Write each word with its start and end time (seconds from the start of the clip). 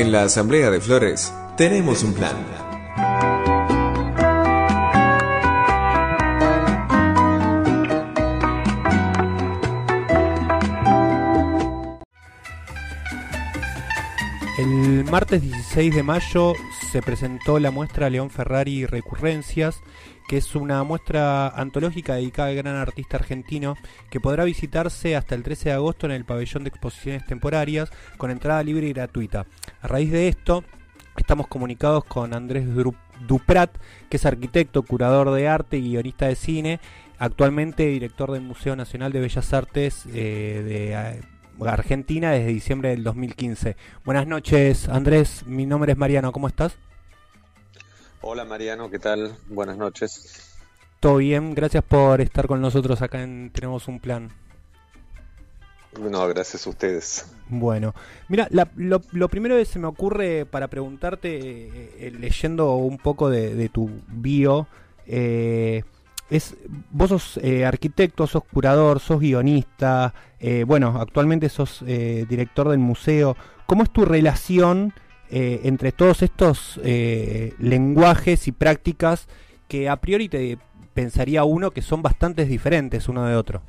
En 0.00 0.12
la 0.12 0.22
Asamblea 0.22 0.70
de 0.70 0.80
Flores 0.80 1.30
tenemos 1.58 2.02
un 2.02 2.14
plan. 2.14 2.34
El 14.56 15.04
martes 15.04 15.42
16 15.42 15.94
de 15.94 16.02
mayo 16.02 16.54
se 16.90 17.02
presentó 17.02 17.60
la 17.60 17.70
muestra 17.70 18.10
León 18.10 18.30
Ferrari 18.30 18.84
Recurrencias, 18.84 19.80
que 20.28 20.38
es 20.38 20.56
una 20.56 20.82
muestra 20.82 21.46
antológica 21.46 22.16
dedicada 22.16 22.48
al 22.48 22.56
gran 22.56 22.74
artista 22.74 23.16
argentino, 23.16 23.76
que 24.10 24.18
podrá 24.18 24.42
visitarse 24.42 25.14
hasta 25.14 25.36
el 25.36 25.44
13 25.44 25.68
de 25.68 25.74
agosto 25.76 26.06
en 26.06 26.12
el 26.12 26.24
pabellón 26.24 26.64
de 26.64 26.70
exposiciones 26.70 27.24
temporarias, 27.26 27.92
con 28.16 28.32
entrada 28.32 28.64
libre 28.64 28.88
y 28.88 28.92
gratuita. 28.92 29.46
A 29.80 29.86
raíz 29.86 30.10
de 30.10 30.26
esto, 30.26 30.64
estamos 31.16 31.46
comunicados 31.46 32.04
con 32.04 32.34
Andrés 32.34 32.66
Duprat, 33.24 33.70
que 34.08 34.16
es 34.16 34.26
arquitecto, 34.26 34.82
curador 34.82 35.30
de 35.30 35.46
arte 35.46 35.76
y 35.76 35.90
guionista 35.90 36.26
de 36.26 36.34
cine, 36.34 36.80
actualmente 37.20 37.86
director 37.86 38.32
del 38.32 38.42
Museo 38.42 38.74
Nacional 38.74 39.12
de 39.12 39.20
Bellas 39.20 39.52
Artes 39.52 40.06
eh, 40.12 40.62
de 40.66 41.22
Argentina 41.68 42.30
desde 42.30 42.48
diciembre 42.48 42.90
del 42.90 43.04
2015. 43.04 43.76
Buenas 44.04 44.26
noches, 44.26 44.88
Andrés. 44.88 45.44
Mi 45.46 45.66
nombre 45.66 45.92
es 45.92 45.98
Mariano. 45.98 46.32
¿Cómo 46.32 46.48
estás? 46.48 46.76
Hola, 48.22 48.44
Mariano. 48.44 48.90
¿Qué 48.90 48.98
tal? 48.98 49.36
Buenas 49.48 49.76
noches. 49.76 50.58
Todo 51.00 51.16
bien. 51.16 51.54
Gracias 51.54 51.84
por 51.84 52.20
estar 52.20 52.46
con 52.46 52.60
nosotros 52.60 53.00
acá 53.02 53.22
en 53.22 53.50
Tenemos 53.52 53.88
un 53.88 54.00
Plan. 54.00 54.30
No, 55.98 56.26
gracias 56.28 56.66
a 56.66 56.70
ustedes. 56.70 57.26
Bueno, 57.48 57.94
mira, 58.28 58.48
lo, 58.76 59.28
primero 59.28 59.56
que 59.56 59.64
se 59.64 59.80
me 59.80 59.88
ocurre 59.88 60.46
para 60.46 60.68
preguntarte, 60.68 61.36
eh, 61.36 61.94
eh, 61.98 62.12
leyendo 62.16 62.74
un 62.76 62.96
poco 62.96 63.28
de, 63.28 63.68
tu 63.70 63.90
bio, 64.06 64.68
eh, 65.06 65.82
es 66.30 66.56
vos 66.90 67.08
sos 67.10 67.40
eh, 67.42 67.64
arquitecto, 67.64 68.26
sos 68.26 68.44
curador, 68.44 69.00
sos 69.00 69.20
guionista, 69.20 70.14
eh, 70.38 70.64
bueno, 70.64 70.96
actualmente 71.00 71.48
sos 71.48 71.82
eh, 71.86 72.24
director 72.28 72.68
del 72.68 72.78
museo. 72.78 73.36
¿Cómo 73.66 73.82
es 73.82 73.90
tu 73.90 74.04
relación 74.04 74.94
entre 75.32 75.92
todos 75.92 76.22
estos 76.22 76.80
lenguajes 76.82 78.48
y 78.48 78.52
prácticas 78.52 79.28
que 79.68 79.88
a 79.88 79.94
priori 80.00 80.28
te 80.28 80.58
pensaría 80.92 81.44
uno 81.44 81.70
que 81.70 81.82
son 81.82 82.02
bastante 82.02 82.46
diferentes 82.46 83.08
uno 83.08 83.24
de 83.24 83.36
otro? 83.36 83.62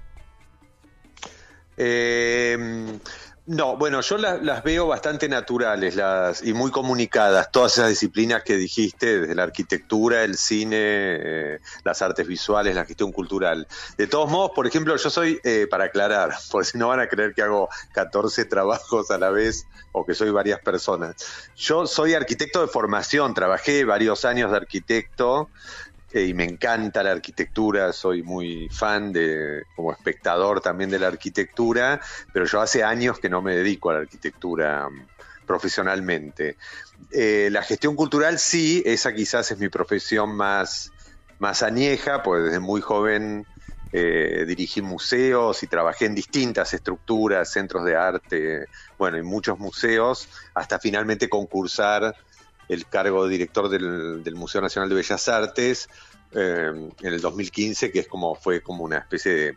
No, 3.47 3.75
bueno, 3.75 4.01
yo 4.01 4.19
las 4.19 4.63
veo 4.63 4.85
bastante 4.85 5.27
naturales 5.27 5.95
las, 5.95 6.43
y 6.43 6.53
muy 6.53 6.69
comunicadas, 6.69 7.51
todas 7.51 7.73
esas 7.73 7.89
disciplinas 7.89 8.43
que 8.43 8.55
dijiste, 8.55 9.21
desde 9.21 9.33
la 9.33 9.41
arquitectura, 9.41 10.23
el 10.23 10.37
cine, 10.37 10.77
eh, 10.77 11.59
las 11.83 12.03
artes 12.03 12.27
visuales, 12.27 12.75
la 12.75 12.85
gestión 12.85 13.11
cultural. 13.11 13.67
De 13.97 14.05
todos 14.05 14.29
modos, 14.29 14.51
por 14.53 14.67
ejemplo, 14.67 14.95
yo 14.95 15.09
soy, 15.09 15.39
eh, 15.43 15.65
para 15.69 15.85
aclarar, 15.85 16.35
porque 16.51 16.67
si 16.69 16.77
no 16.77 16.89
van 16.89 16.99
a 16.99 17.07
creer 17.07 17.33
que 17.33 17.41
hago 17.41 17.67
14 17.93 18.45
trabajos 18.45 19.09
a 19.09 19.17
la 19.17 19.31
vez 19.31 19.65
o 19.91 20.05
que 20.05 20.13
soy 20.13 20.29
varias 20.29 20.59
personas. 20.59 21.15
Yo 21.55 21.87
soy 21.87 22.13
arquitecto 22.13 22.61
de 22.61 22.67
formación, 22.67 23.33
trabajé 23.33 23.85
varios 23.85 24.23
años 24.23 24.51
de 24.51 24.57
arquitecto, 24.57 25.49
y 26.13 26.33
me 26.33 26.43
encanta 26.43 27.03
la 27.03 27.11
arquitectura, 27.11 27.93
soy 27.93 28.23
muy 28.23 28.67
fan 28.69 29.13
de, 29.13 29.63
como 29.75 29.91
espectador 29.91 30.61
también 30.61 30.89
de 30.89 30.99
la 30.99 31.07
arquitectura, 31.07 32.01
pero 32.33 32.45
yo 32.45 32.59
hace 32.59 32.83
años 32.83 33.19
que 33.19 33.29
no 33.29 33.41
me 33.41 33.55
dedico 33.55 33.89
a 33.89 33.93
la 33.93 33.99
arquitectura 33.99 34.89
mm, 34.89 35.45
profesionalmente. 35.45 36.57
Eh, 37.11 37.49
la 37.51 37.63
gestión 37.63 37.95
cultural 37.95 38.39
sí, 38.39 38.83
esa 38.85 39.13
quizás 39.13 39.51
es 39.51 39.57
mi 39.57 39.69
profesión 39.69 40.35
más, 40.35 40.91
más 41.39 41.63
añeja, 41.63 42.21
pues 42.23 42.43
desde 42.43 42.59
muy 42.59 42.81
joven 42.81 43.47
eh, 43.93 44.45
dirigí 44.47 44.81
museos 44.81 45.63
y 45.63 45.67
trabajé 45.67 46.05
en 46.05 46.15
distintas 46.15 46.73
estructuras, 46.73 47.51
centros 47.51 47.83
de 47.83 47.95
arte, 47.95 48.67
bueno, 48.97 49.17
en 49.17 49.25
muchos 49.25 49.59
museos, 49.59 50.29
hasta 50.53 50.79
finalmente 50.79 51.27
concursar 51.27 52.15
el 52.71 52.87
cargo 52.87 53.25
de 53.25 53.31
director 53.31 53.67
del, 53.69 54.35
Museo 54.35 54.61
Nacional 54.61 54.89
de 54.89 54.95
Bellas 54.95 55.27
Artes 55.27 55.89
eh, 56.31 56.71
en 57.01 57.13
el 57.13 57.19
2015, 57.19 57.91
que 57.91 57.99
es 57.99 58.07
como 58.07 58.33
fue 58.35 58.61
como 58.61 58.85
una 58.85 58.97
especie 58.97 59.33
de, 59.33 59.55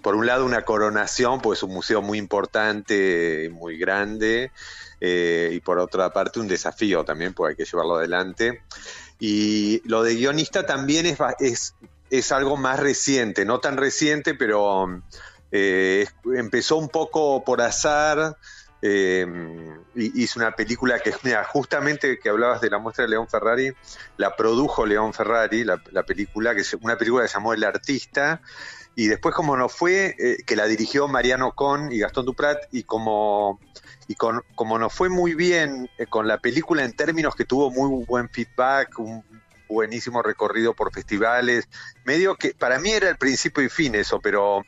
por 0.00 0.14
un 0.14 0.26
lado 0.26 0.44
una 0.44 0.62
coronación, 0.62 1.40
pues 1.40 1.58
es 1.58 1.62
un 1.64 1.72
museo 1.72 2.02
muy 2.02 2.18
importante, 2.18 3.50
muy 3.52 3.76
grande, 3.78 4.52
eh, 5.00 5.50
y 5.52 5.60
por 5.60 5.80
otra 5.80 6.12
parte 6.12 6.38
un 6.38 6.46
desafío 6.46 7.04
también, 7.04 7.34
pues 7.34 7.50
hay 7.50 7.56
que 7.56 7.64
llevarlo 7.64 7.96
adelante. 7.96 8.62
Y 9.18 9.82
lo 9.88 10.04
de 10.04 10.14
guionista 10.14 10.66
también 10.66 11.06
es, 11.06 11.18
es, 11.40 11.74
es 12.10 12.30
algo 12.30 12.56
más 12.56 12.78
reciente, 12.78 13.44
no 13.44 13.58
tan 13.58 13.76
reciente, 13.76 14.34
pero 14.34 15.02
eh, 15.50 16.06
empezó 16.36 16.76
un 16.76 16.88
poco 16.88 17.42
por 17.44 17.60
azar. 17.60 18.36
Eh, 18.88 19.26
hice 19.96 20.38
una 20.38 20.52
película 20.52 21.00
que, 21.00 21.12
justamente 21.48 22.18
que 22.18 22.28
hablabas 22.28 22.60
de 22.60 22.70
la 22.70 22.78
muestra 22.78 23.04
de 23.04 23.10
León 23.10 23.26
Ferrari, 23.28 23.72
la 24.16 24.36
produjo 24.36 24.86
León 24.86 25.12
Ferrari, 25.12 25.64
la, 25.64 25.78
película, 26.04 26.54
que 26.54 26.60
es 26.60 26.74
una 26.74 26.96
película 26.96 27.24
que 27.24 27.28
se 27.28 27.34
llamó 27.34 27.52
El 27.52 27.64
Artista, 27.64 28.40
y 28.94 29.08
después 29.08 29.34
como 29.34 29.56
no 29.56 29.68
fue, 29.68 30.14
eh, 30.18 30.36
que 30.46 30.54
la 30.54 30.66
dirigió 30.66 31.08
Mariano 31.08 31.52
Con 31.52 31.90
y 31.90 31.98
Gastón 31.98 32.26
Duprat, 32.26 32.58
y 32.70 32.84
como, 32.84 33.58
y 34.06 34.14
con, 34.14 34.42
como 34.54 34.78
no 34.78 34.88
fue 34.88 35.08
muy 35.08 35.34
bien 35.34 35.90
eh, 35.98 36.06
con 36.06 36.28
la 36.28 36.38
película 36.38 36.84
en 36.84 36.94
términos 36.94 37.34
que 37.34 37.44
tuvo 37.44 37.70
muy 37.70 38.04
buen 38.04 38.28
feedback, 38.28 38.98
un 38.98 39.24
buenísimo 39.68 40.22
recorrido 40.22 40.74
por 40.74 40.92
festivales, 40.92 41.68
medio 42.04 42.36
que 42.36 42.54
para 42.54 42.78
mí 42.78 42.90
era 42.90 43.08
el 43.08 43.16
principio 43.16 43.62
y 43.64 43.68
fin 43.68 43.94
eso, 43.94 44.20
pero 44.20 44.64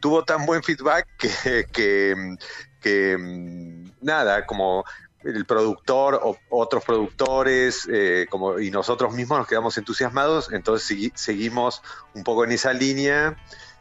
tuvo 0.00 0.24
tan 0.24 0.46
buen 0.46 0.62
feedback 0.62 1.08
que, 1.18 2.36
que 2.80 3.16
mm, 3.18 3.90
nada, 4.02 4.46
como 4.46 4.84
el 5.24 5.44
productor 5.44 6.20
o 6.22 6.38
otros 6.48 6.84
productores 6.84 7.88
eh, 7.90 8.26
como, 8.30 8.60
y 8.60 8.70
nosotros 8.70 9.14
mismos 9.14 9.38
nos 9.38 9.48
quedamos 9.48 9.76
entusiasmados, 9.76 10.52
entonces 10.52 11.10
seguimos 11.14 11.82
un 12.14 12.22
poco 12.24 12.44
en 12.44 12.52
esa 12.52 12.72
línea 12.72 13.36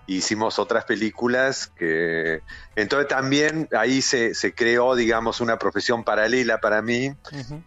hicimos 0.08 0.58
otras 0.58 0.86
películas 0.86 1.68
que 1.78 2.42
entonces 2.76 3.10
también 3.10 3.68
ahí 3.78 4.02
se, 4.02 4.34
se 4.34 4.54
creó 4.54 4.96
digamos 4.96 5.42
una 5.42 5.60
profesión 5.60 6.06
paralela 6.06 6.60
para 6.60 6.82
mí 6.82 7.14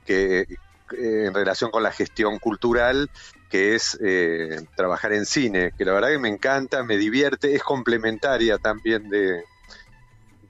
que 0.06 0.40
eh, 0.40 1.26
en 1.26 1.34
relación 1.34 1.70
con 1.70 1.82
la 1.82 1.92
gestión 1.92 2.38
cultural 2.38 3.10
que 3.50 3.74
es 3.74 3.98
eh, 4.02 4.66
trabajar 4.74 5.12
en 5.12 5.26
cine 5.26 5.72
que 5.76 5.84
la 5.84 5.92
verdad 5.92 6.08
que 6.08 6.18
me 6.18 6.30
encanta 6.30 6.82
me 6.82 6.96
divierte 6.96 7.54
es 7.54 7.62
complementaria 7.62 8.56
también 8.56 9.10
de, 9.10 9.44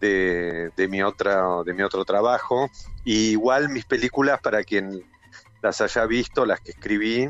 de, 0.00 0.88
mi 0.88 1.02
otra, 1.02 1.62
de 1.64 1.74
mi 1.74 1.82
otro 1.82 2.04
trabajo. 2.04 2.70
Y 3.04 3.30
igual 3.30 3.68
mis 3.68 3.84
películas, 3.84 4.40
para 4.40 4.64
quien 4.64 5.04
las 5.62 5.80
haya 5.80 6.06
visto, 6.06 6.46
las 6.46 6.60
que 6.60 6.72
escribí, 6.72 7.28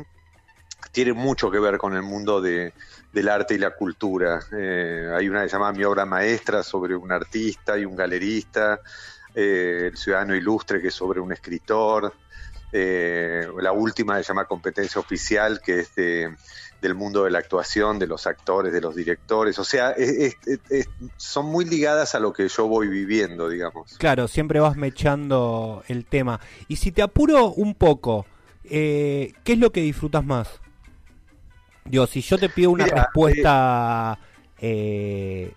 tienen 0.91 1.15
mucho 1.15 1.51
que 1.51 1.59
ver 1.59 1.77
con 1.77 1.95
el 1.95 2.01
mundo 2.01 2.41
de, 2.41 2.73
del 3.11 3.29
arte 3.29 3.55
y 3.55 3.57
la 3.57 3.71
cultura. 3.71 4.39
Eh, 4.51 5.11
hay 5.15 5.29
una 5.29 5.43
que 5.43 5.49
se 5.49 5.55
llama 5.55 5.71
Mi 5.73 5.83
obra 5.83 6.05
maestra 6.05 6.63
sobre 6.63 6.95
un 6.95 7.11
artista 7.11 7.77
y 7.77 7.85
un 7.85 7.95
galerista, 7.95 8.79
eh, 9.35 9.89
El 9.91 9.97
ciudadano 9.97 10.35
ilustre 10.35 10.81
que 10.81 10.87
es 10.87 10.93
sobre 10.93 11.19
un 11.19 11.31
escritor, 11.31 12.13
eh, 12.71 13.47
la 13.59 13.73
última 13.73 14.17
se 14.17 14.23
llama 14.23 14.45
Competencia 14.45 14.99
Oficial, 14.99 15.61
que 15.61 15.79
es 15.79 15.95
de 15.95 16.35
del 16.81 16.95
mundo 16.95 17.23
de 17.23 17.31
la 17.31 17.39
actuación, 17.39 17.99
de 17.99 18.07
los 18.07 18.25
actores, 18.25 18.73
de 18.73 18.81
los 18.81 18.95
directores. 18.95 19.59
O 19.59 19.63
sea, 19.63 19.93
son 21.17 21.45
muy 21.45 21.65
ligadas 21.65 22.15
a 22.15 22.19
lo 22.19 22.33
que 22.33 22.47
yo 22.47 22.67
voy 22.67 22.87
viviendo, 22.87 23.47
digamos. 23.47 23.97
Claro, 23.97 24.27
siempre 24.27 24.59
vas 24.59 24.75
mechando 24.75 25.83
el 25.87 26.05
tema. 26.05 26.39
Y 26.67 26.77
si 26.77 26.91
te 26.91 27.03
apuro 27.03 27.51
un 27.51 27.75
poco, 27.75 28.25
eh, 28.63 29.33
¿qué 29.43 29.53
es 29.53 29.59
lo 29.59 29.71
que 29.71 29.81
disfrutas 29.81 30.25
más? 30.25 30.49
Digo, 31.85 32.07
si 32.07 32.21
yo 32.21 32.37
te 32.37 32.49
pido 32.49 32.71
una 32.71 32.85
respuesta 32.85 34.17
eh, 34.59 35.51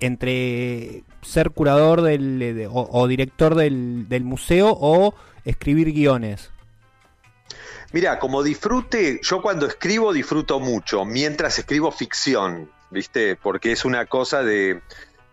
entre 0.00 1.04
ser 1.22 1.50
curador 1.50 2.02
del, 2.02 2.68
o, 2.70 3.06
director 3.06 3.54
del, 3.54 4.08
del 4.08 4.24
museo 4.24 4.76
o 4.78 5.14
escribir 5.44 5.92
guiones. 5.92 6.50
Mira, 7.96 8.18
como 8.18 8.42
disfrute, 8.42 9.20
yo 9.22 9.40
cuando 9.40 9.64
escribo 9.66 10.12
disfruto 10.12 10.60
mucho, 10.60 11.06
mientras 11.06 11.58
escribo 11.58 11.90
ficción, 11.90 12.70
¿viste? 12.90 13.36
Porque 13.36 13.72
es 13.72 13.86
una 13.86 14.04
cosa 14.04 14.42
de 14.42 14.82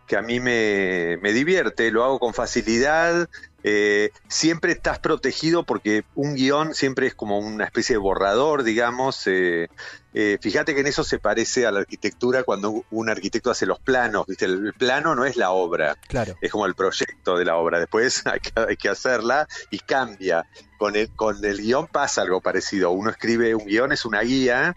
que 0.07 0.15
a 0.15 0.21
mí 0.21 0.39
me, 0.39 1.18
divierte, 1.21 1.92
lo 1.92 2.06
hago 2.06 2.19
con 2.19 2.33
facilidad 2.33 3.27
eh, 3.63 4.12
siempre 4.27 4.74
estás 4.74 5.00
protegido 5.00 5.63
porque 5.63 6.04
un 6.15 6.36
guion 6.36 6.75
siempre 6.75 7.07
es 7.07 7.15
como 7.15 7.39
una 7.39 7.63
especie 7.63 7.95
de 7.95 8.00
borrador, 8.00 8.63
digamos. 8.63 9.25
Eh, 9.27 9.69
eh, 10.13 10.38
fíjate 10.42 10.75
que 10.75 10.81
en 10.81 10.88
eso 10.88 11.04
se 11.06 11.18
parece 11.18 11.65
a 11.65 11.71
la 11.71 11.80
arquitectura 11.80 12.44
cuando 12.44 12.83
un 12.92 13.10
arquitecto 13.10 13.51
hace 13.51 13.65
los 13.65 13.80
planos, 13.80 14.27
¿viste? 14.27 14.45
El, 14.45 14.74
plano 14.74 15.15
no 15.15 15.24
es 15.25 15.38
la 15.38 15.51
obra, 15.51 15.95
claro. 16.07 16.36
es 16.42 16.51
como 16.51 16.65
el 16.65 16.75
proyecto 16.75 17.38
de 17.38 17.45
la 17.45 17.56
obra. 17.56 17.80
Después 17.80 18.24
hay 18.56 18.75
que, 18.75 18.89
hacerla 18.89 19.48
y 19.71 19.80
cambia. 19.80 20.45
Con 20.77 20.98
el, 20.98 21.10
con 21.12 21.44
el 21.45 21.60
guion 21.60 21.88
pasa 21.88 22.24
algo 22.24 22.42
parecido. 22.42 22.92
Uno 22.92 23.10
escribe 23.10 23.56
un 23.56 23.65
guion, 23.65 23.94
es 23.94 24.04
una 24.04 24.19
guía. 24.21 24.75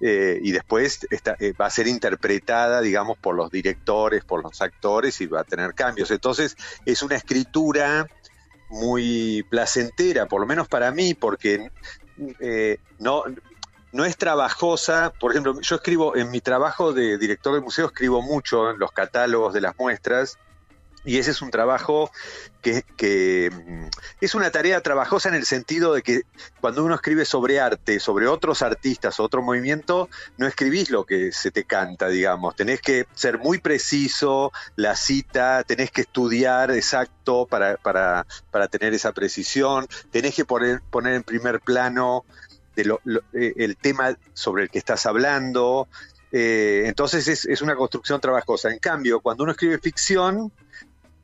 Y 0.00 0.50
después 0.52 1.06
va 1.60 1.66
a 1.66 1.70
ser 1.70 1.86
interpretada, 1.86 2.80
digamos, 2.80 3.18
por 3.18 3.34
los 3.34 3.50
directores, 3.50 4.24
por 4.24 4.42
los 4.42 4.62
actores 4.62 5.20
y 5.20 5.26
va 5.26 5.40
a 5.40 5.44
tener 5.44 5.74
cambios. 5.74 6.10
Entonces 6.10 6.56
es 6.86 7.02
una 7.02 7.16
escritura 7.16 8.06
muy 8.70 9.44
placentera, 9.50 10.26
por 10.26 10.40
lo 10.40 10.46
menos 10.46 10.68
para 10.68 10.90
mí, 10.92 11.14
porque 11.14 11.70
eh, 12.38 12.78
no, 12.98 13.24
no 13.92 14.04
es 14.04 14.16
trabajosa. 14.16 15.12
Por 15.18 15.32
ejemplo, 15.32 15.60
yo 15.60 15.76
escribo 15.76 16.16
en 16.16 16.30
mi 16.30 16.40
trabajo 16.40 16.92
de 16.92 17.18
director 17.18 17.54
de 17.54 17.60
museo, 17.60 17.86
escribo 17.86 18.22
mucho 18.22 18.70
en 18.70 18.78
los 18.78 18.92
catálogos 18.92 19.52
de 19.52 19.60
las 19.60 19.76
muestras 19.78 20.38
y 21.04 21.18
ese 21.18 21.30
es 21.30 21.40
un 21.40 21.50
trabajo 21.50 22.10
que, 22.60 23.50
mm, 23.50 23.86
es 24.20 24.34
una 24.34 24.50
tarea 24.50 24.82
trabajosa 24.82 25.30
en 25.30 25.34
el 25.34 25.46
sentido 25.46 25.94
de 25.94 26.02
que 26.02 26.22
cuando 26.60 26.84
uno 26.84 26.94
escribe 26.94 27.24
sobre 27.24 27.58
arte, 27.58 28.00
sobre 28.00 28.26
otros 28.26 28.60
artistas, 28.62 29.18
otro 29.18 29.42
movimiento, 29.42 30.10
no 30.36 30.46
escribís 30.46 30.90
lo 30.90 31.04
que 31.04 31.32
se 31.32 31.50
te 31.50 31.64
canta, 31.64 32.08
digamos. 32.08 32.54
Tenés 32.56 32.82
que 32.82 33.06
ser 33.14 33.38
muy 33.38 33.58
preciso, 33.58 34.52
la 34.76 34.94
cita, 34.94 35.64
tenés 35.64 35.90
que 35.90 36.02
estudiar 36.02 36.70
exacto 36.70 37.46
para, 37.46 37.76
para, 37.78 38.26
para 38.50 38.68
tener 38.68 38.92
esa 38.92 39.12
precisión, 39.12 39.86
tenés 40.10 40.34
que 40.34 40.44
poner, 40.44 40.82
poner 40.90 41.14
en 41.14 41.22
primer 41.22 41.60
plano 41.60 42.24
de 42.76 42.94
eh, 43.32 43.54
el 43.56 43.76
tema 43.76 44.16
sobre 44.34 44.64
el 44.64 44.70
que 44.70 44.78
estás 44.78 45.06
hablando. 45.06 45.88
Eh, 46.32 46.84
entonces 46.86 47.26
es, 47.26 47.44
es 47.46 47.62
una 47.62 47.74
construcción 47.74 48.20
trabajosa. 48.20 48.70
En 48.70 48.78
cambio, 48.78 49.20
cuando 49.20 49.44
uno 49.44 49.52
escribe 49.52 49.78
ficción, 49.78 50.52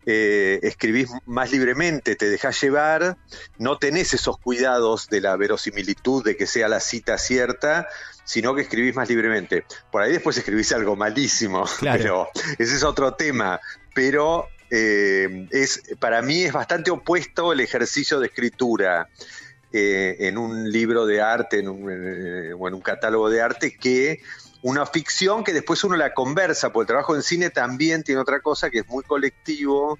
eh, 0.08 0.60
escribís 0.62 1.10
más 1.26 1.50
libremente, 1.50 2.14
te 2.14 2.30
dejás 2.30 2.60
llevar, 2.62 3.16
no 3.58 3.78
tenés 3.78 4.14
esos 4.14 4.38
cuidados 4.38 5.08
de 5.08 5.20
la 5.20 5.36
verosimilitud, 5.36 6.24
de 6.24 6.36
que 6.36 6.46
sea 6.46 6.68
la 6.68 6.78
cita 6.78 7.18
cierta, 7.18 7.88
sino 8.24 8.54
que 8.54 8.62
escribís 8.62 8.94
más 8.94 9.08
libremente. 9.08 9.64
Por 9.90 10.02
ahí 10.02 10.12
después 10.12 10.36
escribís 10.36 10.70
algo 10.72 10.94
malísimo, 10.94 11.64
pero 11.80 12.28
ese 12.56 12.76
es 12.76 12.84
otro 12.84 13.14
tema. 13.14 13.60
Pero 13.96 14.46
eh, 14.70 15.48
es, 15.50 15.82
para 15.98 16.22
mí 16.22 16.44
es 16.44 16.52
bastante 16.52 16.92
opuesto 16.92 17.52
el 17.52 17.58
ejercicio 17.58 18.20
de 18.20 18.28
escritura. 18.28 19.08
Eh, 19.72 20.28
en 20.28 20.38
un 20.38 20.70
libro 20.70 21.04
de 21.06 21.20
arte 21.20 21.58
en 21.58 21.68
un, 21.68 21.82
o 22.56 22.68
en 22.68 22.74
un 22.74 22.80
catálogo 22.80 23.28
de 23.28 23.42
arte 23.42 23.76
que 23.76 24.20
una 24.62 24.86
ficción 24.86 25.44
que 25.44 25.52
después 25.52 25.84
uno 25.84 25.96
la 25.96 26.14
conversa, 26.14 26.72
porque 26.72 26.84
el 26.84 26.88
trabajo 26.88 27.14
en 27.14 27.22
cine 27.22 27.50
también 27.50 28.02
tiene 28.02 28.20
otra 28.20 28.40
cosa 28.40 28.70
que 28.70 28.80
es 28.80 28.88
muy 28.88 29.04
colectivo. 29.04 29.98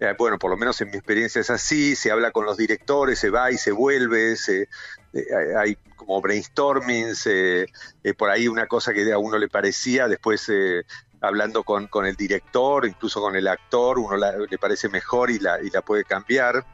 Eh, 0.00 0.14
bueno, 0.18 0.38
por 0.38 0.50
lo 0.50 0.56
menos 0.56 0.80
en 0.80 0.90
mi 0.90 0.96
experiencia 0.96 1.40
es 1.40 1.50
así, 1.50 1.94
se 1.94 2.10
habla 2.10 2.32
con 2.32 2.44
los 2.44 2.56
directores, 2.56 3.18
se 3.18 3.30
va 3.30 3.50
y 3.52 3.58
se 3.58 3.70
vuelve, 3.70 4.36
se, 4.36 4.68
eh, 5.12 5.24
hay 5.56 5.76
como 5.96 6.20
brainstormings, 6.20 7.26
eh, 7.26 7.66
por 8.18 8.30
ahí 8.30 8.48
una 8.48 8.66
cosa 8.66 8.92
que 8.92 9.10
a 9.12 9.18
uno 9.18 9.38
le 9.38 9.48
parecía, 9.48 10.08
después 10.08 10.50
hablando 11.20 11.62
con, 11.62 11.86
con, 11.86 12.04
el 12.06 12.16
director, 12.16 12.86
incluso 12.86 13.20
con 13.20 13.36
el 13.36 13.46
actor, 13.46 13.98
uno 13.98 14.16
le 14.16 14.58
parece 14.58 14.88
mejor 14.88 15.30
y 15.30 15.38
la, 15.38 15.62
y 15.62 15.70
la 15.70 15.80
puede 15.80 16.04
cambiar 16.04 16.66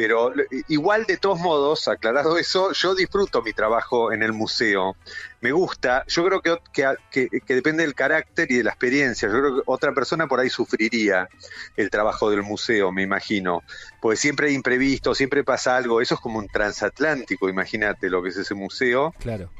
pero 0.00 0.32
igual 0.68 1.06
de 1.06 1.16
todos 1.16 1.40
modos, 1.40 1.88
aclarado 1.88 2.38
eso, 2.38 2.70
yo 2.70 2.94
disfruto 2.94 3.42
mi 3.42 3.52
trabajo 3.52 4.12
en 4.12 4.22
el 4.22 4.32
museo. 4.32 4.94
Me 5.40 5.50
gusta, 5.50 6.04
yo 6.06 6.24
creo 6.24 6.40
que, 6.40 6.94
que, 7.10 7.52
depende 7.52 7.82
del 7.82 7.96
carácter 7.96 8.46
y 8.52 8.58
de 8.58 8.62
la 8.62 8.70
experiencia. 8.70 9.28
Yo 9.28 9.40
creo 9.40 9.56
que 9.56 9.62
otra 9.66 9.92
persona 9.94 10.28
por 10.28 10.38
ahí 10.38 10.50
sufriría 10.50 11.28
el 11.76 11.90
trabajo 11.90 12.30
del 12.30 12.44
museo, 12.44 12.92
me 12.92 13.02
imagino. 13.02 13.64
Porque 14.00 14.16
siempre 14.16 14.50
hay 14.50 14.54
imprevisto, 14.54 15.16
siempre 15.16 15.42
pasa 15.42 15.76
algo. 15.76 16.00
Eso 16.00 16.14
es 16.14 16.20
como 16.20 16.38
un 16.38 16.46
transatlántico, 16.46 17.48
imagínate 17.48 18.08
lo 18.08 18.22
que 18.22 18.28
es 18.28 18.36
ese 18.36 18.54
museo. 18.54 19.12
Claro. 19.18 19.50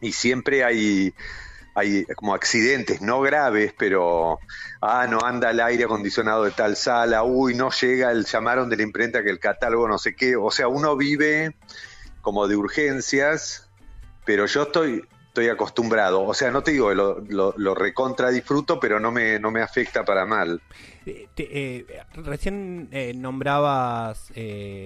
Y 0.00 0.12
siempre 0.12 0.62
hay 0.62 1.12
hay 1.74 2.04
como 2.16 2.34
accidentes 2.34 3.00
no 3.00 3.20
graves, 3.20 3.74
pero, 3.78 4.38
ah, 4.80 5.06
no 5.08 5.20
anda 5.24 5.50
el 5.50 5.60
aire 5.60 5.84
acondicionado 5.84 6.44
de 6.44 6.50
tal 6.50 6.76
sala, 6.76 7.22
uy, 7.22 7.54
no 7.54 7.70
llega, 7.70 8.10
el 8.10 8.24
llamaron 8.24 8.68
de 8.68 8.76
la 8.76 8.82
imprenta 8.82 9.22
que 9.22 9.30
el 9.30 9.38
catálogo 9.38 9.88
no 9.88 9.98
sé 9.98 10.14
qué, 10.14 10.36
o 10.36 10.50
sea, 10.50 10.68
uno 10.68 10.96
vive 10.96 11.54
como 12.20 12.46
de 12.46 12.56
urgencias, 12.56 13.68
pero 14.24 14.46
yo 14.46 14.62
estoy, 14.62 15.02
estoy 15.28 15.48
acostumbrado, 15.48 16.22
o 16.22 16.34
sea, 16.34 16.50
no 16.50 16.62
te 16.62 16.72
digo, 16.72 16.92
lo, 16.94 17.20
lo, 17.20 17.54
lo 17.56 17.74
recontra 17.74 18.30
disfruto, 18.30 18.78
pero 18.78 19.00
no 19.00 19.10
me, 19.10 19.38
no 19.38 19.50
me 19.50 19.62
afecta 19.62 20.04
para 20.04 20.26
mal. 20.26 20.60
Eh, 21.04 21.28
eh, 21.36 22.02
recién 22.14 22.88
eh, 22.92 23.12
nombrabas 23.14 24.32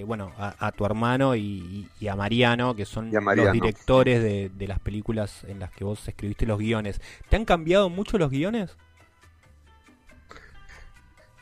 bueno 0.07 0.33
a, 0.39 0.73
tu 0.73 0.87
hermano 0.87 1.37
y, 1.37 1.89
a 2.09 2.17
Mariano 2.17 2.75
que 2.75 2.87
son 2.87 3.11
los 3.13 3.53
directores 3.53 4.23
de, 4.23 4.67
las 4.67 4.79
películas 4.79 5.45
en 5.45 5.61
las 5.61 5.71
que 5.71 5.85
vos 5.85 6.09
escribiste 6.09 6.47
los 6.47 6.59
guiones 6.59 7.01
¿te 7.29 7.37
han 7.37 7.45
cambiado 7.45 7.91
mucho 7.91 8.17
los 8.17 8.31
guiones? 8.31 8.77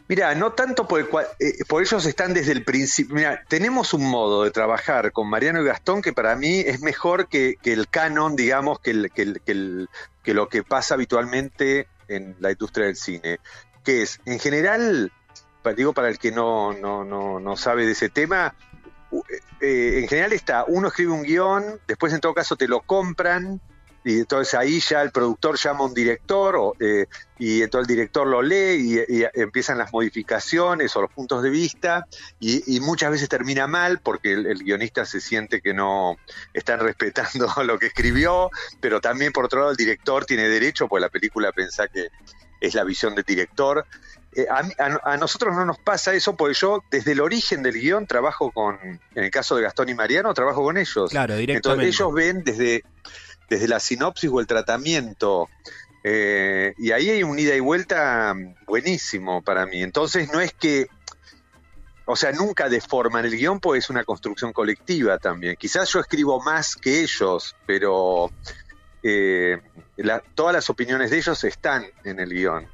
Mira, 0.09 0.35
no 0.35 0.53
tanto 0.53 0.87
por, 0.87 1.09
por 1.09 1.83
ellos 1.83 2.05
están 2.05 2.35
desde 2.35 2.53
el 2.53 2.63
principio. 2.63 3.15
Mira, 3.15 3.43
tenemos 3.49 3.95
un 3.95 4.05
modo 4.05 4.45
de 4.45 4.51
trabajar 4.51 5.13
con 5.13 5.31
Mariano 5.31 5.63
y 5.63 5.65
Gastón 5.65 6.03
que 6.03 6.13
para 6.13 6.37
mí 6.37 6.59
es 6.59 6.83
mejor 6.83 7.27
que, 7.29 7.57
el 7.65 7.89
canon, 7.89 8.37
digamos, 8.37 8.81
que, 8.81 9.09
que, 9.15 9.33
que 10.23 10.35
lo 10.35 10.49
que 10.51 10.63
pasa 10.63 10.93
habitualmente 10.93 11.89
en 12.09 12.37
la 12.39 12.51
industria 12.51 12.85
del 12.87 12.97
cine 12.97 13.39
que 13.85 14.03
es, 14.03 14.21
en 14.25 14.39
general, 14.39 15.13
digo 15.77 15.93
para 15.93 16.09
el 16.09 16.19
que 16.19 16.33
no, 16.33 16.73
no, 16.73 17.05
no, 17.05 17.41
no 17.41 17.57
sabe 17.57 17.87
de 17.87 17.93
ese 17.93 18.09
tema, 18.09 18.55
eh, 19.61 20.01
en 20.01 20.09
general 20.09 20.33
está, 20.33 20.65
uno 20.67 20.89
escribe 20.89 21.13
un 21.13 21.23
guion, 21.23 21.81
después 21.87 22.13
en 22.13 22.21
todo 22.21 22.35
caso 22.35 22.57
te 22.57 22.69
lo 22.69 22.81
compran, 22.81 23.61
y 24.05 24.19
entonces 24.19 24.53
ahí 24.55 24.81
ya 24.81 25.01
el 25.01 25.11
productor 25.11 25.57
llama 25.57 25.81
a 25.81 25.85
un 25.85 25.95
director 25.95 26.75
eh, 26.79 27.07
y 27.39 27.63
entonces 27.63 27.89
el 27.89 27.97
director 27.97 28.27
lo 28.27 28.43
lee 28.43 29.05
y, 29.09 29.25
empiezan 29.33 29.79
las 29.79 29.93
modificaciones 29.93 30.95
o 30.95 31.01
los 31.01 31.11
puntos 31.11 31.43
de 31.43 31.49
vista 31.49 32.07
y, 32.39 32.81
muchas 32.81 33.11
veces 33.11 33.31
termina 33.31 33.67
mal 33.67 34.01
porque 34.01 34.33
el, 34.33 34.63
guionista 34.63 35.07
se 35.07 35.23
siente 35.23 35.63
que 35.63 35.73
no 35.73 36.19
están 36.53 36.81
respetando 36.81 37.49
lo 37.65 37.79
que 37.79 37.87
escribió, 37.87 38.51
pero 38.79 39.01
también 39.01 39.33
por 39.33 39.47
otro 39.47 39.61
lado 39.61 39.71
el 39.71 39.77
director 39.79 40.27
tiene 40.27 40.49
derecho, 40.49 40.87
pues 40.87 41.01
la 41.01 41.09
película 41.09 41.51
piensa 41.53 41.89
que 41.89 42.09
es 42.67 42.75
la 42.75 42.85
visión 42.85 43.15
del 43.15 43.25
director. 43.25 43.87
Eh, 44.37 44.47
a, 44.49 45.17
nosotros 45.17 45.55
no 45.55 45.65
nos 45.65 45.79
pasa 45.79 46.13
eso 46.13 46.37
porque 46.37 46.55
yo 46.55 46.83
desde 46.91 47.13
el 47.13 47.21
origen 47.21 47.63
del 47.63 47.75
guion 47.75 48.07
trabajo 48.07 48.51
con, 48.51 48.77
en 48.83 49.25
el 49.25 49.31
caso 49.31 49.55
de 49.57 49.63
Gastón 49.63 49.89
y 49.89 49.95
Mariano, 49.95 50.35
trabajo 50.35 50.63
con 50.63 50.77
ellos. 50.77 51.11
Claro, 51.11 51.37
directamente. 51.37 51.85
Entonces 51.87 52.01
ellos 52.01 52.15
ven 52.15 52.43
desde 52.45 52.83
desde 53.49 53.69
la 53.69 53.81
sinopsis 53.81 54.31
o 54.33 54.41
el 54.41 54.47
tratamiento. 54.47 55.49
Eh, 56.03 56.75
y 56.79 56.93
ahí 56.93 57.09
hay 57.09 57.23
un 57.23 57.39
ida 57.39 57.55
y 57.55 57.61
vuelta 57.61 58.35
buenísimo 58.67 59.43
para 59.43 59.67
mí. 59.67 59.83
Entonces 59.83 60.33
no 60.33 60.41
es 60.41 60.53
que, 60.53 60.87
o 62.05 62.17
sea, 62.17 62.33
nunca 62.33 62.69
deforman 62.69 63.25
el 63.25 63.37
guion 63.37 63.61
porque 63.61 63.79
es 63.79 63.91
una 63.91 64.05
construcción 64.05 64.53
colectiva 64.53 65.19
también. 65.19 65.57
Quizás 65.57 65.91
yo 65.91 66.01
escribo 66.01 66.43
más 66.43 66.77
que 66.77 67.03
ellos, 67.03 67.57
pero 67.67 68.31
eh, 69.05 69.59
todas 70.35 70.55
las 70.55 70.71
opiniones 70.71 71.11
de 71.11 71.19
ellos 71.19 71.45
están 71.45 71.85
en 72.05 72.19
el 72.19 72.31
guion. 72.31 72.67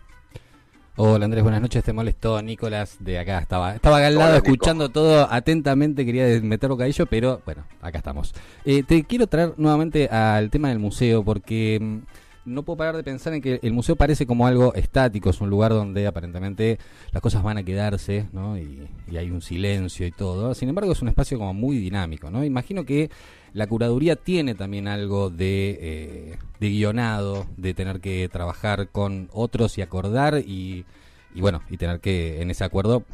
Hola 0.96 1.24
Andrés, 1.24 1.42
buenas 1.42 1.62
noches, 1.62 1.82
te 1.82 1.92
molestó 1.92 2.42
Nicolás 2.42 2.96
de 3.00 3.18
acá, 3.18 3.38
estaba, 3.38 3.74
estaba 3.74 3.96
acá 3.96 4.08
al 4.08 4.16
lado 4.16 4.36
escuchando 4.36 4.90
todo 4.90 5.26
atentamente, 5.30 6.04
quería 6.04 6.26
meter 6.42 6.68
bocadillo, 6.68 7.06
pero 7.06 7.40
bueno, 7.46 7.64
acá 7.80 7.98
estamos. 7.98 8.34
Eh, 8.64 8.82
te 8.82 9.04
quiero 9.04 9.26
traer 9.26 9.54
nuevamente 9.56 10.08
al 10.08 10.50
tema 10.50 10.68
del 10.68 10.78
museo, 10.78 11.24
porque 11.24 11.78
mm, 11.80 11.98
no 12.44 12.64
puedo 12.64 12.76
parar 12.76 12.96
de 12.96 13.02
pensar 13.02 13.32
en 13.32 13.40
que 13.40 13.60
el 13.62 13.72
museo 13.72 13.96
parece 13.96 14.26
como 14.26 14.46
algo 14.46 14.74
estático, 14.74 15.30
es 15.30 15.40
un 15.40 15.50
lugar 15.50 15.72
donde 15.72 16.06
aparentemente 16.06 16.78
las 17.12 17.22
cosas 17.22 17.42
van 17.42 17.58
a 17.58 17.62
quedarse, 17.62 18.28
¿no? 18.32 18.58
Y, 18.58 18.88
hay 19.16 19.30
un 19.30 19.42
silencio 19.42 20.06
y 20.06 20.12
todo. 20.12 20.54
Sin 20.54 20.68
embargo, 20.68 20.92
es 20.92 21.02
un 21.02 21.08
espacio 21.08 21.38
como 21.38 21.52
muy 21.52 21.78
dinámico, 21.78 22.30
¿no? 22.30 22.44
Imagino 22.44 22.84
que 22.84 23.10
la 23.52 23.66
curaduría 23.66 24.16
tiene 24.16 24.54
también 24.54 24.88
algo 24.88 25.30
de, 25.30 25.78
eh, 25.80 26.38
de 26.58 26.68
guionado, 26.68 27.46
de 27.56 27.74
tener 27.74 28.00
que 28.00 28.28
trabajar 28.28 28.88
con 28.88 29.28
otros 29.32 29.78
y 29.78 29.82
acordar 29.82 30.38
y, 30.38 30.84
y 31.34 31.40
bueno, 31.40 31.62
y 31.68 31.76
tener 31.76 32.00
que 32.00 32.42
en 32.42 32.50
ese 32.50 32.64
acuerdo 32.64 33.04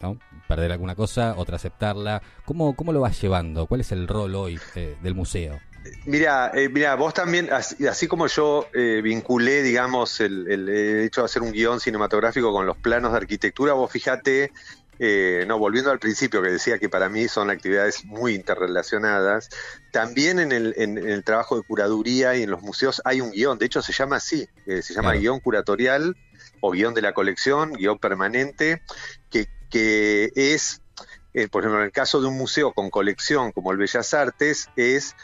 ¿no? 0.00 0.18
perder 0.48 0.72
alguna 0.72 0.94
cosa, 0.94 1.34
otra 1.36 1.56
aceptarla. 1.56 2.22
¿Cómo, 2.44 2.74
cómo 2.74 2.92
lo 2.92 3.00
vas 3.00 3.20
llevando? 3.20 3.66
¿Cuál 3.66 3.82
es 3.82 3.92
el 3.92 4.08
rol 4.08 4.34
hoy 4.34 4.58
eh, 4.74 4.96
del 5.02 5.14
museo? 5.14 5.60
Mira, 6.06 6.50
eh, 6.54 6.68
mira, 6.68 6.94
vos 6.96 7.14
también, 7.14 7.48
así, 7.52 8.08
como 8.08 8.26
yo 8.26 8.66
eh, 8.74 9.00
vinculé, 9.02 9.62
digamos, 9.62 10.20
el, 10.20 10.68
hecho 10.68 11.22
de 11.22 11.24
hacer 11.26 11.42
un 11.42 11.52
guion 11.52 11.80
cinematográfico 11.80 12.52
con 12.52 12.66
los 12.66 12.76
planos 12.76 13.12
de 13.12 13.18
arquitectura, 13.18 13.74
vos 13.74 13.90
fíjate 13.90 14.52
eh, 14.98 15.44
no, 15.46 15.58
volviendo 15.58 15.90
al 15.90 15.98
principio 15.98 16.42
que 16.42 16.50
decía 16.50 16.78
que 16.78 16.88
para 16.88 17.08
mí 17.08 17.28
son 17.28 17.50
actividades 17.50 18.04
muy 18.04 18.34
interrelacionadas, 18.34 19.48
también 19.92 20.40
en 20.40 20.50
el, 20.50 20.74
en, 20.76 20.98
el 20.98 21.22
trabajo 21.22 21.56
de 21.56 21.62
curaduría 21.62 22.36
y 22.36 22.42
en 22.42 22.50
los 22.50 22.62
museos 22.62 23.00
hay 23.04 23.20
un 23.20 23.30
guion, 23.30 23.58
de 23.58 23.66
hecho 23.66 23.80
se 23.80 23.92
llama 23.92 24.16
así, 24.16 24.48
eh, 24.66 24.82
se 24.82 24.94
llama 24.94 25.14
guion 25.14 25.40
curatorial 25.40 26.16
o 26.60 26.72
guion 26.72 26.94
de 26.94 27.02
la 27.02 27.12
colección, 27.12 27.72
guion 27.74 27.98
permanente, 27.98 28.82
que, 29.30 29.46
que 29.70 30.32
es, 30.34 30.82
eh, 31.32 31.46
por 31.48 31.62
ejemplo, 31.62 31.80
en 31.80 31.86
el 31.86 31.92
caso 31.92 32.20
de 32.20 32.26
un 32.26 32.36
museo 32.36 32.72
con 32.72 32.90
colección 32.90 33.52
como 33.52 33.70
el 33.70 33.78
Bellas 33.78 34.14
Artes, 34.14 34.68
es 34.76 35.14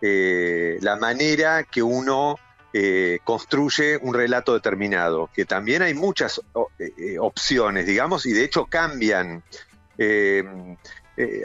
la 0.00 0.96
manera 0.96 1.62
que 1.64 1.82
uno 1.82 2.36
eh, 2.76 3.20
construye 3.22 3.98
un 3.98 4.12
relato 4.14 4.52
determinado, 4.52 5.30
que 5.32 5.44
también 5.44 5.82
hay 5.82 5.94
muchas 5.94 6.40
eh, 6.80 6.90
eh, 6.98 7.18
opciones, 7.20 7.86
digamos, 7.86 8.26
y 8.26 8.32
de 8.32 8.42
hecho 8.42 8.66
cambian. 8.66 9.44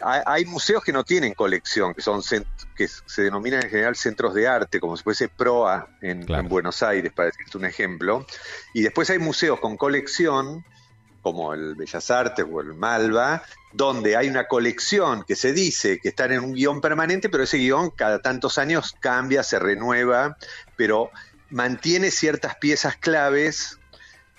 hay, 0.01 0.45
museos 0.45 0.83
que 0.83 0.91
no 0.91 1.03
tienen 1.03 1.35
colección, 1.35 1.93
que 1.93 2.01
son 2.01 2.23
que 2.75 2.87
se 2.87 3.21
denominan 3.21 3.61
en 3.61 3.69
general 3.69 3.95
centros 3.95 4.33
de 4.33 4.47
arte, 4.47 4.79
como 4.79 4.97
si 4.97 5.03
fuese 5.03 5.29
PROA 5.29 5.87
en, 6.01 6.25
Buenos 6.47 6.81
Aires, 6.81 7.13
para 7.13 7.27
decirte 7.27 7.59
un 7.59 7.65
ejemplo. 7.65 8.25
Y 8.73 8.81
después 8.81 9.07
hay 9.11 9.19
museos 9.19 9.59
con 9.59 9.77
colección, 9.77 10.65
como 11.21 11.53
el 11.53 11.75
Bellas 11.75 12.09
Artes 12.11 12.45
o 12.49 12.61
el 12.61 12.73
Malva, 12.73 13.43
donde 13.73 14.15
hay 14.15 14.29
una 14.29 14.47
colección 14.47 15.23
que 15.27 15.35
se 15.35 15.53
dice 15.53 15.99
que 15.99 16.09
están 16.09 16.31
en 16.31 16.39
un 16.39 16.53
guion 16.53 16.81
permanente, 16.81 17.29
pero 17.29 17.43
ese 17.43 17.57
guion 17.57 17.91
cada 17.91 18.19
tantos 18.19 18.57
años 18.57 18.95
cambia, 18.99 19.43
se 19.43 19.59
renueva, 19.59 20.37
pero 20.75 21.11
mantiene 21.49 22.11
ciertas 22.11 22.55
piezas 22.55 22.95
claves 22.97 23.79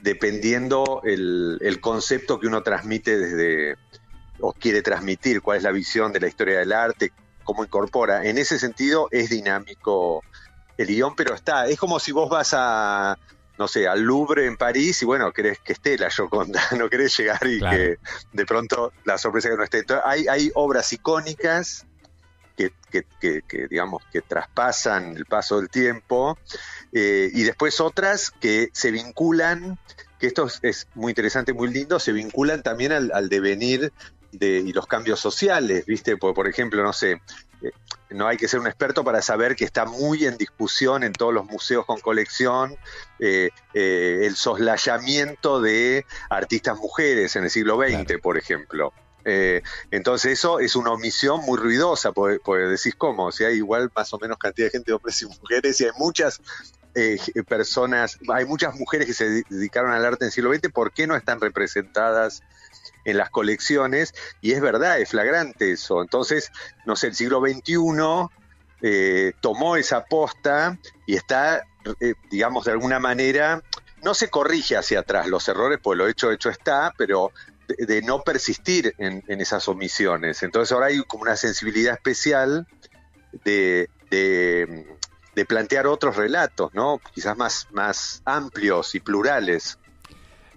dependiendo 0.00 1.02
el, 1.04 1.78
concepto 1.80 2.40
que 2.40 2.46
uno 2.46 2.62
transmite 2.62 3.18
desde 3.18 3.76
o 4.40 4.54
quiere 4.54 4.80
transmitir, 4.80 5.42
cuál 5.42 5.58
es 5.58 5.62
la 5.62 5.70
visión 5.70 6.12
de 6.12 6.20
la 6.20 6.28
historia 6.28 6.58
del 6.58 6.72
arte, 6.72 7.12
cómo 7.44 7.62
incorpora. 7.62 8.24
En 8.24 8.38
ese 8.38 8.58
sentido 8.58 9.08
es 9.10 9.28
dinámico 9.28 10.22
el 10.78 10.86
guion, 10.86 11.14
pero 11.14 11.34
está, 11.34 11.66
es 11.66 11.78
como 11.78 12.00
si 12.00 12.12
vos 12.12 12.30
vas 12.30 12.54
a, 12.56 13.18
no 13.60 13.68
sé, 13.68 13.86
al 13.86 14.00
Louvre 14.00 14.46
en 14.46 14.56
París 14.56 15.02
y 15.02 15.04
bueno, 15.04 15.30
querés 15.32 15.58
que 15.58 15.74
esté 15.74 15.98
la 15.98 16.10
Joconda, 16.10 16.62
no 16.78 16.88
querés 16.88 17.14
llegar 17.16 17.46
y 17.46 17.60
que 17.60 17.98
de 18.32 18.46
pronto 18.46 18.90
la 19.04 19.18
sorpresa 19.18 19.50
que 19.50 19.56
no 19.56 19.62
esté. 19.62 19.84
hay, 20.02 20.26
hay 20.28 20.50
obras 20.54 20.90
icónicas 20.94 21.86
que, 22.56 23.68
digamos, 23.70 24.02
que 24.12 24.22
traspasan 24.22 25.16
el 25.16 25.26
paso 25.26 25.58
del 25.58 25.68
tiempo, 25.68 26.38
eh, 26.92 27.30
y 27.32 27.42
después 27.42 27.80
otras 27.80 28.30
que 28.30 28.68
se 28.72 28.90
vinculan, 28.90 29.78
que 30.18 30.26
esto 30.26 30.48
es, 30.62 30.88
muy 30.94 31.12
interesante, 31.12 31.52
muy 31.52 31.68
lindo, 31.68 31.98
se 31.98 32.12
vinculan 32.12 32.62
también 32.62 32.92
al, 32.92 33.28
devenir 33.28 33.92
de, 34.32 34.58
y 34.58 34.72
los 34.72 34.86
cambios 34.86 35.20
sociales, 35.20 35.86
¿viste? 35.86 36.16
Por, 36.16 36.48
ejemplo, 36.48 36.82
no 36.82 36.92
sé, 36.92 37.22
no 38.10 38.26
hay 38.26 38.36
que 38.36 38.48
ser 38.48 38.60
un 38.60 38.66
experto 38.66 39.04
para 39.04 39.22
saber 39.22 39.54
que 39.54 39.64
está 39.64 39.84
muy 39.84 40.24
en 40.24 40.36
discusión 40.36 41.04
en 41.04 41.12
todos 41.12 41.32
los 41.32 41.44
museos 41.46 41.86
con 41.86 42.00
colección 42.00 42.76
eh, 43.18 43.50
el 43.72 44.34
soslayamiento 44.36 45.60
de 45.60 46.04
artistas 46.28 46.76
mujeres 46.78 47.36
en 47.36 47.44
el 47.44 47.50
siglo 47.50 47.76
XX, 47.76 48.20
por 48.20 48.36
ejemplo. 48.36 48.92
Eh, 49.24 49.62
entonces 49.90 50.32
eso 50.32 50.60
es 50.60 50.76
una 50.76 50.92
omisión 50.92 51.40
muy 51.42 51.58
ruidosa, 51.58 52.12
porque, 52.12 52.40
decís 52.52 52.94
cómo, 52.96 53.32
si 53.32 53.44
hay 53.44 53.56
igual 53.56 53.90
más 53.94 54.12
o 54.12 54.18
menos 54.18 54.38
cantidad 54.38 54.66
de 54.66 54.70
gente, 54.70 54.92
hombres 54.92 55.20
y 55.22 55.26
mujeres, 55.26 55.80
y 55.80 55.84
hay 55.84 55.90
muchas 55.98 56.40
eh, 56.94 57.18
personas, 57.46 58.18
hay 58.32 58.44
muchas 58.44 58.74
mujeres 58.74 59.06
que 59.06 59.14
se 59.14 59.44
dedicaron 59.48 59.92
al 59.92 60.04
arte 60.04 60.24
en 60.24 60.26
el 60.26 60.32
siglo 60.32 60.52
XX, 60.52 60.70
¿por 60.72 60.92
qué 60.92 61.06
no 61.06 61.16
están 61.16 61.40
representadas 61.40 62.42
en 63.04 63.16
las 63.16 63.30
colecciones? 63.30 64.14
Y 64.40 64.52
es 64.52 64.60
verdad, 64.60 65.00
es 65.00 65.10
flagrante 65.10 65.72
eso. 65.72 66.02
Entonces, 66.02 66.50
no 66.86 66.96
sé, 66.96 67.08
el 67.08 67.14
siglo 67.14 67.40
XXI 67.40 68.28
eh, 68.82 69.32
tomó 69.40 69.76
esa 69.76 70.04
posta 70.04 70.78
y 71.06 71.16
está, 71.16 71.66
digamos, 72.30 72.64
de 72.64 72.72
alguna 72.72 72.98
manera, 72.98 73.62
no 74.02 74.14
se 74.14 74.28
corrige 74.28 74.76
hacia 74.76 75.00
atrás 75.00 75.26
los 75.26 75.46
errores, 75.48 75.78
pues 75.82 75.98
lo 75.98 76.08
hecho, 76.08 76.30
hecho 76.30 76.50
está, 76.50 76.92
pero 76.96 77.32
de, 77.78 78.02
no 78.02 78.22
persistir 78.22 78.94
en, 78.98 79.22
esas 79.40 79.68
omisiones. 79.68 80.42
Entonces 80.42 80.72
ahora 80.72 80.86
hay 80.86 81.02
como 81.04 81.22
una 81.22 81.36
sensibilidad 81.36 81.94
especial 81.94 82.66
de, 83.44 83.88
de, 84.10 85.44
plantear 85.46 85.86
otros 85.86 86.16
relatos, 86.16 86.72
¿no? 86.74 87.00
Quizás 87.14 87.34
más, 87.36 87.66
más 87.72 88.20
amplios 88.26 88.94
y 88.94 89.00
plurales. 89.00 89.78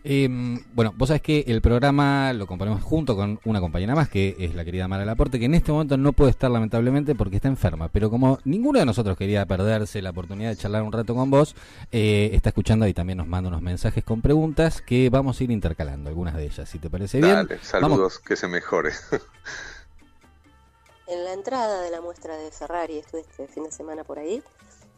Em, 0.05 0.61
bueno, 0.73 0.93
vos 0.97 1.07
sabés 1.07 1.21
que 1.21 1.45
el 1.47 1.61
programa 1.61 2.33
lo 2.33 2.45
componemos 2.45 2.83
junto 2.83 3.15
con 3.15 3.39
una 3.45 3.61
compañera 3.61 3.95
más, 3.95 4.09
que 4.09 4.35
es 4.37 4.53
la 4.53 4.65
querida 4.65 4.87
Mara 4.87 5.05
Laporte, 5.05 5.39
que 5.39 5.45
en 5.45 5.53
este 5.53 5.71
momento 5.71 5.95
no 5.95 6.11
puede 6.11 6.31
estar 6.31 6.51
lamentablemente 6.51 7.15
porque 7.15 7.37
está 7.37 7.47
enferma. 7.47 7.87
Pero 7.87 8.09
como 8.09 8.39
ninguno 8.43 8.79
de 8.79 8.85
nosotros 8.85 9.17
quería 9.17 9.45
perderse 9.45 10.01
la 10.01 10.09
oportunidad 10.09 10.49
de 10.49 10.57
charlar 10.57 10.83
un 10.83 10.91
rato 10.91 11.15
con 11.15 11.31
vos, 11.31 11.55
eh, 11.91 12.31
está 12.33 12.49
escuchando 12.49 12.85
y 12.85 12.93
también 12.93 13.17
nos 13.17 13.27
manda 13.27 13.47
unos 13.47 13.61
mensajes 13.61 14.03
con 14.03 14.21
preguntas 14.21 14.81
que 14.81 15.09
vamos 15.09 15.39
a 15.39 15.43
ir 15.43 15.51
intercalando, 15.51 16.09
algunas 16.09 16.35
de 16.35 16.45
ellas, 16.45 16.67
si 16.67 16.79
te 16.79 16.89
parece 16.89 17.21
bien. 17.21 17.47
saludos, 17.61 18.19
que 18.19 18.35
se 18.35 18.49
mejore. 18.49 18.91
en 21.07 21.23
la 21.23 21.33
entrada 21.33 21.81
de 21.81 21.91
la 21.91 22.01
muestra 22.01 22.35
de 22.35 22.51
Ferrari, 22.51 22.97
estuve 22.97 23.21
este 23.21 23.47
fin 23.47 23.63
de 23.63 23.71
semana 23.71 24.03
por 24.03 24.19
ahí, 24.19 24.43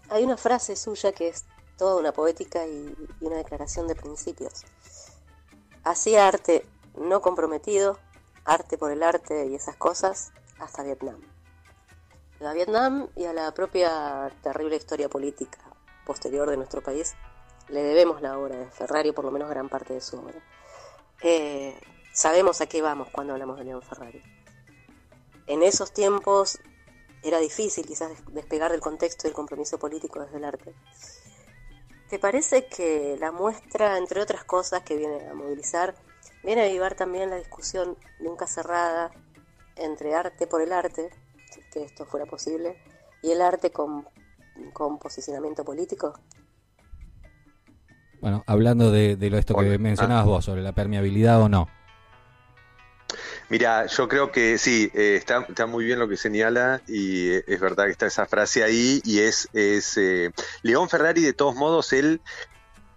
hay 0.09 0.24
una 0.24 0.38
frase 0.38 0.75
suya 0.75 1.12
que 1.12 1.29
es 1.29 1.45
toda 1.77 1.98
una 1.98 2.12
poética 2.12 2.65
y, 2.67 2.96
una 3.22 3.38
declaración 3.38 3.88
de 3.88 3.96
principios. 3.96 4.63
Hacía 5.84 6.27
arte 6.27 6.65
no 6.96 7.22
comprometido, 7.22 8.00
arte 8.46 8.77
por 8.77 8.91
el 8.91 9.03
arte 9.03 9.48
y 9.48 9.55
esas 9.55 9.75
cosas, 9.75 10.32
hasta 10.60 10.84
Vietnam. 10.84 11.22
A 12.41 12.53
Vietnam 12.53 13.08
y 13.15 13.25
a 13.25 13.34
la 13.34 13.53
propia 13.53 14.32
terrible 14.41 14.75
historia 14.75 15.10
política 15.10 15.58
posterior 16.05 16.50
de 16.50 16.58
nuestro 16.58 16.82
país 16.82 17.15
le 17.70 17.82
debemos 17.82 18.22
la 18.22 18.38
obra 18.38 18.58
de 18.58 18.70
Ferrari, 18.70 19.12
por 19.12 19.25
lo 19.25 19.32
menos 19.32 19.50
gran 19.50 19.70
parte 19.70 19.94
de 19.94 20.01
su 20.01 20.17
obra. 20.17 20.39
Eh, 21.22 21.79
sabemos 22.13 22.62
a 22.62 22.67
qué 22.67 22.82
vamos 22.82 23.10
cuando 23.12 23.34
hablamos 23.34 23.58
de 23.58 23.65
León 23.65 23.82
Ferrari. 23.82 24.22
En 25.48 25.63
esos 25.63 25.91
tiempos 25.91 26.60
era 27.24 27.39
difícil 27.39 27.86
quizás 27.86 28.12
despegar 28.32 28.72
del 28.72 28.82
contexto 28.82 29.27
y 29.27 29.29
el 29.29 29.34
compromiso 29.34 29.79
político 29.79 30.20
desde 30.20 30.38
el 30.38 30.46
arte. 30.46 30.75
¿Te 32.09 32.19
parece 32.19 32.67
que 32.67 33.17
la 33.19 33.31
muestra, 33.31 33.97
entre 33.97 34.21
otras 34.21 34.43
cosas 34.43 34.83
que 34.83 34.95
viene 34.95 35.27
a 35.27 35.33
movilizar, 35.33 35.95
viene 36.43 36.62
a 36.62 36.65
avivar 36.65 36.95
también 36.95 37.31
la 37.31 37.38
discusión 37.38 37.97
nunca 38.19 38.45
cerrada 38.45 39.12
entre 39.75 40.13
arte 40.13 40.45
por 40.45 40.62
el 40.62 40.71
arte, 40.71 41.09
si 41.51 41.62
que 41.71 41.83
esto 41.83 42.05
fuera 42.05 42.25
posible, 42.27 42.77
y 43.24 43.31
el 43.31 43.41
arte 43.41 43.71
con, 43.71 44.07
posicionamiento 45.01 45.65
político? 45.65 46.13
Bueno, 48.21 48.43
hablando 48.45 48.91
de, 48.91 49.17
lo 49.29 49.38
esto 49.38 49.55
que 49.55 49.77
mencionabas 49.79 50.25
vos, 50.25 50.45
sobre 50.45 50.62
la 50.62 50.74
permeabilidad 50.74 51.41
o 51.41 51.50
no. 51.50 51.67
Mira, 53.50 53.86
yo 53.86 54.08
creo 54.08 54.32
que 54.32 54.58
sí, 54.58 54.90
eh, 54.96 55.16
está, 55.18 55.46
está, 55.48 55.68
muy 55.68 55.86
bien 55.86 56.00
lo 56.00 56.10
que 56.10 56.18
señala 56.18 56.82
y 56.88 57.30
es 57.30 57.60
verdad 57.60 57.86
que 57.86 57.92
está 57.92 58.08
esa 58.08 58.25
frase 58.25 58.64
ahí 58.64 59.02
y 59.04 59.20
es, 59.20 59.50
es 59.54 59.98
eh, 59.98 60.32
León 60.64 60.90
Ferrari 60.90 61.22
de 61.22 61.34
todos 61.34 61.56
modos, 61.56 61.94
él, 61.94 62.22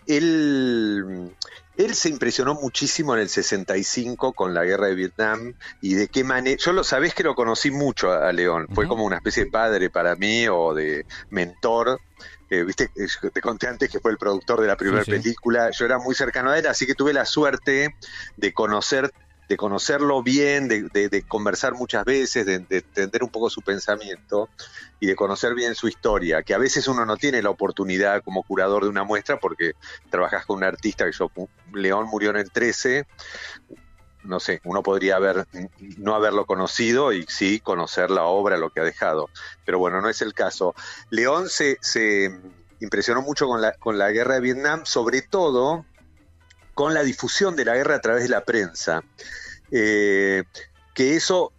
él, 0.06 1.34
él 1.76 1.94
se 1.94 2.08
impresionó 2.08 2.54
muchísimo 2.54 3.14
en 3.14 3.20
el 3.20 3.28
65 3.28 4.32
con 4.32 4.54
la 4.54 4.64
guerra 4.64 4.86
de 4.86 4.94
Vietnam 4.94 5.52
y 5.82 5.94
de 5.94 6.08
qué 6.08 6.24
manera, 6.24 6.56
yo 6.58 6.72
lo 6.72 6.82
sabés 6.82 7.12
que 7.12 7.24
lo 7.24 7.34
conocí 7.34 7.70
mucho 7.70 8.10
a, 8.10 8.32
León, 8.32 8.68
fue 8.74 8.88
como 8.88 9.04
una 9.04 9.16
especie 9.16 9.44
de 9.44 9.50
padre 9.50 9.90
para 9.90 10.16
mí 10.16 10.48
o 10.48 10.72
de 10.72 11.04
mentor. 11.28 12.00
Eh, 12.48 12.64
viste, 12.64 12.90
te 13.30 13.40
conté 13.42 13.66
antes 13.66 13.90
que 13.90 14.00
fue 14.00 14.10
el 14.10 14.16
productor 14.16 14.62
de 14.62 14.66
la 14.66 14.76
primera 14.78 15.04
película, 15.04 15.70
yo 15.70 15.84
era 15.84 15.98
muy 15.98 16.14
cercano 16.14 16.50
a 16.50 16.58
él, 16.58 16.66
así 16.66 16.86
que 16.86 16.94
tuve 16.94 17.12
la 17.12 17.26
suerte 17.26 17.94
de 18.38 18.52
conocer 18.54 19.12
de 19.48 19.56
conocerlo 19.56 20.22
bien, 20.22 20.68
de, 20.68 21.24
conversar 21.26 21.74
muchas 21.74 22.04
veces, 22.04 22.44
de, 22.44 22.54
entender 22.68 23.22
un 23.22 23.30
poco 23.30 23.48
su 23.48 23.62
pensamiento 23.62 24.50
y 25.00 25.06
de 25.06 25.16
conocer 25.16 25.54
bien 25.54 25.74
su 25.74 25.88
historia, 25.88 26.42
que 26.42 26.54
a 26.54 26.58
veces 26.58 26.86
uno 26.86 27.06
no 27.06 27.16
tiene 27.16 27.42
la 27.42 27.50
oportunidad 27.50 28.22
como 28.22 28.42
curador 28.42 28.84
de 28.84 28.90
una 28.90 29.04
muestra 29.04 29.38
porque 29.38 29.72
trabajas 30.10 30.44
con 30.44 30.58
un 30.58 30.64
artista 30.64 31.06
que 31.06 31.12
yo, 31.12 31.30
León 31.72 32.06
murió 32.10 32.30
en 32.30 32.36
el 32.36 32.50
13, 32.50 33.06
no 34.24 34.38
sé, 34.38 34.60
uno 34.64 34.82
podría 34.82 35.16
haber, 35.16 35.46
no 35.96 36.14
haberlo 36.14 36.44
conocido 36.44 37.12
y 37.14 37.24
sí 37.28 37.60
conocer 37.60 38.10
la 38.10 38.24
obra, 38.24 38.58
lo 38.58 38.68
que 38.68 38.80
ha 38.80 38.84
dejado, 38.84 39.30
pero 39.64 39.78
bueno, 39.78 40.02
no 40.02 40.10
es 40.10 40.20
el 40.20 40.34
caso. 40.34 40.74
León 41.08 41.48
se, 41.48 41.78
se 41.80 42.38
impresionó 42.80 43.22
mucho 43.22 43.46
con 43.46 43.62
la, 43.62 43.72
con 43.72 43.96
la 43.96 44.10
guerra 44.10 44.34
de 44.34 44.40
Vietnam, 44.40 44.82
sobre 44.84 45.22
todo 45.22 45.86
con 46.78 46.94
la 46.94 47.02
difusión 47.02 47.56
de 47.56 47.64
la 47.64 47.74
guerra 47.74 47.96
a 47.96 48.00
través 48.00 48.22
de 48.22 48.28
la 48.28 48.44
prensa. 48.44 49.02
Eh, 49.72 50.44
que 50.94 51.16
eso, 51.16 51.52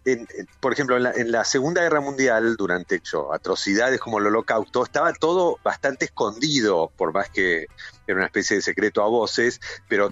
por 0.60 0.72
ejemplo, 0.72 0.96
en 0.96 1.30
la, 1.30 1.44
Segunda 1.44 1.82
Guerra 1.82 2.00
Mundial, 2.00 2.56
durante 2.56 2.94
hecho, 2.94 3.30
atrocidades 3.30 4.00
como 4.00 4.18
el 4.18 4.28
holocausto, 4.28 4.82
estaba 4.82 5.12
todo 5.12 5.58
bastante 5.62 6.06
escondido, 6.06 6.90
por 6.96 7.12
más 7.12 7.28
que 7.28 7.66
era 8.06 8.16
una 8.16 8.24
especie 8.24 8.56
de 8.56 8.62
secreto 8.62 9.02
a 9.02 9.08
voces, 9.08 9.60
pero 9.90 10.10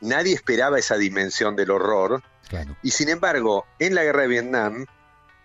nadie 0.00 0.34
esperaba 0.34 0.80
esa 0.80 0.96
dimensión 0.96 1.54
del 1.54 1.70
horror. 1.70 2.20
Y 2.82 2.90
sin 2.90 3.10
embargo, 3.10 3.64
en 3.78 3.94
la 3.94 4.02
guerra 4.02 4.22
de 4.22 4.28
Vietnam, 4.28 4.86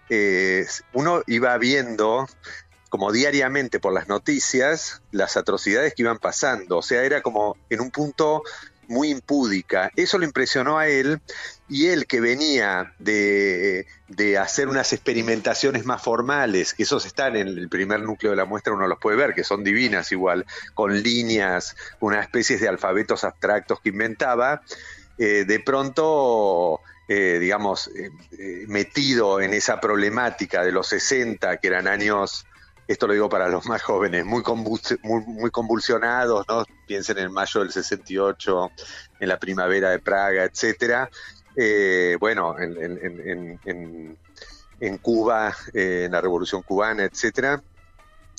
eh, 0.10 0.66
uno 0.94 1.22
iba 1.28 1.56
viendo 1.60 2.28
como 2.94 3.12
diariamente 3.12 3.80
por 3.80 3.92
las 3.92 4.08
noticias 4.08 5.02
las 5.10 5.36
atrocidades 5.36 5.96
que 5.96 6.04
iban 6.04 6.20
pasando. 6.20 6.78
O 6.78 6.84
sea, 6.84 7.02
era 7.02 7.24
como 7.24 7.58
en 7.72 7.82
un 7.82 7.90
punto 7.90 8.44
muy 8.88 9.10
impúdica. 9.10 9.90
Eso 9.96 10.20
lo 10.20 10.26
impresionó 10.26 10.78
a 10.78 10.88
él 10.88 11.20
y 11.68 11.88
él 11.88 12.06
que 12.06 12.22
venía 12.22 12.94
de, 13.00 13.88
hacer 14.40 14.68
unas 14.68 14.94
experimentaciones 14.94 15.86
más 15.86 16.04
formales, 16.04 16.76
que 16.76 16.84
esos 16.84 17.08
están 17.08 17.36
en 17.36 17.48
el 17.48 17.68
primer 17.68 18.02
núcleo 18.02 18.34
de 18.34 18.38
la 18.38 18.46
muestra, 18.46 18.74
uno 18.74 18.86
los 18.86 19.00
puede 19.00 19.18
ver, 19.18 19.34
que 19.34 19.44
son 19.44 19.64
divinas 19.64 20.12
igual, 20.12 20.46
con 20.76 21.02
líneas, 21.02 21.76
una 22.00 22.22
especie 22.22 22.60
de 22.60 22.68
alfabetos 22.68 23.24
abstractos 23.24 23.80
que 23.82 23.90
inventaba, 23.90 24.62
eh, 25.18 25.46
de 25.48 25.60
pronto... 25.62 26.80
Eh, 27.10 27.38
digamos, 27.38 27.90
eh, 27.90 28.12
metido 28.70 29.42
en 29.42 29.54
esa 29.54 29.82
problemática 29.82 30.64
de 30.64 30.72
los 30.72 30.88
60, 30.88 31.58
que 31.58 31.68
eran 31.68 31.86
años 31.86 32.46
esto 32.88 33.08
lo 33.08 33.14
digo 33.14 33.30
para 33.30 33.48
los 33.48 33.66
más 33.66 33.82
jóvenes, 33.82 34.26
muy, 34.26 34.44
muy, 35.04 35.52
convulsionados, 35.52 36.46
¿no? 36.48 36.66
Piensen 36.86 37.18
en 37.18 37.32
mayo 37.32 37.62
del 37.62 37.72
68, 37.72 38.72
en 39.20 39.30
la 39.30 39.40
primavera 39.40 39.92
de 39.92 40.00
Praga, 40.00 40.44
etcétera. 40.44 41.10
Eh, 41.56 42.18
bueno, 42.20 42.56
en, 42.60 43.60
Cuba, 45.02 45.56
eh, 45.74 46.04
en 46.06 46.12
la 46.12 46.22
Revolución 46.22 46.62
Cubana, 46.62 47.04
etcétera. 47.04 47.64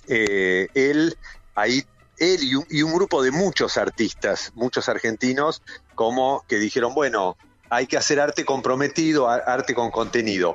Eh, 0.06 0.68
él, 0.74 1.16
ahí, 1.54 1.84
él 2.18 2.42
y 2.42 2.54
un, 2.54 2.66
y 2.68 2.82
un 2.82 2.92
grupo 2.92 3.22
de 3.22 3.30
muchos 3.30 3.78
artistas, 3.78 4.52
muchos 4.54 4.90
argentinos, 4.90 5.62
como 5.94 6.44
que 6.46 6.56
dijeron, 6.56 6.94
bueno, 6.94 7.38
hay 7.70 7.86
que 7.86 7.96
hacer 7.96 8.20
arte 8.20 8.44
comprometido, 8.44 9.28
arte 9.28 9.74
con 9.74 9.90
contenido 9.90 10.54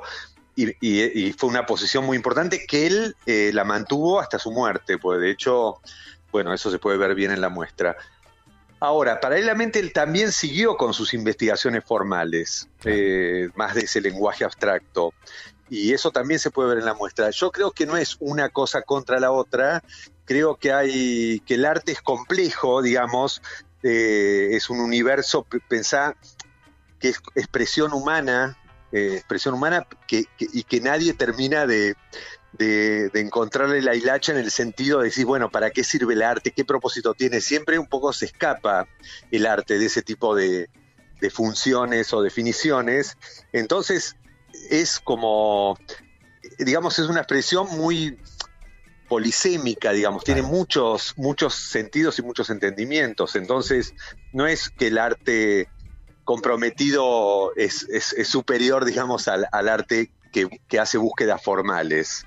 y, 0.56 1.32
fue 1.32 1.48
una 1.48 1.66
posición 1.66 2.04
muy 2.04 2.16
importante 2.16 2.66
que 2.66 2.86
él 2.86 3.16
eh, 3.26 3.50
la 3.52 3.64
mantuvo 3.64 4.20
hasta 4.20 4.38
su 4.38 4.50
muerte, 4.50 4.98
pues 4.98 5.20
de 5.20 5.30
hecho, 5.30 5.80
bueno, 6.32 6.52
eso 6.52 6.70
se 6.70 6.78
puede 6.78 6.98
ver 6.98 7.14
bien 7.14 7.30
en 7.30 7.40
la 7.40 7.48
muestra. 7.48 7.96
Ahora, 8.80 9.20
paralelamente 9.20 9.78
él 9.78 9.92
también 9.92 10.32
siguió 10.32 10.76
con 10.76 10.94
sus 10.94 11.12
investigaciones 11.12 11.84
formales, 11.84 12.68
eh, 12.84 13.50
más 13.54 13.74
de 13.74 13.82
ese 13.82 14.00
lenguaje 14.00 14.44
abstracto, 14.44 15.12
y 15.68 15.92
eso 15.92 16.10
también 16.10 16.40
se 16.40 16.50
puede 16.50 16.70
ver 16.70 16.78
en 16.78 16.86
la 16.86 16.94
muestra. 16.94 17.30
Yo 17.30 17.52
creo 17.52 17.72
que 17.72 17.86
no 17.86 17.96
es 17.96 18.16
una 18.20 18.48
cosa 18.48 18.82
contra 18.82 19.20
la 19.20 19.32
otra, 19.32 19.82
creo 20.24 20.56
que 20.56 20.72
hay 20.72 21.40
que 21.40 21.54
el 21.54 21.66
arte 21.66 21.92
es 21.92 22.00
complejo, 22.00 22.80
digamos, 22.80 23.42
eh, 23.82 24.48
es 24.52 24.70
un 24.70 24.80
universo, 24.80 25.46
pensá 25.68 26.16
que 26.98 27.10
es 27.10 27.22
expresión 27.34 27.92
humana, 27.92 28.56
eh, 28.92 29.14
expresión 29.14 29.54
humana 29.54 29.86
que, 30.08 30.24
y 30.38 30.64
que 30.64 30.80
nadie 30.80 31.14
termina 31.14 31.66
de, 31.66 31.94
encontrarle 32.58 33.80
la 33.82 33.94
hilacha 33.94 34.32
en 34.32 34.38
el 34.38 34.50
sentido 34.50 34.98
de 34.98 35.06
decir, 35.06 35.26
bueno, 35.26 35.50
¿para 35.50 35.70
qué 35.70 35.84
sirve 35.84 36.14
el 36.14 36.22
arte? 36.22 36.50
¿Qué 36.50 36.64
propósito 36.64 37.14
tiene? 37.14 37.40
Siempre 37.40 37.78
un 37.78 37.86
poco 37.86 38.12
se 38.12 38.26
escapa 38.26 38.88
el 39.30 39.46
arte 39.46 39.78
de 39.78 39.86
ese 39.86 40.02
tipo 40.02 40.34
de, 40.34 40.68
funciones 41.32 42.12
o 42.12 42.22
definiciones. 42.22 43.16
Entonces, 43.52 44.16
es 44.70 44.98
como, 44.98 45.78
digamos, 46.58 46.98
es 46.98 47.06
una 47.06 47.20
expresión 47.20 47.68
muy 47.76 48.18
polisémica, 49.08 49.92
digamos, 49.92 50.24
tiene 50.24 50.42
muchos, 50.42 51.14
muchos 51.16 51.54
sentidos 51.54 52.18
y 52.18 52.22
muchos 52.22 52.50
entendimientos. 52.50 53.36
Entonces, 53.36 53.94
no 54.32 54.46
es 54.46 54.70
que 54.70 54.86
el 54.86 54.98
arte 54.98 55.68
comprometido 56.30 57.52
es, 57.56 57.88
superior, 58.22 58.84
digamos, 58.84 59.26
al, 59.26 59.48
arte 59.50 60.12
que, 60.30 60.78
hace 60.78 60.96
búsquedas 60.96 61.42
formales. 61.42 62.24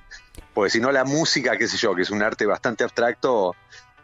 Porque 0.54 0.72
si 0.72 0.82
no, 0.82 0.92
la 0.92 1.06
música, 1.06 1.56
qué 1.56 1.70
sé 1.70 1.78
yo, 1.78 1.96
que 1.96 2.02
es 2.02 2.10
un 2.10 2.22
arte 2.22 2.46
bastante 2.46 2.84
abstracto, 2.84 3.56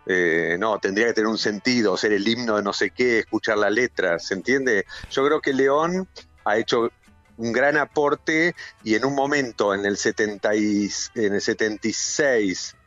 eh, 0.05 0.55
no, 0.57 0.79
tendría 0.79 1.07
que 1.07 1.13
tener 1.15 1.27
un 1.27 1.37
sentido, 1.37 1.97
ser 1.97 2.13
el 2.13 2.25
himno 2.25 2.55
de 2.55 2.63
no 2.63 2.71
sé 2.71 2.91
qué, 2.91 3.19
escuchar 3.19 3.57
la 3.57 3.69
letra, 3.69 4.19
¿se 4.19 4.35
entiende? 4.35 4.85
Yo 5.11 5.25
creo 5.25 5.41
que 5.41 5.51
León 5.51 6.07
ha 6.45 6.57
hecho 6.57 6.91
un 7.35 7.51
gran 7.51 7.75
aporte 7.75 8.55
y 8.85 8.95
en 8.95 9.03
un 9.03 9.15
momento, 9.15 9.73
en 9.73 9.85
el, 9.85 9.97
70 9.97 10.53
en 10.53 11.33
el 11.33 11.41
76, 11.41 12.77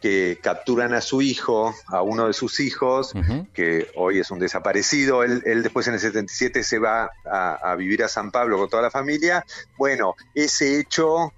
que 0.00 0.38
capturan 0.42 0.94
a 0.94 1.00
su 1.00 1.20
hijo, 1.20 1.74
a 1.86 2.02
uno 2.02 2.26
de 2.26 2.32
sus 2.32 2.60
hijos, 2.60 3.12
que 3.52 3.90
hoy 3.96 4.18
es 4.18 4.30
un 4.30 4.38
desaparecido. 4.38 5.22
Él, 5.22 5.62
después 5.62 5.86
en 5.88 5.94
el 5.94 6.00
77 6.00 6.62
se 6.62 6.78
va 6.78 7.10
a, 7.24 7.74
vivir 7.76 8.02
a 8.02 8.08
San 8.08 8.30
Pablo 8.30 8.58
con 8.58 8.68
toda 8.68 8.82
la 8.82 8.90
familia. 8.90 9.44
Bueno, 9.76 10.14
ese 10.34 10.80
hecho 10.80 11.32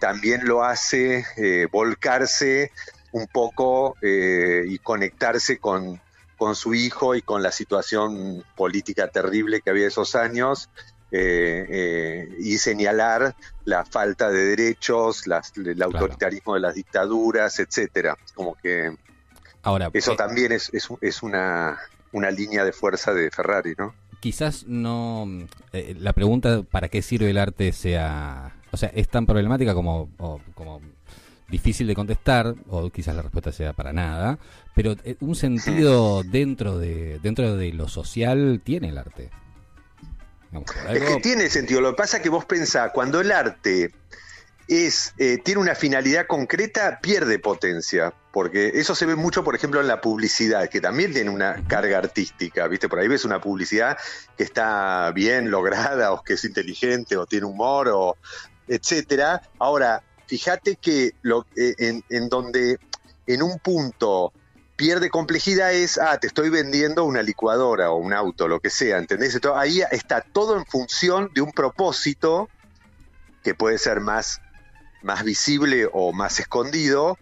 también 0.00 0.46
lo 0.46 0.64
hace 0.64 1.24
eh, 1.36 1.68
volcarse 1.70 2.72
un 3.12 3.26
poco 3.26 3.96
eh, 4.02 4.64
y 4.66 4.78
conectarse 4.78 5.58
con, 5.58 6.00
con 6.36 6.54
su 6.54 6.74
hijo 6.74 7.14
y 7.14 7.22
con 7.22 7.42
la 7.42 7.52
situación 7.52 8.44
política 8.56 9.08
terrible 9.08 9.60
que 9.60 9.70
había 9.70 9.86
esos 9.86 10.14
años 10.14 10.70
eh, 11.12 11.66
eh, 11.68 12.28
y 12.40 12.58
señalar 12.58 13.36
la 13.64 13.84
falta 13.84 14.28
de 14.30 14.44
derechos, 14.44 15.24
el 15.56 15.82
autoritarismo 15.82 16.54
de 16.54 16.60
las 16.60 16.74
dictaduras, 16.74 17.60
etcétera. 17.60 18.16
Como 18.34 18.54
que 18.56 18.96
Ahora, 19.62 19.90
eso 19.92 20.12
eh, 20.12 20.16
también 20.16 20.52
es, 20.52 20.70
es, 21.00 21.22
una, 21.22 21.78
una 22.12 22.30
línea 22.30 22.64
de 22.64 22.72
fuerza 22.72 23.14
de 23.14 23.30
Ferrari, 23.30 23.74
¿no? 23.78 23.94
Quizás 24.20 24.66
no. 24.66 25.28
la 25.72 26.12
pregunta 26.12 26.62
para 26.62 26.88
qué 26.88 27.02
sirve 27.02 27.30
el 27.30 27.38
arte 27.38 27.72
sea. 27.72 28.56
O 28.72 28.76
sea, 28.76 28.90
es 28.94 29.08
tan 29.08 29.26
problemática 29.26 29.74
como, 29.74 30.10
como 30.54 30.80
difícil 31.48 31.86
de 31.86 31.94
contestar, 31.94 32.54
o 32.68 32.90
quizás 32.90 33.14
la 33.14 33.22
respuesta 33.22 33.52
sea 33.52 33.72
para 33.72 33.92
nada, 33.92 34.38
pero 34.74 34.96
un 35.20 35.36
sentido 35.36 36.22
dentro 36.24 36.78
de, 36.78 37.20
dentro 37.22 37.56
de 37.56 37.72
lo 37.72 37.88
social 37.88 38.60
tiene 38.64 38.88
el 38.88 38.98
arte. 38.98 39.30
Es 40.92 41.02
que 41.02 41.20
tiene 41.20 41.48
sentido. 41.50 41.80
Lo 41.80 41.90
que 41.90 41.96
pasa 41.96 42.18
es 42.18 42.22
que 42.22 42.28
vos 42.28 42.44
pensás, 42.44 42.90
cuando 42.92 43.20
el 43.20 43.32
arte 43.32 43.92
es, 44.68 45.12
eh, 45.18 45.38
tiene 45.44 45.60
una 45.60 45.74
finalidad 45.74 46.26
concreta, 46.26 47.00
pierde 47.00 47.38
potencia. 47.38 48.12
Porque 48.32 48.72
eso 48.74 48.94
se 48.94 49.06
ve 49.06 49.16
mucho, 49.16 49.42
por 49.42 49.54
ejemplo, 49.54 49.80
en 49.80 49.88
la 49.88 50.00
publicidad, 50.00 50.68
que 50.68 50.80
también 50.80 51.12
tiene 51.12 51.30
una 51.30 51.66
carga 51.66 51.98
artística. 51.98 52.66
¿Viste? 52.68 52.88
Por 52.88 52.98
ahí 52.98 53.08
ves 53.08 53.24
una 53.24 53.40
publicidad 53.40 53.96
que 54.36 54.44
está 54.44 55.10
bien 55.12 55.50
lograda, 55.50 56.12
o 56.12 56.22
que 56.22 56.34
es 56.34 56.44
inteligente, 56.44 57.16
o 57.16 57.26
tiene 57.26 57.46
humor, 57.46 57.88
o 57.88 58.16
etcétera. 58.68 59.40
Ahora, 59.58 60.02
fíjate 60.26 60.76
que 60.76 61.12
lo, 61.22 61.46
eh, 61.56 61.74
en, 61.78 62.04
en 62.10 62.28
donde 62.28 62.78
en 63.26 63.42
un 63.42 63.58
punto 63.58 64.32
pierde 64.76 65.10
complejidad 65.10 65.72
es, 65.72 65.98
ah, 65.98 66.18
te 66.18 66.26
estoy 66.26 66.50
vendiendo 66.50 67.04
una 67.04 67.22
licuadora 67.22 67.90
o 67.90 67.96
un 67.96 68.12
auto, 68.12 68.46
lo 68.46 68.60
que 68.60 68.70
sea, 68.70 68.98
¿entendés? 68.98 69.40
ahí 69.54 69.80
está 69.90 70.20
todo 70.20 70.56
en 70.56 70.66
función 70.66 71.30
de 71.34 71.40
un 71.40 71.52
propósito 71.52 72.48
que 73.42 73.54
puede 73.54 73.78
ser 73.78 74.00
más, 74.00 74.40
más 75.02 75.24
visible 75.24 75.88
o 75.92 76.12
más 76.12 76.38
escondido. 76.40 77.18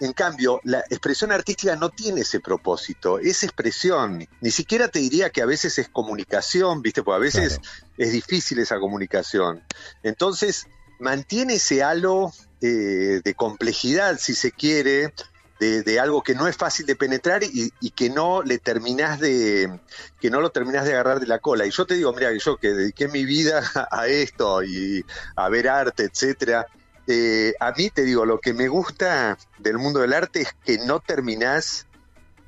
En 0.00 0.12
cambio, 0.12 0.60
la 0.64 0.80
expresión 0.90 1.30
artística 1.30 1.76
no 1.76 1.88
tiene 1.88 2.22
ese 2.22 2.40
propósito, 2.40 3.20
es 3.20 3.44
expresión. 3.44 4.26
Ni 4.40 4.50
siquiera 4.50 4.88
te 4.88 4.98
diría 4.98 5.30
que 5.30 5.40
a 5.40 5.46
veces 5.46 5.78
es 5.78 5.88
comunicación, 5.88 6.82
¿viste? 6.82 7.04
Porque 7.04 7.16
a 7.16 7.20
veces 7.20 7.60
es 7.96 8.12
difícil 8.12 8.58
esa 8.58 8.80
comunicación. 8.80 9.62
Entonces, 10.02 10.66
mantiene 10.98 11.54
ese 11.54 11.84
halo 11.84 12.32
eh, 12.60 13.20
de 13.24 13.34
complejidad, 13.34 14.18
si 14.18 14.34
se 14.34 14.50
quiere, 14.50 15.14
de, 15.62 16.00
algo 16.00 16.22
que 16.22 16.34
no 16.34 16.48
es 16.48 16.56
fácil 16.56 16.86
de 16.86 16.96
penetrar 16.96 17.42
y, 17.44 17.70
que 17.90 18.10
no 18.10 18.42
le 18.42 18.58
terminás 18.58 19.20
de 19.20 19.80
que 20.20 20.30
no 20.30 20.40
lo 20.40 20.50
terminás 20.50 20.84
de 20.84 20.92
agarrar 20.92 21.20
de 21.20 21.26
la 21.26 21.38
cola. 21.38 21.66
Y 21.66 21.70
yo 21.70 21.86
te 21.86 21.94
digo, 21.94 22.12
mira, 22.12 22.32
yo 22.32 22.56
que 22.56 22.68
dediqué 22.68 23.08
mi 23.08 23.24
vida 23.24 23.62
a 23.90 24.06
esto 24.06 24.62
y 24.62 25.04
a 25.36 25.48
ver 25.48 25.68
arte, 25.68 26.04
etcétera. 26.04 26.66
Eh, 27.06 27.54
a 27.60 27.72
mí 27.72 27.90
te 27.90 28.02
digo, 28.02 28.24
lo 28.24 28.40
que 28.40 28.54
me 28.54 28.68
gusta 28.68 29.36
del 29.58 29.78
mundo 29.78 30.00
del 30.00 30.12
arte 30.12 30.42
es 30.42 30.54
que 30.64 30.78
no 30.78 31.00
terminás 31.00 31.86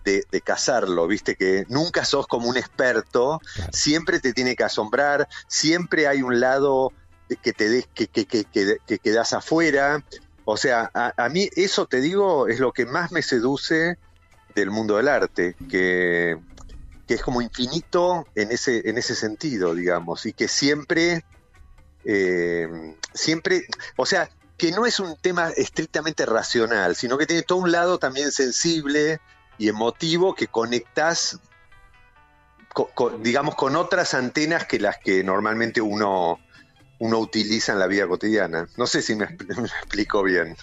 de, 0.05 0.24
de 0.31 0.40
cazarlo, 0.40 1.07
viste 1.07 1.35
que 1.35 1.64
nunca 1.68 2.05
sos 2.05 2.27
como 2.27 2.48
un 2.48 2.57
experto, 2.57 3.40
siempre 3.72 4.20
te 4.20 4.33
tiene 4.33 4.55
que 4.55 4.64
asombrar, 4.64 5.29
siempre 5.48 6.07
hay 6.07 6.20
un 6.20 6.40
lado 6.40 6.92
que 7.42 7.53
te 7.53 7.68
des, 7.68 7.87
que, 7.94 8.07
que, 8.07 8.27
que, 8.27 8.44
que, 8.44 8.98
quedas 8.98 9.33
afuera, 9.33 10.05
o 10.45 10.57
sea, 10.57 10.91
a, 10.95 11.29
mí 11.29 11.49
eso 11.57 11.87
te 11.87 12.01
digo 12.01 12.49
es 12.49 12.61
lo 12.61 12.73
que 12.73 12.87
más 12.87 13.13
me 13.13 13.23
seduce 13.23 13.99
del 14.55 14.71
mundo 14.71 14.97
del 14.97 15.09
arte, 15.09 15.57
que, 15.71 16.39
es 17.07 17.23
como 17.23 17.43
infinito 17.43 18.27
en 18.35 18.51
ese, 18.51 18.89
en 18.89 18.99
ese 18.99 19.15
sentido, 19.15 19.75
digamos, 19.75 20.27
y 20.27 20.33
que 20.33 20.49
siempre, 20.49 21.25
eh, 22.05 22.97
siempre, 23.13 23.67
o 23.97 24.07
sea, 24.07 24.31
que 24.57 24.73
no 24.73 24.87
es 24.87 25.01
un 25.01 25.17
tema 25.17 25.51
estrictamente 25.51 26.27
racional, 26.27 26.97
sino 26.97 27.19
que 27.19 27.27
tiene 27.27 27.43
todo 27.43 27.59
un 27.59 27.73
lado 27.73 27.99
también 27.99 28.33
sensible 28.33 29.21
y 29.59 29.69
emotivo 29.69 30.35
que 30.35 30.47
conectas 30.47 31.39
digamos, 33.21 33.55
con 33.55 33.77
otras 33.77 34.15
antenas 34.15 34.67
que 34.67 34.79
las 34.79 34.99
que 34.99 35.23
normalmente 35.23 35.81
uno, 35.81 36.41
uno 37.05 37.19
utiliza 37.19 37.75
en 37.75 37.79
la 37.79 37.87
vida 37.87 38.09
cotidiana. 38.09 38.67
No 38.79 38.87
sé 38.87 39.03
si 39.03 39.14
me, 39.17 39.25
explico 39.27 40.23
bien. 40.23 40.57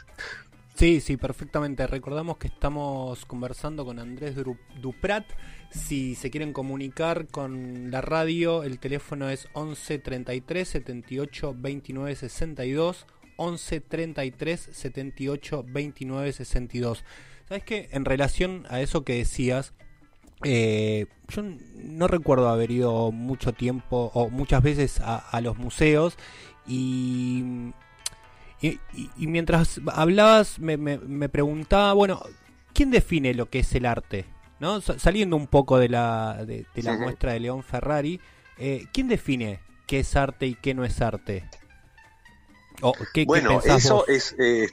Sí, 0.73 0.99
sí, 0.99 1.15
perfectamente. 1.15 1.86
Recordamos 1.86 2.38
que 2.38 2.47
estamos 2.47 3.25
conversando 3.27 3.86
con 3.86 3.99
Andrés 3.99 4.34
Duprat. 4.82 5.25
Si 5.69 6.15
se 6.15 6.32
quieren 6.32 6.51
comunicar 6.51 7.27
con 7.27 7.91
la 7.91 8.01
radio, 8.01 8.63
el 8.63 8.80
teléfono 8.80 9.30
es 9.30 9.49
11 9.54 9.99
33 9.99 10.67
78 10.67 11.56
29 11.56 12.15
62. 12.15 13.06
11 13.36 13.82
33 13.82 14.69
78 14.71 15.65
29 15.67 16.34
62. 16.34 17.04
¿Sabes 17.47 17.63
qué? 17.63 17.89
En 17.91 18.04
relación 18.04 18.65
a 18.69 18.82
eso 18.82 19.04
que 19.04 19.17
decías, 19.17 19.73
eh, 20.43 21.08
yo 21.27 21.43
no 21.75 22.08
recuerdo 22.08 22.49
haber 22.49 22.71
ido 22.71 23.12
mucho 23.12 23.54
tiempo 23.54 24.12
o 24.13 24.30
muchas 24.30 24.63
veces 24.63 24.99
a, 25.04 25.39
los 25.41 25.58
museos 25.58 26.17
y, 26.67 27.73
y, 28.62 28.80
mientras 29.27 29.82
hablabas 29.93 30.60
me, 30.60 30.77
me, 30.77 31.30
preguntaba, 31.30 31.93
bueno, 31.93 32.21
¿quién 32.73 32.91
define 32.91 33.34
lo 33.34 33.49
que 33.49 33.60
es 33.60 33.73
el 33.75 33.86
arte? 33.86 34.25
¿No? 34.60 34.80
Saliendo 34.82 35.36
un 35.36 35.47
poco 35.47 35.80
de 35.80 35.89
la, 35.89 36.45
de, 36.45 36.65
la 36.75 36.97
muestra 36.97 37.34
de 37.34 37.39
León 37.39 37.63
Ferrari, 37.63 38.21
eh, 38.58 38.86
¿quién 38.93 39.08
define 39.08 39.60
qué 39.88 39.99
es 39.99 40.15
arte 40.15 40.45
y 40.45 40.56
qué 40.56 40.73
no 40.73 40.86
es 40.86 41.01
arte? 41.01 41.45
bueno, 43.25 43.62
eso 43.63 44.08
es, 44.08 44.36
eh, 44.39 44.67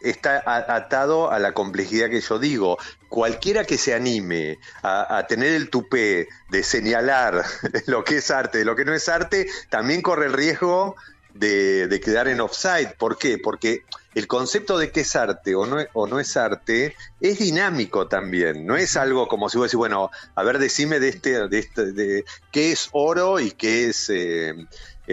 está 0.00 0.42
atado 0.46 1.30
a 1.30 1.38
la 1.38 1.52
complejidad 1.52 2.10
que 2.10 2.20
yo 2.20 2.38
digo. 2.38 2.78
Cualquiera 3.08 3.64
que 3.64 3.78
se 3.78 3.94
anime 3.94 4.58
a, 4.82 5.24
tener 5.28 5.54
el 5.54 5.70
tupé 5.70 6.28
de 6.50 6.62
señalar 6.62 7.44
lo 7.86 8.04
que 8.04 8.18
es 8.18 8.30
arte, 8.30 8.58
de 8.58 8.64
lo 8.64 8.76
que 8.76 8.84
no 8.84 8.94
es 8.94 9.08
arte, 9.08 9.46
también 9.70 10.02
corre 10.02 10.26
el 10.26 10.32
riesgo 10.32 10.96
de, 11.34 12.00
quedar 12.02 12.28
en 12.28 12.40
offside. 12.40 12.94
¿Por 12.96 13.18
qué? 13.18 13.38
Porque 13.38 13.82
el 14.14 14.26
concepto 14.26 14.78
de 14.78 14.90
qué 14.90 15.00
es 15.00 15.16
arte 15.16 15.54
o 15.54 15.66
no, 15.66 16.20
es 16.20 16.36
arte 16.36 16.94
es 17.20 17.38
dinámico 17.38 18.06
también. 18.06 18.66
No 18.66 18.76
es 18.76 18.96
algo 18.96 19.28
como 19.28 19.48
si 19.48 19.58
vos 19.58 19.66
decís, 19.66 19.78
bueno, 19.78 20.10
a 20.34 20.42
ver, 20.42 20.58
decime 20.58 21.00
de 21.00 21.08
este, 21.08 21.48
de 21.48 21.58
este, 21.58 21.92
de 21.92 22.24
qué 22.52 22.72
es 22.72 22.88
oro 22.92 23.40
y 23.40 23.50
qué 23.50 23.88
es 23.88 24.08
eh, 24.10 24.54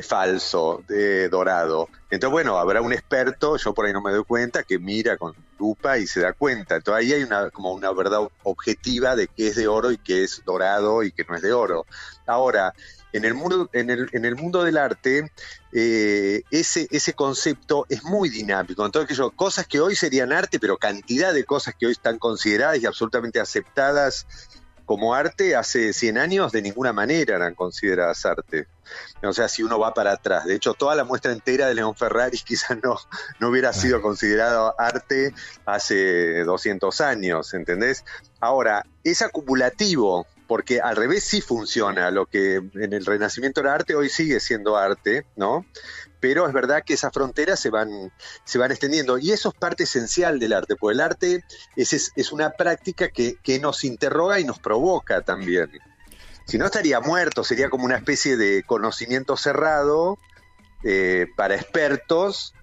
falso, 0.01 0.83
de 0.87 1.27
dorado. 1.27 1.89
Entonces, 2.09 2.31
bueno, 2.31 2.57
habrá 2.57 2.81
un 2.81 2.93
experto, 2.93 3.57
yo 3.57 3.73
por 3.73 3.85
ahí 3.85 3.93
no 3.93 4.01
me 4.01 4.11
doy 4.11 4.23
cuenta, 4.23 4.63
que 4.63 4.79
mira 4.79 5.17
con 5.17 5.35
lupa 5.59 5.97
y 5.97 6.07
se 6.07 6.21
da 6.21 6.33
cuenta. 6.33 6.77
Entonces 6.77 7.05
ahí 7.05 7.13
hay 7.13 7.23
una, 7.23 7.49
como 7.49 7.73
una 7.73 7.91
verdad 7.91 8.21
objetiva 8.43 9.15
de 9.15 9.27
qué 9.27 9.47
es 9.47 9.55
de 9.55 9.67
oro 9.67 9.91
y 9.91 9.97
qué 9.97 10.23
es 10.23 10.43
dorado 10.45 11.03
y 11.03 11.11
qué 11.11 11.25
no 11.27 11.35
es 11.35 11.41
de 11.41 11.51
oro. 11.51 11.85
Ahora, 12.25 12.73
en 13.13 13.25
el 13.25 13.33
mundo, 13.33 13.69
en 13.73 13.89
el, 13.89 14.09
en 14.13 14.25
el 14.25 14.35
mundo 14.35 14.63
del 14.63 14.77
arte, 14.77 15.29
eh, 15.73 16.43
ese, 16.49 16.87
ese 16.91 17.13
concepto 17.13 17.85
es 17.89 18.03
muy 18.03 18.29
dinámico. 18.29 18.85
Entonces, 18.85 19.19
cosas 19.35 19.67
que 19.67 19.81
hoy 19.81 19.95
serían 19.95 20.31
arte, 20.31 20.59
pero 20.59 20.77
cantidad 20.77 21.33
de 21.33 21.43
cosas 21.43 21.75
que 21.77 21.87
hoy 21.87 21.91
están 21.91 22.17
consideradas 22.17 22.81
y 22.81 22.85
absolutamente 22.85 23.39
aceptadas 23.39 24.25
como 24.91 25.15
arte 25.15 25.55
hace 25.55 25.93
100 25.93 26.17
años 26.17 26.51
de 26.51 26.61
ninguna 26.61 26.91
manera 26.91 27.37
eran 27.37 27.55
consideradas 27.55 28.25
arte. 28.25 28.67
O 29.23 29.31
sea, 29.31 29.47
si 29.47 29.63
uno 29.63 29.79
va 29.79 29.93
para 29.93 30.11
atrás. 30.11 30.43
De 30.43 30.53
hecho, 30.53 30.73
toda 30.73 30.95
la 30.95 31.05
muestra 31.05 31.31
entera 31.31 31.69
de 31.69 31.75
León 31.75 31.95
Ferrari 31.95 32.37
quizás 32.45 32.77
no, 32.83 32.97
no 33.39 33.47
hubiera 33.47 33.71
sido 33.71 34.01
considerado 34.01 34.75
arte 34.77 35.33
hace 35.65 36.43
200 36.43 36.99
años, 36.99 37.53
¿entendés? 37.53 38.03
Ahora, 38.41 38.85
es 39.05 39.21
acumulativo, 39.21 40.27
porque 40.45 40.81
al 40.81 40.97
revés 40.97 41.23
sí 41.23 41.39
funciona. 41.39 42.11
Lo 42.11 42.25
que 42.25 42.55
en 42.55 42.91
el 42.91 43.05
Renacimiento 43.05 43.61
era 43.61 43.73
arte, 43.73 43.95
hoy 43.95 44.09
sigue 44.09 44.41
siendo 44.41 44.75
arte, 44.75 45.25
¿no? 45.37 45.65
Pero 46.21 46.47
es 46.47 46.53
verdad 46.53 46.83
que 46.85 46.93
esas 46.93 47.11
fronteras 47.11 47.59
se 47.59 47.69
van, 47.71 48.13
se 48.45 48.57
van 48.59 48.71
extendiendo. 48.71 49.17
Y 49.17 49.31
eso 49.31 49.49
es 49.49 49.55
parte 49.55 49.83
esencial 49.83 50.39
del 50.39 50.53
arte, 50.53 50.75
porque 50.77 50.93
el 50.93 51.01
arte 51.01 51.43
es, 51.75 52.13
es, 52.15 52.31
una 52.31 52.51
práctica 52.51 53.09
que, 53.09 53.59
nos 53.59 53.83
interroga 53.83 54.39
y 54.39 54.45
nos 54.45 54.59
provoca 54.59 55.21
también. 55.21 55.69
Si 56.45 56.57
no 56.57 56.65
estaría 56.65 56.99
muerto, 57.01 57.43
sería 57.43 57.69
como 57.69 57.85
una 57.85 57.97
especie 57.97 58.37
de 58.37 58.63
conocimiento 58.63 59.35
cerrado 59.35 60.17
eh, 60.83 61.27
para 61.35 61.55
expertos 61.55 62.53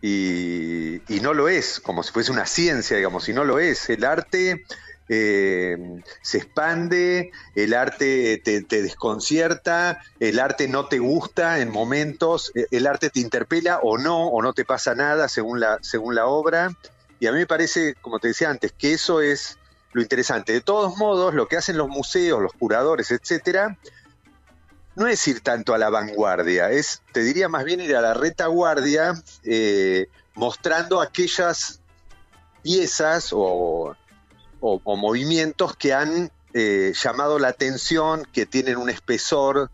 y, 0.00 0.96
y, 1.12 1.20
no 1.20 1.34
lo 1.34 1.48
es, 1.48 1.80
como 1.80 2.02
si 2.02 2.12
fuese 2.12 2.32
una 2.32 2.46
ciencia, 2.46 2.96
digamos, 2.96 3.24
si 3.24 3.34
no 3.34 3.44
lo 3.44 3.58
es. 3.58 3.90
El 3.90 4.04
arte 4.04 4.64
eh, 5.14 5.76
se 6.22 6.38
expande, 6.38 7.32
el 7.54 7.74
arte 7.74 8.40
te, 8.42 8.62
desconcierta, 8.62 10.00
el 10.20 10.38
arte 10.38 10.68
no 10.68 10.88
te 10.88 11.00
gusta 11.00 11.58
en 11.58 11.70
momentos, 11.70 12.50
eh, 12.54 12.66
el 12.70 12.86
arte 12.86 13.10
te 13.10 13.20
interpela 13.20 13.80
o 13.82 13.98
no, 13.98 14.28
o 14.28 14.40
no 14.40 14.54
te 14.54 14.64
pasa 14.64 14.94
nada 14.94 15.28
según 15.28 15.60
la, 15.60 15.78
según 15.82 16.14
la 16.14 16.24
obra. 16.24 16.70
Y 17.20 17.26
a 17.26 17.32
mí 17.32 17.38
me 17.40 17.46
parece, 17.46 17.94
como 18.00 18.20
te 18.20 18.28
decía 18.28 18.48
antes, 18.48 18.72
que 18.72 18.94
eso 18.94 19.20
es 19.20 19.58
lo 19.92 20.00
interesante. 20.00 20.54
De 20.54 20.62
todos 20.62 20.96
modos, 20.96 21.34
lo 21.34 21.46
que 21.46 21.58
hacen 21.58 21.76
los 21.76 21.90
museos, 21.90 22.40
los 22.40 22.54
curadores, 22.54 23.10
etcétera, 23.10 23.76
no 24.96 25.06
es 25.08 25.28
ir 25.28 25.42
tanto 25.42 25.74
a 25.74 25.78
la 25.78 25.90
vanguardia, 25.90 26.70
es, 26.70 27.02
te 27.12 27.22
diría 27.22 27.50
más 27.50 27.64
bien 27.64 27.82
ir 27.82 27.94
a 27.96 28.00
la 28.00 28.14
retaguardia, 28.14 29.12
eh, 29.44 30.06
mostrando 30.34 31.02
aquellas 31.02 31.80
piezas 32.62 33.28
o 33.32 33.94
o, 34.62 34.96
movimientos 34.96 35.76
que 35.76 35.92
han 35.92 36.30
eh, 36.54 36.92
llamado 36.94 37.38
la 37.38 37.48
atención, 37.48 38.26
que 38.32 38.46
tienen 38.46 38.76
un 38.76 38.88
espesor 38.88 39.70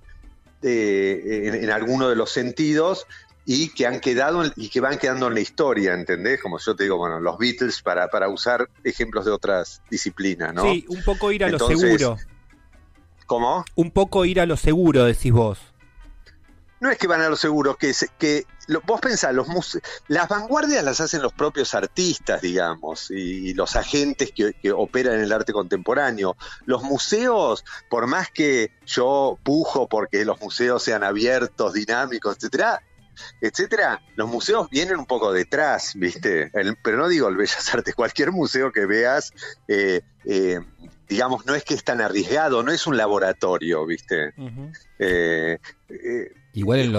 eh, 0.63 1.61
en, 1.63 1.71
alguno 1.71 2.09
de 2.09 2.17
los 2.17 2.31
sentidos 2.31 3.07
y 3.45 3.69
que 3.71 3.87
han 3.87 4.01
quedado 4.01 4.43
y 4.57 4.69
que 4.71 4.81
van 4.81 4.99
quedando 4.99 5.29
en 5.29 5.35
la 5.35 5.41
historia, 5.41 5.95
¿entendés? 5.95 6.41
Como 6.41 6.59
yo 6.59 6.75
te 6.75 6.85
digo, 6.85 6.97
bueno, 6.97 7.21
los 7.21 7.39
Beatles 7.39 7.83
para, 7.83 8.09
para 8.09 8.29
usar 8.29 8.69
ejemplos 8.83 9.25
de 9.25 9.31
otras 9.31 9.83
disciplinas, 9.91 10.55
¿no? 10.55 10.63
Sí, 10.63 10.85
un 10.89 11.03
poco 11.05 11.33
ir 11.33 11.45
a 11.45 11.51
lo 11.51 11.59
seguro. 11.59 12.17
¿Cómo? 13.27 13.65
Un 13.75 13.91
poco 13.91 14.25
ir 14.25 14.41
a 14.41 14.47
lo 14.47 14.57
seguro, 14.57 15.05
decís 15.05 15.33
vos 15.33 15.59
no 16.81 16.91
es 16.91 16.99
que 16.99 17.07
van 17.07 17.21
a 17.21 17.29
lo 17.29 17.37
seguro, 17.37 17.77
que, 17.77 17.93
que 18.19 18.45
vos 18.85 19.01
pensás, 19.01 19.35
los 19.35 19.49
las 20.09 20.29
vanguardias 20.29 20.85
las 20.85 21.01
hacen 21.01 21.23
los 21.23 21.33
propios 21.33 21.75
artistas, 21.75 22.41
digamos, 22.41 23.11
y, 23.11 23.55
los 23.55 23.77
agentes 23.77 24.33
que, 24.33 24.73
operan 24.73 25.15
en 25.15 25.23
el 25.23 25.33
arte 25.33 25.53
contemporáneo. 25.53 26.37
Los 26.67 26.83
museos, 26.83 27.65
por 27.89 28.07
más 28.07 28.31
que 28.31 28.73
yo 28.87 29.39
pujo 29.43 29.89
porque 29.89 30.25
los 30.25 30.41
museos 30.41 30.83
sean 30.83 31.03
abiertos, 31.03 31.73
dinámicos, 31.73 32.37
etcétera, 32.37 32.83
etcétera, 33.41 34.01
los 34.15 34.29
museos 34.29 34.69
vienen 34.71 34.99
un 34.99 35.07
poco 35.07 35.33
detrás, 35.33 35.95
¿viste? 35.97 36.53
pero 36.83 36.99
no 36.99 37.09
digo 37.09 37.29
el 37.29 37.37
Bellas 37.37 37.75
Artes, 37.75 37.95
cualquier 37.95 38.31
museo 38.31 38.71
que 38.71 38.87
veas, 38.87 39.33
eh, 39.67 40.03
eh, 40.25 40.61
digamos, 41.09 41.45
no 41.47 41.55
es 41.55 41.65
que 41.65 41.75
es 41.75 41.83
tan 41.83 42.01
arriesgado, 42.01 42.63
no 42.63 42.71
es 42.71 42.87
un 42.87 42.97
laboratorio, 42.97 43.85
¿viste? 43.87 44.35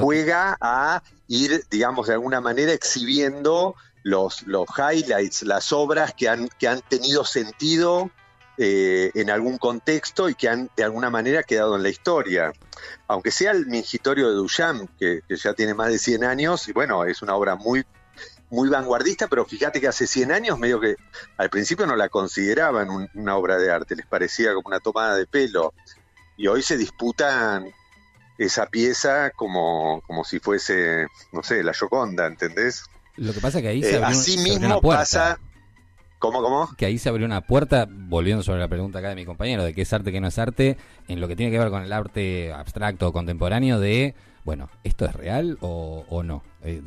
Juega 0.01 0.57
a 0.59 1.03
ir, 1.27 1.63
digamos, 1.69 2.07
de 2.07 2.13
alguna 2.13 2.41
manera 2.41 2.73
exhibiendo 2.73 3.75
los, 4.03 4.43
los 4.47 4.65
highlights, 4.77 5.43
las 5.43 5.71
obras 5.71 6.13
que 6.13 6.29
han, 6.29 6.49
que 6.59 6.67
han 6.67 6.81
tenido 6.81 7.25
sentido 7.25 8.11
eh, 8.61 9.11
en 9.13 9.29
algún 9.29 9.57
contexto 9.57 10.27
y 10.27 10.35
que 10.35 10.49
han 10.49 10.69
de 10.75 10.83
alguna 10.83 11.09
manera 11.09 11.43
quedado 11.43 11.77
en 11.77 11.83
la 11.83 11.87
historia. 11.87 12.51
Aunque 13.07 13.31
sea 13.31 13.51
el 13.51 13.67
Mingitorio 13.67 14.27
de 14.27 14.35
Duchamp, 14.35 14.89
que, 14.99 15.21
ya 15.29 15.53
tiene 15.53 15.73
más 15.73 15.89
de 15.89 15.97
100 15.97 16.25
años, 16.25 16.67
y 16.67 16.73
bueno, 16.73 17.05
es 17.05 17.21
una 17.21 17.35
obra 17.35 17.55
muy, 17.55 17.85
muy 18.49 18.67
vanguardista, 18.67 19.27
pero 19.27 19.45
fíjate 19.45 19.79
que 19.79 19.87
hace 19.87 20.07
100 20.07 20.33
años 20.33 20.59
medio 20.59 20.81
que 20.81 20.97
al 21.37 21.49
principio 21.49 21.85
no 21.85 21.95
la 21.95 22.09
consideraban 22.09 23.09
una 23.13 23.37
obra 23.37 23.57
de 23.57 23.71
arte, 23.71 23.95
les 23.95 24.05
parecía 24.05 24.53
como 24.53 24.67
una 24.67 24.81
tomada 24.81 25.15
de 25.15 25.25
pelo. 25.25 25.73
Y 26.35 26.47
hoy 26.47 26.61
se 26.61 26.75
disputan 26.75 27.71
esa 28.39 28.65
pieza 28.67 29.31
como, 29.31 30.01
como 30.07 30.23
si 30.23 30.39
fuese, 30.39 31.05
no 31.31 31.43
sé, 31.43 31.61
la 31.61 31.73
Yoconda, 31.73 32.25
¿entendés? 32.25 32.85
Lo 33.17 33.33
que 33.33 33.41
pasa 33.41 33.61
que 33.61 33.67
ahí 33.67 33.83
se 33.83 33.91
eh, 33.91 33.95
abrió, 33.97 34.07
así 34.07 34.37
mismo 34.37 34.81
pasa... 34.81 35.37
¿Cómo, 36.19 36.41
cómo? 36.41 36.69
Que 36.75 36.85
ahí 36.85 36.97
se 36.97 37.07
abrió 37.07 37.25
una 37.25 37.41
puerta, 37.41 37.87
volviendo 37.89 38.43
sobre 38.43 38.59
la 38.59 38.67
pregunta 38.67 38.99
acá 38.99 39.09
de 39.09 39.15
mi 39.15 39.25
compañero, 39.25 39.63
de 39.63 39.73
qué 39.73 39.83
es 39.83 39.93
arte, 39.93 40.11
qué 40.11 40.19
no 40.19 40.27
es 40.27 40.37
arte, 40.37 40.77
en 41.07 41.21
lo 41.21 41.29
que 41.29 41.37
tiene 41.37 41.49
que 41.49 41.59
ver 41.59 41.69
con 41.69 41.81
el 41.81 41.93
arte 41.93 42.51
abstracto 42.51 43.07
o 43.07 43.13
contemporáneo 43.13 43.79
de, 43.79 44.15
bueno, 44.43 44.69
¿esto 44.83 45.05
es 45.05 45.13
real 45.13 45.57
o, 45.61 46.05
o 46.09 46.23
no? 46.23 46.43
Eh, 46.61 46.81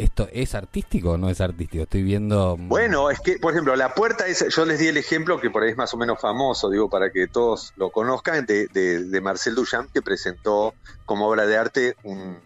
¿Esto 0.00 0.30
es 0.32 0.54
artístico 0.54 1.10
o 1.10 1.18
no 1.18 1.28
es 1.28 1.42
artístico? 1.42 1.82
Estoy 1.82 2.02
viendo... 2.02 2.56
Mm, 2.56 2.68
bueno, 2.68 3.10
es 3.10 3.20
que, 3.20 3.38
por 3.38 3.52
ejemplo, 3.52 3.76
la 3.76 3.94
puerta 3.94 4.26
es, 4.26 4.46
yo 4.48 4.64
les 4.64 4.78
di 4.78 4.86
el 4.86 4.96
ejemplo 4.96 5.38
que 5.38 5.50
por 5.50 5.62
ahí 5.62 5.72
es 5.72 5.76
más 5.76 5.92
o 5.92 5.98
menos 5.98 6.18
famoso, 6.18 6.70
digo, 6.70 6.88
para 6.88 7.10
que 7.10 7.26
todos 7.26 7.74
lo 7.76 7.90
conozcan, 7.90 8.46
de, 8.46 9.20
Marcel 9.22 9.54
Duchamp, 9.54 9.92
que 9.92 10.00
presentó 10.00 10.72
como 11.04 11.28
obra 11.28 11.44
de 11.44 11.58
arte 11.58 11.96
un, 12.02 12.38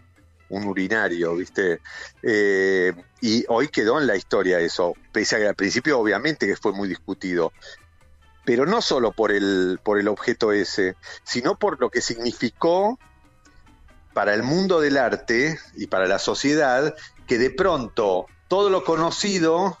urinario, 0.49 1.37
¿viste? 1.37 1.79
Eh, 2.21 2.93
y 3.21 3.45
hoy 3.47 3.69
quedó 3.69 4.01
en 4.01 4.07
la 4.07 4.17
historia 4.17 4.59
eso, 4.59 4.93
pese 5.13 5.37
a 5.37 5.39
que 5.39 5.47
al 5.47 5.55
principio 5.55 5.97
obviamente 5.97 6.47
que 6.47 6.57
fue 6.57 6.73
muy 6.73 6.89
discutido. 6.89 7.53
pero 8.43 8.65
no 8.65 8.81
solo 8.81 9.13
por 9.13 9.31
el, 9.31 9.79
por 9.81 9.97
el 9.97 10.09
objeto 10.09 10.51
ese, 10.51 10.97
sino 11.23 11.57
por 11.57 11.79
lo 11.79 11.89
que 11.89 12.01
significó 12.01 12.99
para 14.15 14.33
el 14.33 14.43
mundo 14.43 14.79
del 14.79 14.97
arte 14.97 15.59
y 15.75 15.87
para 15.87 16.07
la 16.07 16.19
sociedad 16.19 16.95
que 17.27 17.37
de 17.37 17.49
pronto 17.49 18.27
todo 18.47 18.69
lo 18.69 18.83
conocido 18.83 19.77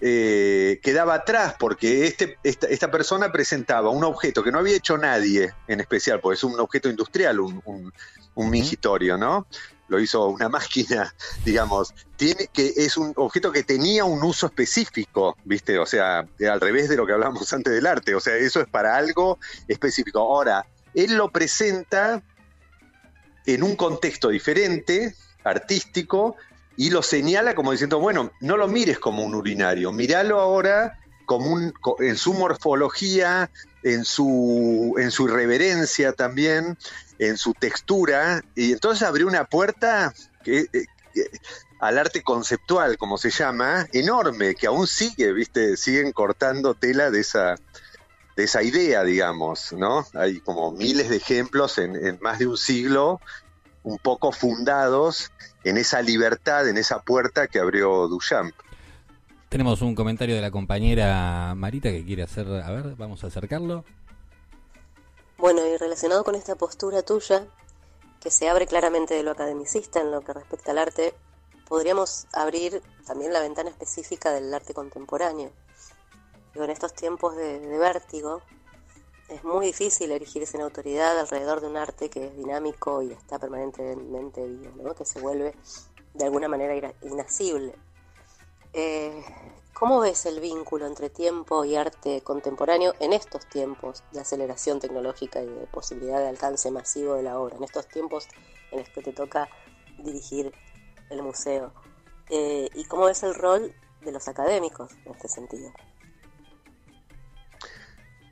eh, 0.00 0.78
quedaba 0.82 1.14
atrás 1.14 1.54
porque 1.58 2.06
este, 2.06 2.38
esta, 2.42 2.90
persona 2.90 3.32
presentaba 3.32 3.88
un 3.88 4.04
objeto 4.04 4.42
que 4.42 4.52
no 4.52 4.58
había 4.58 4.76
hecho 4.76 4.98
nadie 4.98 5.54
en 5.68 5.80
especial, 5.80 6.20
porque 6.20 6.34
es 6.34 6.44
un 6.44 6.60
objeto 6.60 6.90
industrial, 6.90 7.40
un, 7.40 7.62
un, 8.34 8.50
mingitorio, 8.50 9.16
¿no? 9.16 9.46
Lo 9.88 9.98
hizo 9.98 10.26
una 10.26 10.48
máquina, 10.50 11.14
digamos, 11.46 11.94
tiene 12.16 12.48
que 12.52 12.74
es 12.76 12.98
un 12.98 13.14
objeto 13.16 13.50
que 13.50 13.62
tenía 13.62 14.04
un 14.04 14.22
uso 14.22 14.46
específico, 14.46 15.36
¿viste? 15.44 15.78
O 15.78 15.86
sea, 15.86 16.18
al 16.18 16.60
revés 16.60 16.90
de 16.90 16.96
lo 16.96 17.06
que 17.06 17.14
hablábamos 17.14 17.50
antes 17.54 17.72
del 17.72 17.86
arte, 17.86 18.14
o 18.14 18.20
sea, 18.20 18.36
eso 18.36 18.60
es 18.60 18.68
para 18.68 18.96
algo 18.96 19.38
específico. 19.66 20.18
Ahora, 20.18 20.66
él 20.92 21.14
lo 21.14 21.30
presenta 21.30 22.22
en 23.46 23.62
un 23.62 23.76
contexto 23.76 24.28
diferente, 24.28 25.14
artístico, 25.46 26.36
y 26.76 26.90
lo 26.90 27.02
señala 27.02 27.54
como 27.54 27.72
diciendo, 27.72 27.98
bueno, 27.98 28.32
no 28.40 28.56
lo 28.56 28.68
mires 28.68 28.98
como 28.98 29.24
un 29.24 29.34
urinario, 29.34 29.92
míralo 29.92 30.40
ahora 30.40 30.98
como 31.24 31.52
un, 31.52 31.74
en 32.00 32.16
su 32.16 32.34
morfología, 32.34 33.50
en 33.82 34.04
su, 34.04 34.94
en 34.98 35.10
su 35.10 35.26
irreverencia 35.28 36.12
también, 36.12 36.76
en 37.18 37.36
su 37.36 37.54
textura, 37.54 38.44
y 38.54 38.72
entonces 38.72 39.06
abrió 39.06 39.26
una 39.26 39.44
puerta 39.44 40.12
que, 40.44 40.66
eh, 40.72 40.86
al 41.80 41.98
arte 41.98 42.22
conceptual, 42.22 42.98
como 42.98 43.18
se 43.18 43.30
llama, 43.30 43.86
enorme, 43.92 44.54
que 44.54 44.66
aún 44.66 44.86
sigue, 44.86 45.32
viste, 45.32 45.76
siguen 45.76 46.12
cortando 46.12 46.74
tela 46.74 47.10
de 47.10 47.20
esa, 47.20 47.56
de 48.36 48.44
esa 48.44 48.62
idea, 48.62 49.02
digamos, 49.02 49.72
¿no? 49.72 50.06
Hay 50.14 50.40
como 50.40 50.72
miles 50.72 51.08
de 51.08 51.16
ejemplos 51.16 51.78
en 51.78 52.18
más 52.20 52.38
de 52.38 52.46
un 52.46 52.56
siglo, 52.56 53.20
un 53.86 53.98
poco 53.98 54.32
fundados 54.32 55.30
en 55.62 55.78
esa 55.78 56.02
libertad, 56.02 56.68
en 56.68 56.76
esa 56.76 57.02
puerta 57.02 57.46
que 57.46 57.60
abrió 57.60 58.08
Duchamp. 58.08 58.52
Tenemos 59.48 59.80
un 59.80 59.94
comentario 59.94 60.34
de 60.34 60.40
la 60.40 60.50
compañera 60.50 61.54
Marita 61.54 61.90
que 61.90 62.04
quiere 62.04 62.24
hacer, 62.24 62.48
a 62.48 62.68
ver, 62.72 62.96
vamos 62.96 63.22
a 63.22 63.28
acercarlo. 63.28 63.84
Bueno, 65.38 65.64
y 65.64 65.76
relacionado 65.76 66.24
con 66.24 66.34
esta 66.34 66.56
postura 66.56 67.02
tuya, 67.02 67.46
que 68.20 68.32
se 68.32 68.48
abre 68.48 68.66
claramente 68.66 69.14
de 69.14 69.22
lo 69.22 69.30
academicista 69.30 70.00
en 70.00 70.10
lo 70.10 70.20
que 70.22 70.32
respecta 70.32 70.72
al 70.72 70.78
arte, 70.78 71.14
podríamos 71.68 72.26
abrir 72.32 72.82
también 73.06 73.32
la 73.32 73.38
ventana 73.38 73.70
específica 73.70 74.32
del 74.32 74.52
arte 74.52 74.74
contemporáneo. 74.74 75.52
Y 76.56 76.58
en 76.58 76.70
estos 76.70 76.92
tiempos 76.92 77.36
de, 77.36 77.60
de 77.60 77.78
vértigo, 77.78 78.42
es 79.28 79.42
muy 79.44 79.66
difícil 79.66 80.12
erigirse 80.12 80.56
en 80.56 80.62
autoridad 80.62 81.18
alrededor 81.18 81.60
de 81.60 81.66
un 81.66 81.76
arte 81.76 82.08
que 82.08 82.26
es 82.26 82.36
dinámico 82.36 83.02
y 83.02 83.12
está 83.12 83.38
permanentemente 83.38 84.46
vivo, 84.46 84.72
¿no? 84.82 84.94
que 84.94 85.04
se 85.04 85.20
vuelve 85.20 85.54
de 86.14 86.24
alguna 86.24 86.48
manera 86.48 86.92
inacible. 87.02 87.74
Eh, 88.72 89.24
¿Cómo 89.72 90.00
ves 90.00 90.24
el 90.24 90.40
vínculo 90.40 90.86
entre 90.86 91.10
tiempo 91.10 91.64
y 91.64 91.76
arte 91.76 92.22
contemporáneo 92.22 92.94
en 92.98 93.12
estos 93.12 93.46
tiempos 93.46 94.04
de 94.12 94.20
aceleración 94.20 94.80
tecnológica 94.80 95.42
y 95.42 95.46
de 95.46 95.66
posibilidad 95.66 96.18
de 96.18 96.28
alcance 96.28 96.70
masivo 96.70 97.14
de 97.14 97.22
la 97.22 97.38
obra, 97.38 97.56
en 97.56 97.64
estos 97.64 97.86
tiempos 97.86 98.26
en 98.70 98.78
los 98.78 98.88
que 98.88 99.02
te 99.02 99.12
toca 99.12 99.50
dirigir 99.98 100.52
el 101.10 101.22
museo? 101.22 101.72
Eh, 102.30 102.70
¿Y 102.74 102.84
cómo 102.84 103.04
ves 103.04 103.22
el 103.22 103.34
rol 103.34 103.74
de 104.00 104.12
los 104.12 104.28
académicos 104.28 104.92
en 105.04 105.12
este 105.12 105.28
sentido? 105.28 105.70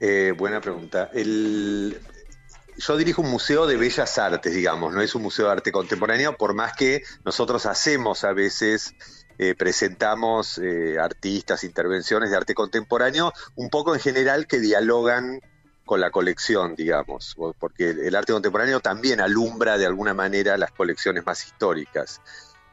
Eh, 0.06 0.32
buena 0.32 0.60
pregunta. 0.60 1.10
yo 1.14 2.96
dirijo 2.98 3.22
un 3.22 3.30
museo 3.30 3.66
de 3.66 3.78
bellas 3.78 4.18
artes, 4.18 4.54
digamos, 4.54 4.92
no 4.92 5.00
es 5.00 5.14
un 5.14 5.22
museo 5.22 5.46
de 5.46 5.52
arte 5.52 5.72
contemporáneo, 5.72 6.36
por 6.36 6.52
más 6.52 6.74
que 6.74 7.02
nosotros 7.24 7.64
hacemos 7.64 8.22
a 8.22 8.34
veces, 8.34 8.92
eh, 9.38 9.54
presentamos 9.54 10.58
eh, 10.58 10.98
artistas, 11.00 11.64
intervenciones 11.64 12.30
de 12.30 12.36
arte 12.36 12.54
contemporáneo, 12.54 13.32
un 13.54 13.70
poco 13.70 13.94
en 13.94 14.00
general 14.00 14.46
que 14.46 14.60
dialogan 14.60 15.40
con 15.86 16.02
la 16.02 16.10
colección, 16.10 16.74
digamos, 16.74 17.34
porque 17.58 17.88
el 17.88 18.14
arte 18.14 18.34
contemporáneo 18.34 18.80
también 18.80 19.22
alumbra 19.22 19.78
de 19.78 19.86
alguna 19.86 20.12
manera 20.12 20.58
las 20.58 20.72
colecciones 20.72 21.24
más 21.24 21.46
históricas. 21.46 22.20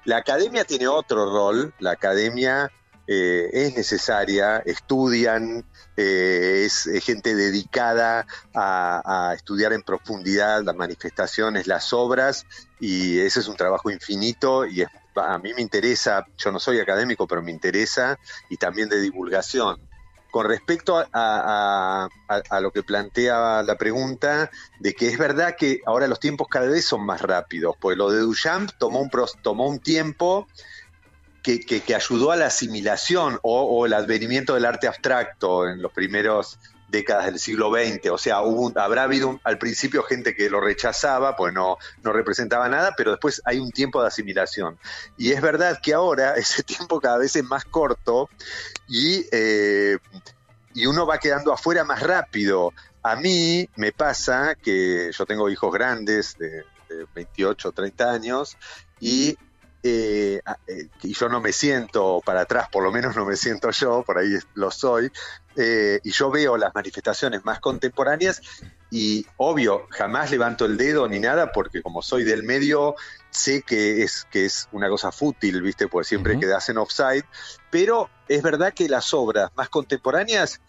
La 0.04 0.18
academia 0.18 0.66
tiene 0.66 0.90
otro 0.90 1.32
rol, 1.32 1.74
la 1.80 1.92
academia 1.92 2.74
es 3.14 3.76
necesaria, 3.76 4.60
estudian, 4.60 5.66
eh, 5.98 6.64
es, 6.66 6.90
gente 7.04 7.36
dedicada 7.36 8.26
a, 8.54 9.34
estudiar 9.36 9.74
en 9.74 9.82
profundidad 9.82 10.64
las 10.64 10.76
manifestaciones, 10.76 11.68
las 11.68 11.94
obras, 11.94 12.46
y 12.80 13.20
ese 13.20 13.42
es 13.42 13.48
un 13.48 13.58
trabajo 13.58 13.92
infinito 13.92 14.66
y 14.66 14.84
a 14.84 15.38
mí 15.40 15.54
me 15.54 15.62
interesa, 15.62 16.26
yo 16.38 16.52
no 16.52 16.60
soy 16.60 16.80
académico, 16.80 17.28
pero 17.28 17.42
me 17.42 17.52
interesa, 17.52 18.18
y 18.50 18.58
también 18.58 18.88
de 18.88 19.02
divulgación. 19.02 19.80
Con 20.32 20.48
respecto 20.48 21.06
a, 21.12 22.08
lo 22.62 22.72
que 22.72 22.84
plantea 22.84 23.62
la 23.64 23.76
pregunta, 23.76 24.50
de 24.80 24.94
que 24.94 25.10
es 25.10 25.18
verdad 25.18 25.58
que 25.58 25.82
ahora 25.86 26.08
los 26.08 26.22
tiempos 26.22 26.48
cada 26.50 26.68
vez 26.68 26.86
son 26.86 27.06
más 27.06 27.22
rápidos, 27.22 27.76
pues 27.82 27.98
lo 27.98 28.10
de 28.10 28.22
Duchamp 28.22 28.72
tomó 28.80 29.02
un, 29.02 29.12
tomó 29.42 29.68
un 29.68 29.80
tiempo 29.80 30.48
que, 31.42 31.96
ayudó 31.96 32.32
a 32.32 32.36
la 32.36 32.48
asimilación 32.48 33.40
o, 33.42 33.86
el 33.86 33.94
advenimiento 33.94 34.54
del 34.54 34.66
arte 34.66 34.88
abstracto 34.88 35.68
en 35.68 35.82
los 35.82 35.92
primeros 35.92 36.60
décadas 36.90 37.26
del 37.26 37.40
siglo 37.40 37.72
XX. 37.72 38.12
O 38.12 38.18
sea, 38.18 38.38
habrá 38.76 39.04
habido 39.04 39.40
al 39.44 39.58
principio 39.58 40.04
gente 40.04 40.36
que 40.36 40.50
lo 40.50 40.60
rechazaba, 40.60 41.36
pues 41.36 41.54
no, 41.54 41.78
no 42.04 42.12
representaba 42.12 42.70
nada, 42.70 42.94
pero 42.96 43.12
después 43.12 43.42
hay 43.46 43.60
un 43.60 43.72
tiempo 43.72 44.02
de 44.02 44.10
asimilación. 44.10 44.78
Y 45.18 45.32
es 45.32 45.42
verdad 45.42 45.80
que 45.82 45.94
ahora 45.94 46.36
ese 46.38 46.64
tiempo 46.64 47.00
cada 47.00 47.18
vez 47.18 47.36
es 47.36 47.44
más 47.44 47.66
corto 47.66 48.30
y, 48.88 49.26
eh, 49.32 49.98
y 50.74 50.86
uno 50.86 51.06
va 51.06 51.18
quedando 51.18 51.54
afuera 51.54 51.84
más 51.84 52.02
rápido. 52.02 52.74
A 53.04 53.16
mí 53.16 53.68
me 53.78 53.92
pasa 53.92 54.56
que 54.56 55.12
yo 55.12 55.26
tengo 55.26 55.50
hijos 55.50 55.74
grandes 55.74 56.38
de, 56.38 56.66
de 56.88 57.08
28, 57.16 57.72
30 57.72 58.12
años 58.12 58.58
y 59.00 59.36
eh, 59.84 60.42
eh, 60.68 60.88
y 61.02 61.14
yo 61.14 61.28
no 61.28 61.42
me 61.42 61.52
siento 61.52 62.22
para 62.24 62.42
atrás, 62.42 62.68
por 62.72 62.84
lo 62.84 62.92
menos 62.92 63.16
no 63.16 63.26
me 63.26 63.36
siento 63.36 63.72
yo, 63.72 64.04
por 64.04 64.20
ahí 64.20 64.38
lo 64.54 64.70
soy, 64.70 65.12
eh, 65.56 66.00
y 66.04 66.12
yo 66.12 66.30
veo 66.30 66.56
las 66.56 66.74
manifestaciones 66.76 67.44
más 67.46 67.60
contemporáneas 67.60 68.42
y 68.92 69.26
obvio, 69.38 69.88
jamás 69.90 70.30
levanto 70.30 70.66
el 70.66 70.78
dedo 70.78 71.08
ni 71.08 71.20
nada 71.20 71.52
porque 71.52 71.82
como 71.82 72.04
soy 72.04 72.24
del 72.24 72.44
medio, 72.44 72.96
sé 73.32 73.64
que 73.64 74.04
es, 74.04 74.28
que 74.30 74.46
es 74.46 74.70
una 74.72 74.88
cosa 74.88 75.12
fútil, 75.12 75.62
¿viste? 75.62 75.88
Porque 75.88 76.10
siempre 76.10 76.38
quedas 76.40 76.70
en 76.70 76.78
offside, 76.78 77.26
pero 77.72 78.10
es 78.28 78.44
verdad 78.44 78.74
que 78.74 78.88
las 78.88 79.14
obras 79.14 79.50
más 79.56 79.70
contemporáneas 79.70 80.62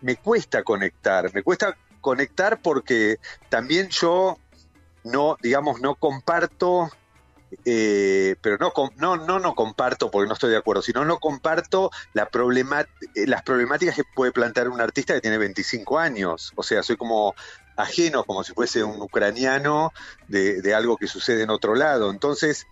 me 0.00 0.16
cuesta 0.16 0.62
conectar, 0.62 1.32
me 1.34 1.42
cuesta 1.42 1.76
conectar 2.00 2.62
porque 2.62 3.18
también 3.50 3.88
yo 3.90 4.38
no, 5.04 5.36
digamos, 5.42 5.80
no 5.80 5.94
comparto 5.94 6.90
eh, 7.64 8.36
pero 8.40 8.58
no, 8.58 8.72
no, 8.96 9.16
no, 9.16 9.38
no 9.38 9.54
comparto 9.54 10.10
porque 10.10 10.28
no 10.28 10.34
estoy 10.34 10.50
de 10.50 10.56
acuerdo, 10.56 10.82
sino 10.82 11.04
no 11.04 11.18
comparto 11.18 11.90
la 12.12 12.24
eh, 12.24 13.26
las 13.26 13.42
problemáticas 13.42 13.96
que 13.96 14.04
puede 14.14 14.32
plantear 14.32 14.68
un 14.68 14.80
artista 14.80 15.14
que 15.14 15.20
tiene 15.20 15.38
25 15.38 15.98
años. 15.98 16.52
O 16.56 16.62
sea, 16.62 16.82
soy 16.82 16.96
como 16.96 17.34
ajeno, 17.76 18.24
como 18.24 18.44
si 18.44 18.52
fuese 18.52 18.84
un 18.84 19.00
ucraniano 19.00 19.92
de, 20.28 20.74
algo 20.74 20.96
que 20.96 21.06
sucede 21.06 21.42
en 21.42 21.50
otro 21.50 21.74
lado. 21.74 22.10
Entonces, 22.10 22.66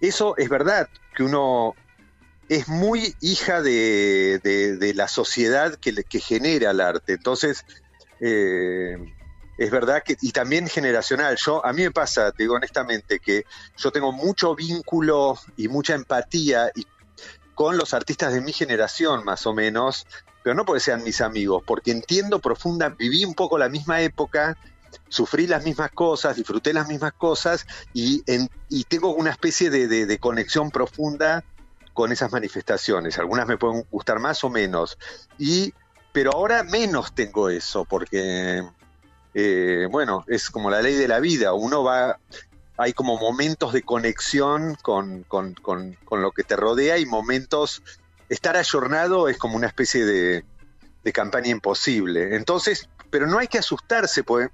eso 0.00 0.36
es 0.36 0.48
verdad, 0.48 0.88
que 1.14 1.24
uno 1.24 1.74
es 2.48 2.68
muy 2.68 3.14
hija 3.20 3.60
de, 3.62 4.92
la 4.94 5.08
sociedad 5.08 5.74
que, 5.76 5.94
que 6.04 6.20
genera 6.20 6.70
el 6.70 6.80
arte. 6.80 7.12
Entonces, 7.14 7.64
eh, 8.20 8.96
es 9.62 9.70
verdad 9.70 10.02
que, 10.04 10.16
y 10.20 10.32
también 10.32 10.68
generacional, 10.68 11.36
yo, 11.36 11.64
a 11.64 11.72
mí 11.72 11.82
me 11.82 11.92
pasa, 11.92 12.32
te 12.32 12.42
digo 12.42 12.54
honestamente, 12.54 13.20
que 13.20 13.44
yo 13.76 13.92
tengo 13.92 14.10
mucho 14.10 14.56
vínculo 14.56 15.38
y 15.56 15.68
mucha 15.68 15.94
empatía 15.94 16.70
y, 16.74 16.84
con 17.54 17.76
los 17.76 17.94
artistas 17.94 18.32
de 18.32 18.40
mi 18.40 18.52
generación, 18.52 19.24
más 19.24 19.46
o 19.46 19.54
menos, 19.54 20.06
pero 20.42 20.56
no 20.56 20.64
porque 20.64 20.80
sean 20.80 21.04
mis 21.04 21.20
amigos, 21.20 21.62
porque 21.64 21.92
entiendo 21.92 22.40
profunda, 22.40 22.88
viví 22.88 23.24
un 23.24 23.34
poco 23.34 23.56
la 23.56 23.68
misma 23.68 24.00
época, 24.00 24.56
sufrí 25.08 25.46
las 25.46 25.64
mismas 25.64 25.92
cosas, 25.92 26.36
disfruté 26.36 26.72
las 26.72 26.88
mismas 26.88 27.12
cosas 27.12 27.64
y, 27.92 28.24
tengo 28.88 29.14
una 29.14 29.30
especie 29.30 29.70
de, 29.70 29.86
de 29.86 30.18
conexión 30.18 30.72
profunda 30.72 31.44
con 31.92 32.10
esas 32.10 32.32
manifestaciones. 32.32 33.18
Algunas 33.18 33.46
me 33.46 33.58
pueden 33.58 33.86
gustar 33.90 34.18
más 34.18 34.42
o 34.42 34.50
menos. 34.50 34.98
Y, 35.38 35.72
pero 36.12 36.32
ahora 36.32 36.64
menos 36.64 37.14
tengo 37.14 37.48
eso, 37.48 37.84
porque 37.84 38.62
eh, 39.34 39.88
bueno, 39.90 40.24
es 40.28 40.50
como 40.50 40.70
la 40.70 40.82
ley 40.82 40.94
de 40.94 41.08
la 41.08 41.20
vida, 41.20 41.54
uno 41.54 41.82
va, 41.82 42.18
hay 42.76 42.92
como 42.92 43.18
momentos 43.18 43.72
de 43.72 43.82
conexión 43.82 44.76
con, 44.82 45.24
con, 45.24 45.54
con, 45.54 45.96
lo 46.10 46.32
que 46.32 46.42
te 46.42 46.56
rodea 46.56 46.98
y 46.98 47.06
momentos, 47.06 47.82
estar 48.28 48.56
ayornado 48.56 49.28
es 49.28 49.38
como 49.38 49.56
una 49.56 49.66
especie 49.66 50.04
de, 50.04 50.44
de 51.04 51.12
campaña 51.12 51.48
imposible. 51.48 52.36
Entonces, 52.36 52.88
pero 53.10 53.26
no 53.26 53.38
hay 53.38 53.46
que 53.46 53.58
asustarse, 53.58 54.24
porque 54.24 54.52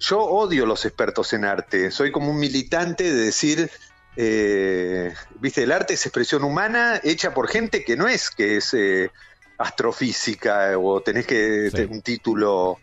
yo 0.00 0.20
odio 0.20 0.64
los 0.64 0.84
expertos 0.84 1.32
en 1.32 1.44
arte. 1.44 1.90
Soy 1.90 2.12
como 2.12 2.30
un 2.30 2.38
militante 2.38 3.04
de 3.04 3.24
decir, 3.24 3.70
eh, 4.16 5.12
viste, 5.40 5.64
el 5.64 5.72
arte 5.72 5.94
es 5.94 6.06
expresión 6.06 6.44
humana 6.44 7.00
hecha 7.02 7.34
por 7.34 7.48
gente 7.48 7.84
que 7.84 7.96
no 7.96 8.08
es 8.08 8.30
que 8.30 8.56
es 8.56 8.74
eh, 8.74 9.10
astrofísica 9.58 10.78
o 10.78 11.00
tenés 11.00 11.26
que 11.26 11.70
tener 11.72 11.88
un 11.88 12.02
título 12.02 12.78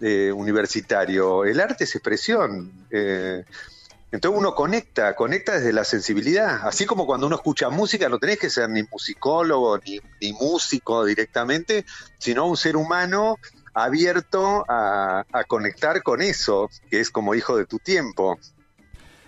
eh, 0.00 0.32
universitario. 0.32 1.44
El 1.44 1.60
arte 1.60 1.84
es 1.84 1.94
expresión. 1.94 2.72
entonces 2.90 4.38
uno 4.38 4.54
conecta, 4.54 5.14
conecta 5.14 5.52
desde 5.52 5.72
la 5.72 5.84
sensibilidad. 5.84 6.66
Así 6.66 6.86
como 6.86 7.06
cuando 7.06 7.26
uno 7.26 7.36
escucha 7.36 7.68
música, 7.68 8.08
no 8.08 8.18
tenés 8.18 8.38
que 8.38 8.50
ser 8.50 8.68
ni 8.70 8.82
musicólogo 8.84 9.78
ni 9.78 10.32
músico 10.32 11.04
directamente, 11.04 11.84
sino 12.18 12.46
un 12.46 12.56
ser 12.56 12.76
humano 12.76 13.36
abierto 13.78 14.64
a, 14.68 15.24
conectar 15.46 16.02
con 16.02 16.20
eso, 16.20 16.68
que 16.90 17.00
es 17.00 17.10
como 17.10 17.34
hijo 17.34 17.56
de 17.56 17.66
tu 17.66 17.78
tiempo. 17.78 18.38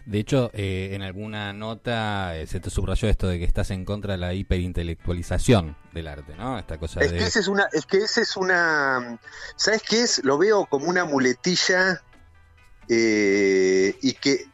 De 0.07 0.19
hecho, 0.19 0.51
eh, 0.55 0.91
en 0.93 1.03
alguna 1.03 1.53
nota 1.53 2.37
eh, 2.37 2.47
se 2.47 2.61
te 2.61 2.71
subrayó 2.71 3.09
esto 3.09 3.29
de 3.29 3.39
que 3.39 3.45
estás 3.45 3.71
en 3.71 3.85
contra 3.85 4.13
de 4.13 4.19
la 4.19 4.35
hiperintelectualización 4.35 5.77
del 5.93 6.09
arte, 6.09 6.35
¿no? 6.37 6.59
Esta 6.59 6.79
cosa 6.79 7.01
es 7.01 7.13
que 7.13 7.25
esa 7.25 7.41
es 7.41 7.49
una, 7.49 7.69
es 7.73 7.87
que 7.87 7.99
esa 7.99 8.21
es 8.21 8.37
una, 8.37 9.19
¿sabes 9.57 9.83
qué 9.83 10.03
es? 10.03 10.25
Lo 10.25 10.39
veo 10.39 10.67
como 10.67 10.87
una 10.87 11.05
muletilla 11.05 12.03
eh, 12.89 13.97
y 14.03 14.13
que 14.15 14.47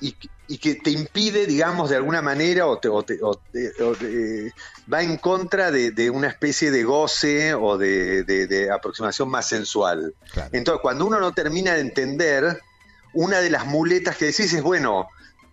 y, 0.00 0.58
que 0.58 0.76
te 0.76 0.90
impide, 0.90 1.46
digamos, 1.46 1.90
de 1.90 1.96
alguna 1.96 2.22
manera, 2.22 2.66
o, 2.66 2.78
te, 2.78 2.88
va 4.92 5.02
en 5.02 5.16
contra 5.18 5.70
de, 5.70 6.10
una 6.10 6.28
especie 6.28 6.70
de 6.70 6.84
goce 6.84 7.54
o 7.54 7.76
de, 7.76 8.68
aproximación 8.72 9.28
más 9.28 9.48
sensual. 9.48 10.14
Entonces, 10.52 10.80
cuando 10.80 11.06
uno 11.06 11.20
no 11.20 11.32
termina 11.32 11.74
de 11.74 11.80
entender, 11.80 12.60
una 13.12 13.40
de 13.40 13.50
las 13.50 13.66
muletas 13.66 14.16
que 14.16 14.26
decís 14.26 14.52
es, 14.52 14.62
bueno, 14.62 15.08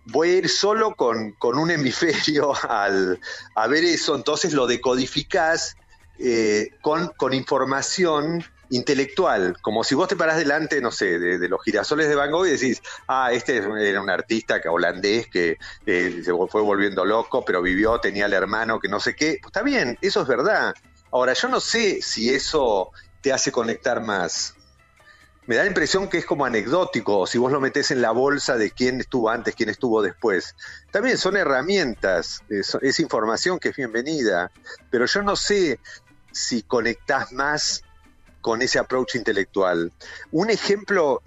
voy 0.06 0.30
a 0.30 0.32
ir 0.34 0.48
solo 0.48 0.94
con, 0.94 1.36
un 1.40 1.70
hemisferio 1.70 2.52
al, 2.68 3.20
a 3.54 3.66
ver 3.66 3.84
eso, 3.84 4.14
entonces 4.14 4.52
lo 4.52 4.66
decodificás 4.66 5.76
eh, 6.18 6.70
con, 6.80 7.08
con 7.16 7.34
información 7.34 8.44
intelectual, 8.70 9.56
como 9.60 9.84
si 9.84 9.94
vos 9.94 10.08
te 10.08 10.16
parás 10.16 10.36
delante, 10.38 10.80
no 10.80 10.90
sé, 10.90 11.18
de, 11.18 11.48
los 11.48 11.62
girasoles 11.62 12.08
de 12.08 12.14
Van 12.14 12.30
Gogh 12.30 12.46
y 12.46 12.50
decís, 12.50 12.82
ah, 13.06 13.30
este 13.32 13.58
era 13.58 14.00
un 14.00 14.10
artista 14.10 14.60
holandés 14.68 15.28
que 15.28 15.58
eh, 15.86 16.22
se 16.24 16.32
fue 16.48 16.62
volviendo 16.62 17.04
loco, 17.04 17.44
pero 17.44 17.62
vivió, 17.62 17.98
tenía 18.00 18.26
el 18.26 18.32
hermano 18.32 18.80
que 18.80 18.88
no 18.88 19.00
sé 19.00 19.14
qué. 19.14 19.38
está 19.44 19.62
bien, 19.62 19.98
eso 20.00 20.22
es 20.22 20.28
verdad. 20.28 20.74
Ahora, 21.12 21.32
yo 21.32 21.48
no 21.48 21.60
sé 21.60 22.02
si 22.02 22.30
eso 22.34 22.90
te 23.20 23.32
hace 23.32 23.52
conectar 23.52 24.02
más. 24.02 24.54
Me 25.46 25.54
da 25.54 25.62
la 25.62 25.68
impresión 25.68 26.08
que 26.08 26.18
es 26.18 26.26
como 26.26 26.44
anecdótico, 26.44 27.26
si 27.26 27.38
vos 27.38 27.52
lo 27.52 27.60
metés 27.60 27.92
en 27.92 28.02
la 28.02 28.10
bolsa 28.10 28.56
de 28.56 28.72
quién 28.72 29.00
estuvo 29.00 29.30
antes, 29.30 29.54
quién 29.54 29.68
estuvo 29.68 30.02
después. 30.02 30.56
También 30.90 31.18
son 31.18 31.36
herramientas, 31.36 32.42
es, 32.48 32.76
es 32.82 32.98
información 32.98 33.60
que 33.60 33.68
es 33.68 33.76
bienvenida, 33.76 34.50
pero 34.90 35.06
yo 35.06 35.22
no 35.22 35.36
sé 35.36 35.78
si 36.32 36.62
conectás 36.62 37.32
más 37.32 37.82
con 38.40 38.60
ese 38.60 38.78
approach 38.78 39.14
intelectual. 39.14 39.92
Un 40.32 40.50
ejemplo 40.50 41.22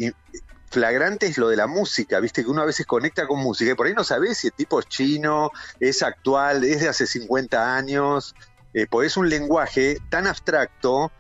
flagrante 0.70 1.26
es 1.26 1.38
lo 1.38 1.50
de 1.50 1.58
la 1.58 1.68
música, 1.68 2.20
viste 2.20 2.44
que 2.44 2.50
uno 2.50 2.62
a 2.62 2.66
veces 2.66 2.86
conecta 2.86 3.28
con 3.28 3.40
música 3.40 3.72
y 3.72 3.76
por 3.76 3.88
ahí 3.88 3.94
no 3.94 4.04
sabes 4.04 4.38
si 4.38 4.48
el 4.48 4.54
tipo 4.54 4.80
es 4.80 4.88
chino, 4.88 5.52
es 5.80 6.04
actual, 6.04 6.64
es 6.64 6.82
de 6.82 6.90
hace 6.90 7.08
50 7.08 7.76
años, 7.76 8.36
eh, 8.74 8.86
pues 8.90 9.08
es 9.08 9.18
un 9.18 9.30
lenguaje 9.30 9.98
tan 10.10 10.28
abstracto 10.28 11.12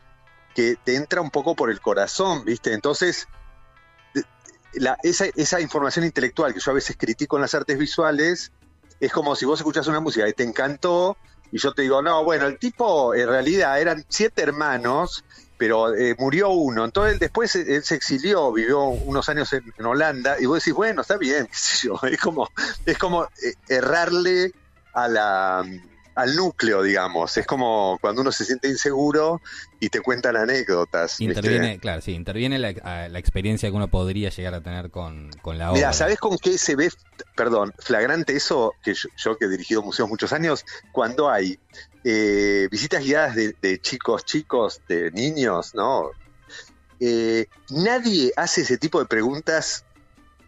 que 0.55 0.77
te 0.83 0.95
entra 0.95 1.21
un 1.21 1.31
poco 1.31 1.55
por 1.55 1.69
el 1.69 1.79
corazón, 1.81 2.45
viste, 2.45 2.73
entonces 2.73 3.27
esa, 5.03 5.59
información 5.61 6.05
intelectual 6.05 6.53
que 6.53 6.59
yo 6.59 6.71
a 6.71 6.75
veces 6.75 6.95
critico 6.97 7.37
en 7.37 7.41
las 7.41 7.55
artes 7.55 7.77
visuales 7.77 8.51
es 8.99 9.11
como 9.11 9.35
si 9.35 9.45
vos 9.45 9.59
escuchas 9.59 9.87
una 9.87 9.99
música 9.99 10.27
y 10.27 10.33
te 10.33 10.43
encantó 10.43 11.17
y 11.51 11.57
yo 11.57 11.73
te 11.73 11.81
digo, 11.81 12.01
no, 12.01 12.23
bueno, 12.23 12.45
el 12.45 12.59
tipo 12.59 13.15
en 13.15 13.27
realidad 13.27 13.81
eran 13.81 14.05
siete 14.07 14.43
hermanos 14.43 15.23
pero 15.59 15.93
eh, 15.93 16.15
murió 16.17 16.51
uno. 16.51 16.85
Entonces 16.85 17.19
después 17.19 17.53
él 17.53 17.83
se 17.83 17.93
exilió, 17.93 18.51
vivió 18.53 18.85
unos 18.85 19.27
años 19.27 19.51
en, 19.51 19.85
Holanda, 19.85 20.37
y 20.39 20.45
vos 20.45 20.59
decís, 20.59 20.73
bueno, 20.73 21.01
está 21.01 21.17
bien, 21.17 21.49
es 22.11 22.19
como, 22.21 22.47
es 22.85 22.97
como 22.97 23.25
eh, 23.25 23.53
errarle 23.67 24.53
a 24.93 25.07
la, 25.09 25.65
al 26.21 26.35
núcleo, 26.35 26.83
digamos. 26.83 27.35
Es 27.37 27.45
como 27.45 27.97
cuando 28.01 28.21
uno 28.21 28.31
se 28.31 28.45
siente 28.45 28.67
inseguro 28.67 29.41
y 29.79 29.89
te 29.89 30.01
cuentan 30.01 30.35
anécdotas. 30.35 31.19
Interviene, 31.21 31.79
claro, 31.79 32.01
sí, 32.01 32.11
interviene 32.13 32.59
la, 32.59 33.07
la, 33.09 33.19
experiencia 33.19 33.69
que 33.69 33.75
uno 33.75 33.87
podría 33.87 34.29
llegar 34.29 34.53
a 34.53 34.61
tener 34.61 34.91
con, 34.91 35.29
la 35.45 35.71
obra. 35.71 35.73
Mira, 35.73 35.93
¿sabes 35.93 36.19
con 36.19 36.37
qué 36.37 36.57
se 36.57 36.75
ve, 36.75 36.89
perdón, 37.35 37.73
flagrante 37.79 38.35
eso? 38.35 38.73
Que 38.83 38.93
yo 38.93 39.37
que 39.37 39.45
he 39.45 39.49
dirigido 39.49 39.81
museos 39.81 40.09
muchos 40.09 40.33
años, 40.33 40.65
cuando 40.91 41.29
hay 41.29 41.59
eh, 42.03 42.67
visitas 42.71 43.03
guiadas 43.03 43.35
de, 43.35 43.79
chicos, 43.81 44.25
chicos, 44.25 44.81
de 44.87 45.11
niños, 45.11 45.73
¿no? 45.75 46.11
Eh, 46.99 47.47
nadie 47.69 48.33
hace 48.35 48.61
ese 48.61 48.77
tipo 48.77 48.99
de 48.99 49.05
preguntas 49.05 49.85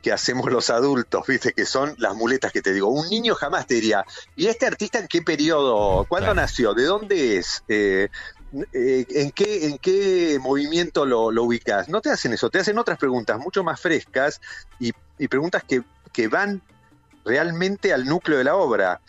que 0.01 0.11
hacemos 0.11 0.51
los 0.51 0.69
adultos, 0.69 1.25
¿viste? 1.27 1.53
Que 1.53 1.65
son 1.65 1.95
las 1.97 2.15
muletas 2.15 2.51
que 2.51 2.61
te 2.61 2.73
digo. 2.73 2.89
Un 2.89 3.09
niño 3.09 3.35
jamás 3.35 3.67
te 3.67 3.75
diría, 3.75 4.05
¿y 4.35 4.47
este 4.47 4.65
artista 4.65 4.99
en 4.99 5.07
qué 5.07 5.21
periodo? 5.21 6.05
¿Cuándo 6.05 6.33
nació? 6.33 6.73
¿De 6.73 6.83
dónde 6.83 7.37
es? 7.37 7.63
Eh, 7.67 8.09
¿en, 8.73 9.31
qué, 9.31 9.67
¿En 9.67 9.77
qué 9.77 10.39
movimiento 10.41 11.05
lo, 11.05 11.27
ubicas? 11.43 11.89
No 11.89 12.01
te 12.01 12.09
hacen 12.09 12.33
eso, 12.33 12.49
te 12.49 12.59
hacen 12.59 12.77
otras 12.77 12.97
preguntas 12.97 13.39
mucho 13.39 13.63
más 13.63 13.79
frescas 13.79 14.41
y, 14.79 14.93
preguntas 15.27 15.63
que, 15.63 15.83
que 16.11 16.27
van 16.27 16.61
realmente 17.23 17.93
al 17.93 18.05
núcleo 18.05 18.39
de 18.39 18.43
la 18.43 18.55
obra. 18.55 19.01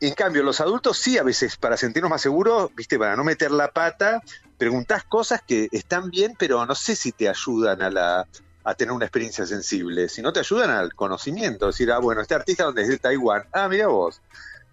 En 0.00 0.14
cambio, 0.14 0.42
los 0.42 0.60
adultos 0.60 0.98
sí, 0.98 1.16
a 1.16 1.22
veces, 1.22 1.56
para 1.56 1.76
sentirnos 1.76 2.10
más 2.10 2.20
seguros, 2.20 2.70
viste, 2.74 2.98
para 2.98 3.16
no 3.16 3.24
meter 3.24 3.50
la 3.50 3.70
pata, 3.70 4.20
preguntás 4.58 5.04
cosas 5.04 5.40
que 5.46 5.68
están 5.72 6.10
bien, 6.10 6.34
pero 6.38 6.66
no 6.66 6.74
sé 6.74 6.96
si 6.96 7.12
te 7.12 7.28
ayudan 7.28 7.80
a 7.80 7.90
la 7.90 8.26
a 8.64 8.74
tener 8.74 8.92
una 8.92 9.04
experiencia 9.04 9.44
sensible, 9.46 10.08
si 10.08 10.22
no 10.22 10.32
te 10.32 10.40
ayudan 10.40 10.70
al 10.70 10.94
conocimiento, 10.94 11.66
decir, 11.66 11.92
ah, 11.92 11.98
bueno, 11.98 12.22
este 12.22 12.34
artista 12.34 12.64
donde 12.64 12.82
es 12.82 12.88
de 12.88 12.98
Taiwán, 12.98 13.44
ah, 13.52 13.68
mira 13.68 13.86
vos, 13.88 14.22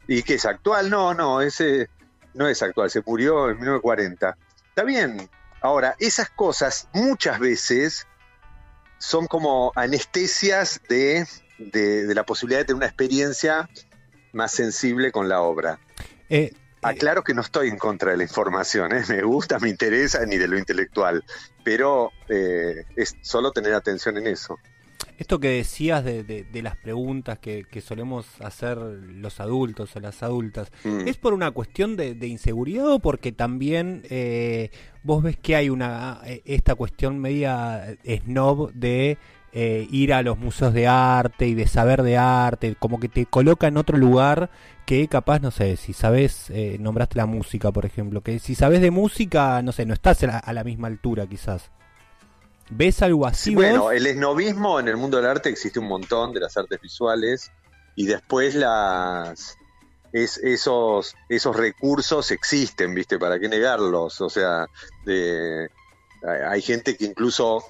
¿y 0.08 0.24
qué 0.24 0.36
es 0.36 0.46
actual? 0.46 0.90
No, 0.90 1.14
no, 1.14 1.42
ese 1.42 1.90
no 2.34 2.48
es 2.48 2.62
actual, 2.64 2.90
se 2.90 3.04
murió 3.06 3.50
en 3.50 3.58
1940. 3.58 4.38
Está 4.70 4.84
bien, 4.84 5.30
ahora, 5.62 5.96
esas 6.00 6.30
cosas 6.30 6.88
muchas 6.94 7.40
veces 7.40 8.08
son 8.98 9.28
como 9.28 9.74
anestesias 9.76 10.82
de, 10.88 11.28
de 11.58 12.16
la 12.16 12.24
posibilidad 12.24 12.62
de 12.62 12.66
tener 12.66 12.78
una 12.78 12.86
experiencia 12.86 13.70
más 14.32 14.52
sensible 14.52 15.12
con 15.12 15.28
la 15.28 15.42
obra. 15.42 15.80
Eh, 16.30 16.54
Aclaro 16.82 17.24
que 17.24 17.34
no 17.34 17.42
estoy 17.42 17.70
en 17.70 17.78
contra 17.78 18.12
de 18.12 18.18
la 18.18 18.24
información, 18.24 18.96
¿eh? 18.96 19.04
me 19.10 19.22
gusta, 19.22 19.60
me 19.60 19.70
interesa, 19.70 20.26
ni 20.26 20.38
de 20.38 20.48
lo 20.48 20.58
intelectual, 20.58 21.24
pero 21.64 22.12
eh, 22.30 22.86
es 22.96 23.16
solo 23.22 23.52
tener 23.52 23.74
atención 23.74 24.18
en 24.18 24.28
eso. 24.28 24.58
Esto 25.18 25.40
que 25.40 25.50
decías 25.50 26.04
de, 26.04 26.48
las 26.64 26.76
preguntas 26.78 27.38
que, 27.38 27.66
solemos 27.86 28.26
hacer 28.42 28.78
los 28.78 29.40
adultos 29.40 29.96
o 29.96 30.00
las 30.00 30.24
adultas, 30.24 30.72
mm. 30.84 31.08
¿es 31.08 31.18
por 31.18 31.34
una 31.34 31.52
cuestión 31.52 31.96
de, 31.96 32.16
inseguridad 32.26 32.88
o 32.88 33.00
porque 33.00 33.32
también 33.32 34.04
vos 35.04 35.22
ves 35.22 35.38
que 35.38 35.56
hay 35.56 35.70
una 35.70 36.22
esta 36.46 36.74
cuestión 36.74 37.20
media 37.20 37.96
snob 38.04 38.74
de 38.74 39.20
eh, 39.54 39.86
ir 39.92 40.14
a 40.14 40.22
los 40.22 40.38
museos 40.38 40.74
de 40.74 40.88
arte 40.88 41.46
y 41.46 41.56
de 41.56 41.68
saber 41.68 42.04
de 42.04 42.16
arte, 42.16 42.74
como 42.80 43.02
que 43.02 43.10
te 43.10 43.26
coloca 43.26 43.68
en 43.68 43.76
otro 43.76 43.98
lugar 43.98 44.50
que 44.92 45.08
capaz, 45.08 45.40
no 45.40 45.52
sé, 45.52 45.78
si 45.78 45.94
sabes, 45.94 46.50
eh, 46.50 46.76
nombraste 46.78 47.16
la 47.16 47.26
música, 47.26 47.72
por 47.72 47.86
ejemplo, 47.86 48.20
que 48.20 48.40
si 48.40 48.56
sabes 48.56 48.82
de 48.82 48.92
música, 48.92 49.62
no 49.62 49.72
sé, 49.72 49.86
no 49.86 49.94
estás 49.94 50.22
a 50.24 50.52
la, 50.52 50.64
misma 50.66 50.90
altura 50.90 51.28
quizás. 51.28 51.72
¿Ves 52.70 53.02
algo 53.02 53.26
así? 53.26 53.56
bueno, 53.56 53.92
el 53.92 54.06
esnovismo 54.06 54.82
en 54.82 54.90
el 54.90 54.98
mundo 54.98 55.16
del 55.16 55.28
arte 55.28 55.48
existe 55.48 55.80
un 55.80 55.88
montón 55.88 56.34
de 56.34 56.42
las 56.42 56.58
artes 56.58 56.82
visuales 56.82 57.54
y 57.96 58.06
después 58.06 58.54
las 58.54 59.56
es, 60.12 60.38
esos 60.40 61.16
esos 61.30 61.56
recursos 61.56 62.30
existen, 62.32 62.94
¿viste? 62.94 63.18
¿Para 63.18 63.40
qué 63.40 63.48
negarlos? 63.48 64.20
O 64.20 64.30
sea, 64.30 64.66
de, 65.06 65.70
hay 66.50 66.62
gente 66.62 66.98
que 66.98 67.06
incluso 67.06 67.64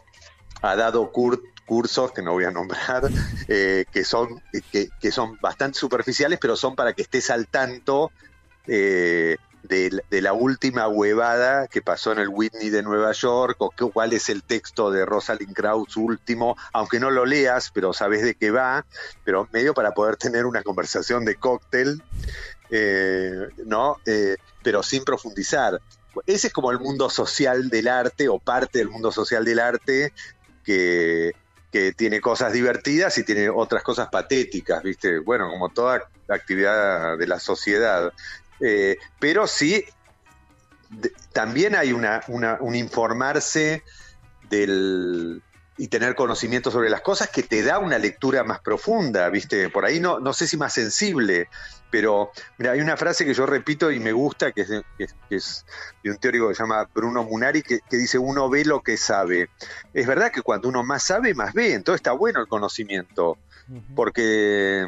ha 0.63 0.75
dado 0.75 1.11
cur, 1.11 1.39
cursos 1.71 2.11
que 2.11 2.21
no 2.21 2.33
voy 2.33 2.43
a 2.43 2.51
nombrar, 2.51 3.09
eh, 3.47 3.85
que, 3.93 4.03
son, 4.03 4.43
que, 4.73 5.11
son 5.13 5.37
bastante 5.39 5.79
superficiales, 5.79 6.37
pero 6.37 6.57
son 6.57 6.75
para 6.75 6.91
que 6.91 7.01
estés 7.01 7.29
al 7.29 7.47
tanto 7.47 8.11
eh, 8.67 9.37
de, 9.63 10.01
la 10.09 10.33
última 10.33 10.89
huevada 10.89 11.69
que 11.69 11.81
pasó 11.81 12.11
en 12.11 12.19
el 12.19 12.27
Whitney 12.27 12.71
de 12.71 12.83
Nueva 12.83 13.13
York, 13.13 13.55
o 13.59 13.71
cuál 13.71 14.11
es 14.11 14.27
el 14.27 14.43
texto 14.43 14.91
de 14.91 15.05
Rosalind 15.05 15.53
Krauss 15.53 15.95
último, 15.95 16.57
aunque 16.73 16.99
no 16.99 17.09
lo 17.09 17.25
leas, 17.25 17.71
pero 17.73 17.93
sabes 17.93 18.21
de 18.21 18.35
qué 18.35 18.51
va, 18.51 18.85
pero 19.23 19.47
medio 19.53 19.73
para 19.73 19.93
poder 19.93 20.17
tener 20.17 20.45
una 20.45 20.63
conversación 20.63 21.23
de 21.23 21.35
cóctel, 21.35 22.03
eh, 22.69 23.47
¿no? 23.65 23.95
pero 24.61 24.83
sin 24.83 25.05
profundizar. 25.05 25.79
ese 26.25 26.47
es 26.47 26.53
como 26.53 26.69
el 26.71 26.79
mundo 26.79 27.09
social 27.09 27.69
del 27.69 27.87
arte 27.87 28.27
o 28.27 28.39
parte 28.39 28.79
del 28.79 28.89
mundo 28.89 29.13
social 29.13 29.45
del 29.45 29.59
arte 29.59 30.11
que, 30.65 31.33
que 31.71 31.93
tiene 31.93 32.19
cosas 32.19 32.51
divertidas 32.51 33.17
y 33.17 33.23
tiene 33.23 33.49
otras 33.49 33.81
cosas 33.83 34.09
patéticas, 34.09 34.83
¿viste? 34.83 35.19
Bueno, 35.19 35.49
como 35.49 35.69
toda 35.69 36.03
actividad 36.27 37.17
de 37.17 37.27
la 37.27 37.39
sociedad. 37.39 38.11
Eh, 38.59 38.97
pero 39.19 39.47
sí, 39.47 39.85
también 41.31 41.75
hay 41.75 41.93
una, 41.93 42.21
un 42.27 42.75
informarse 42.75 43.83
del, 44.49 45.41
y 45.81 45.87
tener 45.87 46.13
conocimiento 46.13 46.69
sobre 46.69 46.91
las 46.91 47.01
cosas 47.01 47.31
que 47.31 47.41
te 47.41 47.63
da 47.63 47.79
una 47.79 47.97
lectura 47.97 48.43
más 48.43 48.59
profunda, 48.59 49.27
¿viste? 49.29 49.67
Por 49.71 49.83
ahí 49.83 49.99
no, 49.99 50.19
no 50.19 50.31
sé 50.31 50.45
si 50.45 50.55
más 50.55 50.73
sensible, 50.73 51.49
pero 51.89 52.29
mira, 52.59 52.73
hay 52.73 52.81
una 52.81 52.97
frase 52.97 53.25
que 53.25 53.33
yo 53.33 53.47
repito 53.47 53.89
y 53.89 53.99
me 53.99 54.11
gusta, 54.11 54.51
que 54.51 54.61
es 54.61 54.69
de, 54.69 54.83
es 55.31 55.65
de 56.03 56.11
un 56.11 56.17
teórico 56.17 56.49
que 56.49 56.53
se 56.53 56.61
llama 56.61 56.87
Bruno 56.93 57.23
Munari, 57.23 57.63
que, 57.63 57.79
dice, 57.89 58.19
uno 58.19 58.47
ve 58.47 58.63
lo 58.63 58.81
que 58.81 58.95
sabe. 58.95 59.49
Es 59.91 60.05
verdad 60.05 60.31
que 60.31 60.43
cuando 60.43 60.69
uno 60.69 60.83
más 60.83 61.01
sabe, 61.01 61.33
más 61.33 61.51
ve, 61.55 61.73
entonces 61.73 62.01
está 62.01 62.11
bueno 62.11 62.41
el 62.41 62.47
conocimiento, 62.47 63.39
porque 63.95 64.85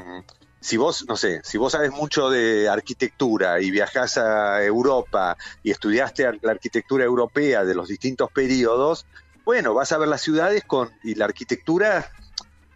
si 0.60 0.78
vos, 0.78 1.06
no 1.08 1.18
sé, 1.18 1.41
si 1.44 1.58
vos 1.58 1.72
sabes 1.72 1.91
mucho 1.91 2.30
de 2.30 2.70
arquitectura 2.70 3.60
y 3.60 3.72
viajás 3.72 4.20
a 4.20 4.64
Europa 4.64 5.38
y 5.64 5.72
estudiaste 5.72 6.24
la 6.39 6.52
arquitectura 6.52 7.04
europea 7.04 7.66
de 7.66 7.74
los 7.74 7.88
distintos 7.88 8.32
periodos, 8.32 9.08
bueno, 9.46 9.74
vas 9.74 9.91
a 9.91 9.98
ver 9.98 10.08
las 10.08 10.22
ciudades 10.22 10.64
con, 10.66 10.91
y 11.04 11.16
la 11.16 11.26
arquitectura 11.26 12.10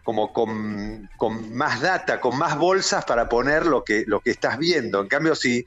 como 0.03 0.31
con, 0.31 1.09
más 1.53 1.81
data, 1.81 2.21
con 2.21 2.37
más 2.37 2.57
bolsas 2.57 3.03
para 3.03 3.27
poner 3.27 3.65
lo 3.65 3.83
que, 3.83 4.05
lo 4.07 4.21
que 4.21 4.31
estás 4.31 4.57
viendo. 4.57 5.01
En 5.01 5.09
cambio, 5.09 5.35
si, 5.35 5.65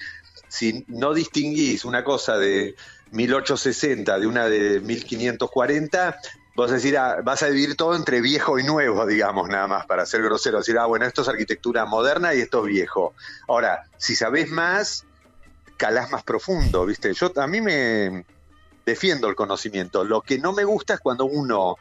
si 0.48 0.84
no 0.88 1.12
distinguís 1.12 1.84
una 1.84 2.02
cosa 2.02 2.38
de 2.38 2.74
1860 3.12 4.18
de 4.18 4.26
una 4.26 4.48
de 4.48 4.80
1540, 4.80 6.16
vos 6.56 6.70
decir, 6.70 6.96
ah, 6.96 7.20
vas 7.22 7.42
a 7.42 7.48
dividir 7.48 7.76
todo 7.76 7.94
entre 7.94 8.20
viejo 8.20 8.58
y 8.58 8.62
nuevo, 8.62 9.04
digamos, 9.06 9.48
nada 9.48 9.66
más, 9.66 9.86
para 9.86 10.06
ser 10.06 10.22
grosero. 10.22 10.58
Decir, 10.58 10.78
ah, 10.78 10.86
bueno, 10.86 11.04
esto 11.04 11.22
es 11.22 11.28
arquitectura 11.28 11.84
moderna 11.84 12.34
y 12.34 12.40
esto 12.40 12.64
es 12.64 12.72
viejo. 12.72 13.14
Ahora, 13.46 13.84
si 13.98 14.16
sabés 14.16 14.50
más, 14.50 15.04
calás 15.76 16.10
más 16.10 16.22
profundo, 16.22 16.86
¿viste? 16.86 17.12
Yo, 17.14 17.32
a 17.36 17.46
mí 17.46 17.60
me 17.60 18.24
defiendo 18.84 19.28
el 19.28 19.34
conocimiento. 19.34 20.04
Lo 20.04 20.22
que 20.22 20.38
no 20.38 20.52
me 20.52 20.64
gusta 20.64 20.94
es 20.94 21.00
cuando 21.00 21.24
uno 21.24 21.76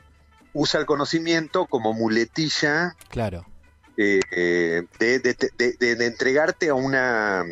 usa 0.54 0.80
el 0.80 0.86
conocimiento 0.86 1.66
como 1.66 1.94
muletilla. 1.94 2.96
Claro. 3.10 3.46
Eh, 3.98 4.22
eh, 4.32 4.84
de, 4.98 5.20
de, 5.78 6.06
entregarte 6.06 6.70
a 6.70 6.74
una, 6.74 7.44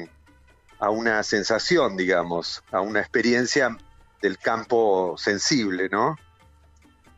a 0.80 0.90
una 0.90 1.22
sensación, 1.24 1.98
digamos, 1.98 2.64
a 2.72 2.80
una 2.80 3.02
experiencia 3.02 3.76
del 4.22 4.38
campo 4.38 5.16
sensible, 5.18 5.90
¿no? 5.90 6.18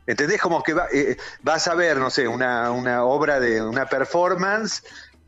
¿Entendés? 0.06 0.40
Como 0.40 0.62
que 0.64 0.74
eh, 0.92 1.16
vas 1.42 1.68
a 1.68 1.74
ver, 1.76 1.98
no 1.98 2.10
sé, 2.10 2.26
una, 2.26 2.72
una 2.72 3.04
obra 3.04 3.38
de 3.38 3.62
una 3.62 3.86
performance 3.86 4.82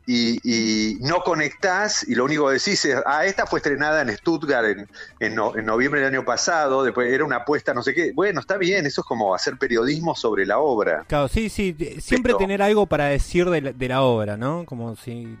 y, 0.05 0.97
no 1.01 1.21
conectás 1.21 2.07
y 2.07 2.15
lo 2.15 2.25
único 2.25 2.47
que 2.47 2.53
decís 2.53 2.83
es, 2.85 2.97
ah, 3.05 3.25
esta 3.25 3.45
fue 3.45 3.59
estrenada 3.59 4.01
en 4.01 4.15
Stuttgart 4.15 4.65
en, 4.65 4.87
en, 5.19 5.35
noviembre 5.65 6.01
del 6.01 6.13
año 6.13 6.25
pasado, 6.25 6.83
después 6.83 7.11
era 7.11 7.23
una 7.23 7.37
apuesta, 7.37 7.73
no 7.73 7.83
sé 7.83 7.93
qué. 7.93 8.11
Bueno, 8.13 8.39
está 8.39 8.57
bien, 8.57 8.85
eso 8.85 9.01
es 9.01 9.07
como 9.07 9.33
hacer 9.33 9.57
periodismo 9.57 10.15
sobre 10.15 10.45
la 10.45 10.59
obra. 10.59 11.05
Claro, 11.07 11.27
sí, 11.27 11.49
sí, 11.49 11.75
siempre 11.99 12.33
tener 12.35 12.61
algo 12.61 12.85
para 12.85 13.05
decir 13.05 13.49
de 13.49 13.61
la, 13.61 13.73
de 13.73 13.87
la 13.87 14.01
obra, 14.01 14.37
¿no? 14.37 14.65
Como 14.65 14.95
si... 14.95 15.37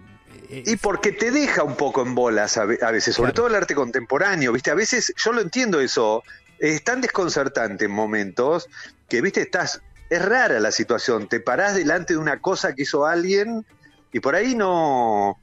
Eh, 0.49 0.63
y 0.65 0.75
porque 0.77 1.11
te 1.11 1.31
deja 1.31 1.63
un 1.63 1.75
poco 1.75 2.01
en 2.01 2.15
bolas 2.15 2.57
a, 2.57 2.65
veces, 2.65 3.15
sobre 3.15 3.33
todo 3.33 3.47
el 3.47 3.55
arte 3.55 3.75
contemporáneo, 3.75 4.51
¿viste? 4.51 4.71
A 4.71 4.75
veces, 4.75 5.13
yo 5.17 5.33
lo 5.33 5.41
entiendo 5.41 5.79
eso, 5.79 6.23
es 6.59 6.83
tan 6.83 7.01
desconcertante 7.01 7.85
en 7.85 7.91
momentos 7.91 8.69
que, 9.09 9.21
¿viste? 9.21 9.41
Estás, 9.41 9.81
es 10.09 10.23
rara 10.23 10.59
la 10.59 10.71
situación, 10.71 11.27
te 11.27 11.39
parás 11.39 11.75
delante 11.75 12.13
de 12.13 12.19
una 12.19 12.39
cosa 12.39 12.73
que 12.73 12.83
hizo 12.83 13.05
alguien 13.05 13.65
y 14.13 14.19
por 14.19 14.35
ahí 14.35 14.55
no, 14.55 15.39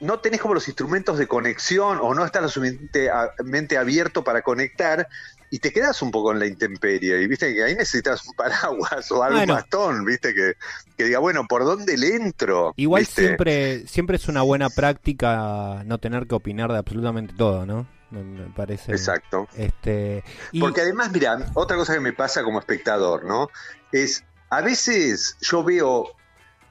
no 0.00 0.18
tenés 0.18 0.40
como 0.40 0.54
los 0.54 0.66
instrumentos 0.66 1.16
de 1.16 1.28
conexión 1.28 1.98
o 2.02 2.12
no 2.14 2.24
estás 2.24 2.42
lo 2.42 2.48
suficientemente 2.48 3.78
abierto 3.78 4.24
para 4.24 4.42
conectar 4.42 5.06
y 5.48 5.58
te 5.58 5.70
quedas 5.70 6.00
un 6.00 6.10
poco 6.10 6.32
en 6.32 6.38
la 6.38 6.46
intemperie. 6.46 7.20
Y 7.20 7.26
viste 7.28 7.54
que 7.54 7.62
ahí 7.62 7.74
necesitas 7.74 8.26
un 8.26 8.34
paraguas 8.34 9.12
o 9.12 9.22
algo 9.22 9.46
bastón, 9.52 10.04
viste, 10.04 10.34
que, 10.34 10.54
que, 10.96 11.04
diga, 11.04 11.18
bueno, 11.18 11.46
¿por 11.46 11.64
dónde 11.64 11.96
le 11.98 12.16
entro? 12.16 12.72
Igual 12.76 13.04
siempre, 13.06 13.86
siempre 13.86 14.16
es 14.16 14.28
una 14.28 14.40
buena 14.40 14.70
práctica 14.70 15.82
no 15.84 15.98
tener 15.98 16.26
que 16.26 16.34
opinar 16.34 16.72
de 16.72 16.78
absolutamente 16.78 17.34
todo, 17.36 17.66
¿no? 17.66 17.86
Me, 18.10 18.48
parece. 18.56 18.92
Exacto. 18.92 19.46
Este, 19.54 20.24
Porque 20.58 20.80
además, 20.80 21.12
mira, 21.12 21.38
otra 21.54 21.76
cosa 21.76 21.94
que 21.94 22.00
me 22.00 22.12
pasa 22.12 22.42
como 22.42 22.58
espectador, 22.58 23.24
¿no? 23.24 23.48
Es, 23.92 24.24
a 24.50 24.62
veces 24.62 25.36
yo 25.40 25.62
veo 25.62 26.16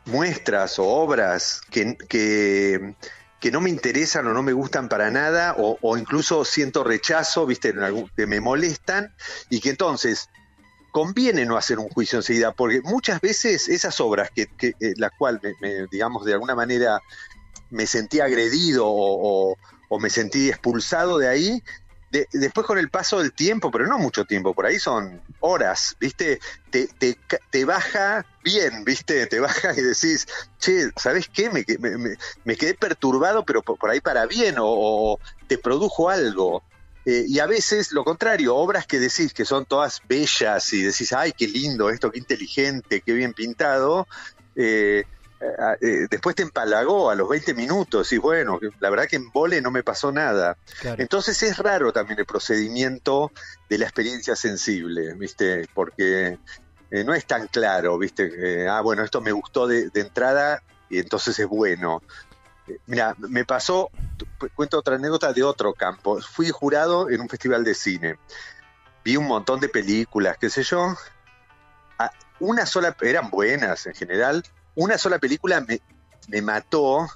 muestras 0.06 0.80
o 0.80 0.86
obras 0.86 1.62
que, 1.70 1.96
que, 2.08 3.52
no 3.52 3.62
me 3.62 3.70
interesan 3.70 4.28
o 4.28 4.34
no 4.34 4.44
me 4.44 4.54
gustan 4.54 4.90
para 4.90 5.12
nada, 5.12 5.56
o, 5.58 5.98
incluso 5.98 6.46
siento 6.46 6.84
rechazo, 6.84 7.46
viste, 7.46 7.74
que 8.16 8.28
me 8.28 8.40
molestan, 8.40 9.14
y 9.50 9.60
que 9.60 9.70
entonces 9.70 10.30
conviene 10.92 11.46
no 11.46 11.58
hacer 11.58 11.80
un 11.80 11.90
juicio 11.90 12.20
enseguida, 12.20 12.52
porque 12.52 12.82
muchas 12.82 13.22
veces 13.22 13.70
esas 13.70 14.00
obras 14.02 14.30
que, 14.36 14.48
que 14.48 14.74
eh, 14.80 14.94
las 14.98 15.12
cuales, 15.18 15.42
me, 15.62 15.88
digamos, 15.90 16.26
de 16.26 16.34
alguna 16.34 16.54
manera 16.54 17.00
me 17.70 17.88
sentí 17.88 18.20
agredido 18.20 18.86
o, 18.88 19.56
o, 19.90 20.00
me 20.00 20.10
sentí 20.10 20.50
expulsado 20.50 21.18
de 21.18 21.28
ahí, 21.28 21.64
después 22.34 22.68
con 22.68 22.78
el 22.78 22.90
paso 22.90 23.20
del 23.20 23.34
tiempo, 23.34 23.72
pero 23.72 23.88
no 23.88 23.98
mucho 23.98 24.26
tiempo, 24.26 24.54
por 24.54 24.66
ahí 24.66 24.80
son 24.80 25.22
horas, 25.40 25.96
¿viste? 26.00 26.40
Te, 26.70 26.88
te, 27.50 27.66
baja 27.66 28.26
bien, 28.44 28.84
¿viste? 28.84 29.26
Te 29.28 29.40
baja 29.40 29.74
y 29.74 29.82
decís, 29.82 30.28
che, 30.60 30.90
¿sabes 30.98 31.30
qué? 31.30 31.50
Me, 31.50 31.66
me, 31.80 32.18
me 32.44 32.56
quedé 32.56 32.74
perturbado, 32.74 33.46
pero 33.46 33.62
por, 33.62 33.90
ahí 33.90 34.02
para 34.02 34.26
bien, 34.26 34.56
o, 34.60 35.20
te 35.48 35.58
produjo 35.58 36.10
algo. 36.10 36.64
Eh, 37.06 37.26
y 37.28 37.40
a 37.40 37.48
veces 37.48 37.92
lo 37.94 38.04
contrario, 38.04 38.56
obras 38.56 38.86
que 38.86 39.00
decís 39.00 39.34
que 39.34 39.46
son 39.46 39.66
todas 39.66 40.02
bellas 40.08 40.72
y 40.74 40.84
decís, 40.84 41.14
ay, 41.14 41.32
qué 41.32 41.48
lindo 41.48 41.90
esto, 41.90 42.12
qué 42.12 42.20
inteligente, 42.20 43.02
qué 43.02 43.14
bien 43.14 43.34
pintado, 43.34 44.08
eh, 44.56 45.06
eh, 45.42 45.78
eh, 45.82 46.08
después 46.10 46.36
te 46.36 46.44
empalagó 46.44 47.10
a 47.10 47.16
los 47.16 47.28
20 47.28 47.56
minutos 47.56 48.12
y 48.14 48.20
bueno, 48.20 48.60
la 48.80 48.90
verdad 48.92 49.08
que 49.08 49.16
en 49.16 49.32
vole 49.32 49.60
no 49.60 49.72
me 49.72 49.82
pasó 49.82 50.12
nada. 50.12 50.58
Entonces 50.98 51.42
es 51.42 51.58
raro 51.58 51.92
también 51.92 52.20
el 52.20 52.26
procedimiento 52.26 53.32
de 53.68 53.80
la 53.80 53.86
experiencia 53.86 54.36
sensible, 54.36 55.16
¿viste? 55.16 55.68
Porque 55.74 56.38
eh, 56.92 57.04
no 57.04 57.16
es 57.16 57.26
tan 57.26 57.48
claro, 57.48 57.98
¿viste? 57.98 58.68
ah, 58.70 58.82
bueno, 58.82 59.04
esto 59.04 59.20
me 59.20 59.32
gustó 59.32 59.66
de, 59.66 59.90
entrada 59.96 60.62
y 60.90 61.00
entonces 61.00 61.40
es 61.40 61.48
bueno. 61.48 62.04
mira, 62.86 63.16
me 63.18 63.44
pasó, 63.44 63.90
cuento 64.54 64.78
otra 64.78 64.96
anécdota 64.96 65.34
de 65.34 65.42
otro 65.42 65.74
campo. 65.74 66.22
Fui 66.22 66.52
jurado 66.52 67.10
en 67.10 67.20
un 67.20 67.30
festival 67.30 67.64
de 67.64 67.74
cine. 67.74 68.20
Vi 69.04 69.18
un 69.18 69.26
montón 69.26 69.60
de 69.60 69.70
películas, 69.70 70.38
qué 70.40 70.52
sé 70.52 70.62
yo. 70.62 70.96
Ah, 71.98 72.12
una 72.40 72.68
sola, 72.68 72.96
eran 73.02 73.32
buenas 73.32 73.88
en 73.88 73.96
general, 73.96 74.44
una 74.76 74.98
sola 74.98 75.20
película 75.20 75.62
me, 75.62 75.82
me 76.28 76.42
mató, 76.42 77.08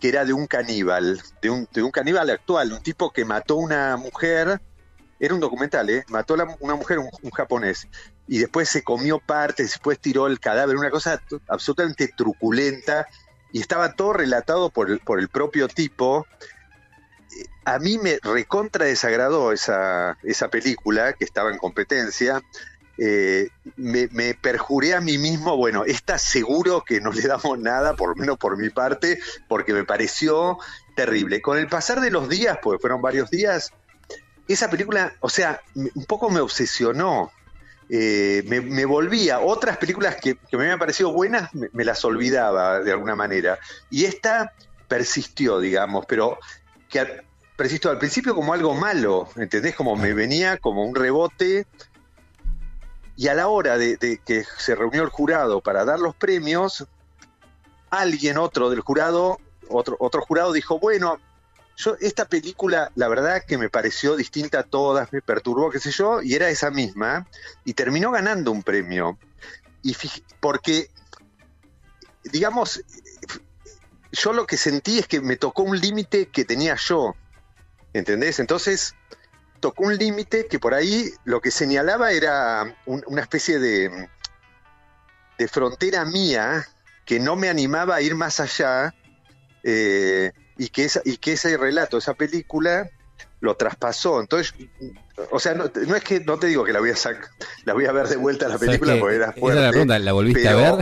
que 0.00 0.08
era 0.08 0.24
de 0.24 0.32
un 0.32 0.46
caníbal, 0.46 1.22
de 1.40 1.50
un, 1.50 1.68
de 1.72 1.82
un 1.82 1.90
caníbal 1.90 2.30
actual, 2.30 2.72
un 2.72 2.82
tipo 2.82 3.10
que 3.12 3.24
mató 3.24 3.56
una 3.56 3.96
mujer, 3.96 4.60
era 5.18 5.34
un 5.34 5.40
documental, 5.40 5.88
¿eh? 5.90 6.04
mató 6.08 6.34
a 6.34 6.56
una 6.60 6.74
mujer, 6.74 6.98
un, 6.98 7.30
japonés, 7.30 7.88
y 8.26 8.38
después 8.38 8.68
se 8.68 8.82
comió 8.82 9.18
partes, 9.18 9.70
después 9.70 9.98
tiró 9.98 10.26
el 10.26 10.40
cadáver, 10.40 10.76
una 10.76 10.90
cosa 10.90 11.22
absolutamente 11.48 12.08
truculenta, 12.08 13.06
y 13.52 13.60
estaba 13.60 13.94
todo 13.94 14.14
relatado 14.14 14.70
por 14.70 14.90
el, 14.90 14.98
por 14.98 15.20
el 15.20 15.28
propio 15.28 15.68
tipo. 15.68 16.26
A 17.64 17.78
mí 17.78 17.98
me 17.98 18.18
recontra 18.22 18.86
desagradó 18.86 19.52
esa, 19.52 20.18
esa 20.22 20.48
película, 20.48 21.12
que 21.12 21.24
estaba 21.24 21.50
en 21.50 21.58
competencia, 21.58 22.42
eh, 22.96 23.48
me, 23.76 24.34
perjuré 24.34 24.94
a 24.94 25.00
mí 25.00 25.18
mismo, 25.18 25.56
bueno, 25.56 25.84
está 25.84 26.18
seguro 26.18 26.84
que 26.84 27.00
no 27.00 27.10
le 27.10 27.22
damos 27.22 27.58
nada, 27.58 27.94
por 27.94 28.10
lo 28.10 28.16
menos 28.16 28.38
por 28.38 28.56
mi 28.56 28.70
parte, 28.70 29.18
porque 29.48 29.72
me 29.72 29.84
pareció 29.84 30.58
terrible. 30.94 31.40
Con 31.42 31.58
el 31.58 31.66
pasar 31.66 32.00
de 32.00 32.10
los 32.10 32.28
días, 32.28 32.58
pues 32.62 32.80
fueron 32.80 33.02
varios 33.02 33.30
días, 33.30 33.72
esa 34.46 34.70
película, 34.70 35.14
o 35.20 35.28
sea, 35.28 35.60
un 35.74 36.04
poco 36.06 36.30
me 36.30 36.40
obsesionó. 36.40 37.32
Eh, 37.90 38.42
me, 38.46 38.84
volvía, 38.86 39.40
otras 39.40 39.76
películas 39.76 40.16
que, 40.16 40.38
me 40.52 40.62
habían 40.62 40.78
parecido 40.78 41.12
buenas, 41.12 41.50
me, 41.52 41.84
las 41.84 42.04
olvidaba 42.04 42.80
de 42.80 42.92
alguna 42.92 43.14
manera. 43.14 43.58
Y 43.90 44.04
esta 44.04 44.52
persistió, 44.88 45.60
digamos, 45.60 46.06
pero 46.06 46.38
que 46.88 47.22
persistió 47.56 47.90
al 47.90 47.98
principio 47.98 48.34
como 48.34 48.54
algo 48.54 48.74
malo, 48.74 49.28
¿entendés? 49.36 49.74
Como 49.74 49.96
me 49.96 50.14
venía 50.14 50.56
como 50.58 50.84
un 50.84 50.94
rebote 50.94 51.66
y 53.16 53.28
a 53.28 53.34
la 53.34 53.48
hora 53.48 53.78
de, 53.78 54.20
que 54.24 54.44
se 54.58 54.74
reunió 54.74 55.02
el 55.02 55.10
jurado 55.10 55.60
para 55.60 55.84
dar 55.84 56.00
los 56.00 56.14
premios, 56.14 56.86
alguien 57.90 58.38
otro 58.38 58.70
del 58.70 58.80
jurado, 58.80 59.38
otro, 59.68 59.96
otro 60.00 60.22
jurado 60.22 60.52
dijo, 60.52 60.78
bueno, 60.78 61.18
yo 61.76 61.96
esta 62.00 62.26
película, 62.26 62.90
la 62.94 63.08
verdad 63.08 63.42
que 63.46 63.58
me 63.58 63.68
pareció 63.68 64.16
distinta 64.16 64.60
a 64.60 64.62
todas, 64.64 65.12
me 65.12 65.22
perturbó, 65.22 65.70
qué 65.70 65.80
sé 65.80 65.90
yo, 65.90 66.22
y 66.22 66.34
era 66.34 66.48
esa 66.48 66.70
misma, 66.70 67.26
y 67.64 67.74
terminó 67.74 68.10
ganando 68.10 68.52
un 68.52 68.62
premio. 68.62 69.18
Y 69.82 69.96
porque, 70.40 70.88
digamos, 72.24 72.82
yo 74.12 74.32
lo 74.32 74.46
que 74.46 74.56
sentí 74.56 74.98
es 74.98 75.08
que 75.08 75.20
me 75.20 75.36
tocó 75.36 75.62
un 75.62 75.78
límite 75.78 76.26
que 76.26 76.44
tenía 76.44 76.76
yo, 76.76 77.14
¿entendés? 77.92 78.38
Entonces, 78.38 78.94
tocó 79.64 79.84
un 79.84 79.96
límite 79.96 80.46
que 80.46 80.58
por 80.58 80.74
ahí 80.74 81.10
lo 81.24 81.40
que 81.40 81.50
señalaba 81.50 82.12
era 82.12 82.76
una 82.84 83.22
especie 83.22 83.58
de, 83.58 84.10
de 85.38 85.48
frontera 85.48 86.04
mía 86.04 86.66
que 87.06 87.18
no 87.18 87.34
me 87.34 87.48
animaba 87.48 87.94
a 87.94 88.02
ir 88.02 88.14
más 88.14 88.40
allá. 88.40 88.94
Eh, 89.62 90.32
y 90.58 90.68
que, 90.68 90.84
esa, 90.84 91.00
y 91.02 91.16
que 91.16 91.32
ese 91.32 91.56
relato, 91.56 91.96
esa 91.96 92.12
película, 92.12 92.90
lo 93.40 93.56
traspasó. 93.56 94.20
Entonces, 94.20 94.52
o 95.30 95.40
sea, 95.40 95.54
no, 95.54 95.64
es 95.64 96.04
que 96.04 96.20
no 96.20 96.38
te 96.38 96.48
digo 96.48 96.62
que 96.62 96.74
la 96.74 96.80
voy 96.80 96.90
a 96.90 96.96
sacar, 96.96 97.30
la 97.64 97.72
voy 97.72 97.86
a 97.86 97.92
ver 97.92 98.08
de 98.08 98.16
vuelta 98.16 98.46
la 98.48 98.58
película 98.58 98.98
porque 99.00 99.16
era 99.16 99.32
fuerte. 99.32 99.62
la 99.62 99.70
pregunta, 99.70 99.98
¿la 99.98 100.12
volviste 100.12 100.46
a 100.46 100.56
ver? 100.56 100.74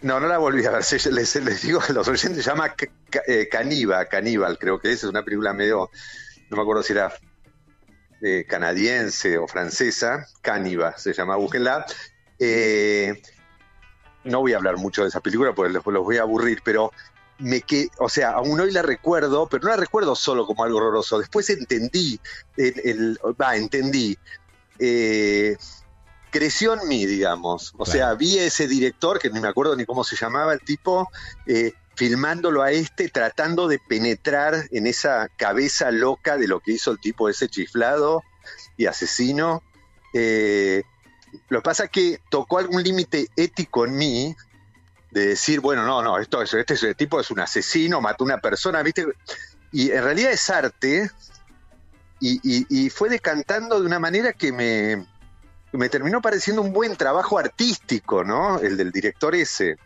No, 0.00 0.20
no 0.20 0.26
la 0.26 0.38
volví 0.38 0.64
a 0.64 0.70
ver. 0.70 0.84
Les, 1.12 1.36
les 1.36 1.60
digo 1.60 1.80
que 1.80 1.92
los 1.92 2.08
oyentes 2.08 2.42
se 2.42 2.50
llama 2.50 2.74
eh, 3.26 3.46
Caníbal, 3.50 4.08
Caníbal, 4.08 4.58
creo 4.58 4.80
que 4.80 4.90
es, 4.90 5.04
es 5.04 5.10
una 5.10 5.22
película 5.22 5.52
medio, 5.52 5.90
no 6.48 6.56
me 6.56 6.62
acuerdo 6.62 6.82
si 6.82 6.94
era 6.94 7.12
eh, 8.22 8.44
canadiense 8.48 9.38
o 9.38 9.46
francesa, 9.46 10.26
Caníbal 10.42 10.94
se 10.96 11.12
llama, 11.12 11.36
búsquenla. 11.36 11.86
Eh, 12.38 13.22
no 14.24 14.40
voy 14.40 14.52
a 14.52 14.56
hablar 14.56 14.76
mucho 14.76 15.02
de 15.02 15.08
esa 15.08 15.20
película 15.20 15.54
porque 15.54 15.72
los, 15.72 15.86
los 15.86 16.04
voy 16.04 16.18
a 16.18 16.22
aburrir, 16.22 16.60
pero 16.64 16.92
me 17.38 17.62
que, 17.62 17.88
o 17.98 18.08
sea, 18.08 18.30
aún 18.32 18.60
hoy 18.60 18.72
la 18.72 18.82
recuerdo, 18.82 19.48
pero 19.48 19.64
no 19.64 19.70
la 19.70 19.76
recuerdo 19.76 20.14
solo 20.14 20.46
como 20.46 20.64
algo 20.64 20.78
horroroso. 20.78 21.18
Después 21.18 21.48
entendí, 21.50 22.20
el, 22.56 23.18
va, 23.40 23.56
entendí. 23.56 24.18
Eh, 24.78 25.56
creció 26.30 26.74
en 26.74 26.88
mí, 26.88 27.06
digamos. 27.06 27.72
O 27.78 27.86
sea, 27.86 28.14
vi 28.14 28.38
a 28.38 28.44
ese 28.44 28.66
director, 28.66 29.18
que 29.18 29.30
ni 29.30 29.40
me 29.40 29.48
acuerdo 29.48 29.76
ni 29.76 29.86
cómo 29.86 30.04
se 30.04 30.16
llamaba 30.16 30.52
el 30.52 30.60
tipo, 30.60 31.08
eh, 31.46 31.74
filmándolo 31.98 32.62
a 32.62 32.70
este, 32.70 33.08
tratando 33.08 33.66
de 33.66 33.80
penetrar 33.80 34.68
en 34.70 34.86
esa 34.86 35.28
cabeza 35.36 35.90
loca 35.90 36.36
de 36.36 36.46
lo 36.46 36.60
que 36.60 36.70
hizo 36.70 36.92
el 36.92 37.00
tipo 37.00 37.28
ese 37.28 37.48
chiflado 37.48 38.22
y 38.76 38.86
asesino. 38.86 39.64
Eh, 40.14 40.84
lo 41.48 41.58
que 41.58 41.64
pasa 41.64 41.84
es 41.84 41.90
que 41.90 42.20
tocó 42.30 42.58
algún 42.58 42.84
límite 42.84 43.26
ético 43.34 43.84
en 43.84 43.96
mí, 43.96 44.36
de 45.10 45.26
decir, 45.26 45.58
bueno, 45.58 45.84
no, 45.84 46.00
no, 46.00 46.18
esto, 46.18 46.40
este, 46.40 46.74
este 46.74 46.94
tipo 46.94 47.18
es 47.18 47.32
un 47.32 47.40
asesino, 47.40 48.00
mató 48.00 48.22
a 48.22 48.26
una 48.26 48.38
persona, 48.38 48.80
¿viste? 48.84 49.04
Y 49.72 49.90
en 49.90 50.04
realidad 50.04 50.30
es 50.30 50.48
arte, 50.50 51.10
y, 52.20 52.90
fue 52.90 53.08
decantando 53.08 53.80
de 53.80 53.86
una 53.86 53.98
manera 53.98 54.32
que 54.32 54.52
me, 54.52 55.04
me 55.72 55.88
terminó 55.88 56.22
pareciendo 56.22 56.62
un 56.62 56.72
buen 56.72 56.96
trabajo 56.96 57.40
artístico, 57.40 58.22
¿no? 58.22 58.60
El 58.60 58.76
del 58.76 58.92
director 58.92 59.34
ese. 59.34 59.78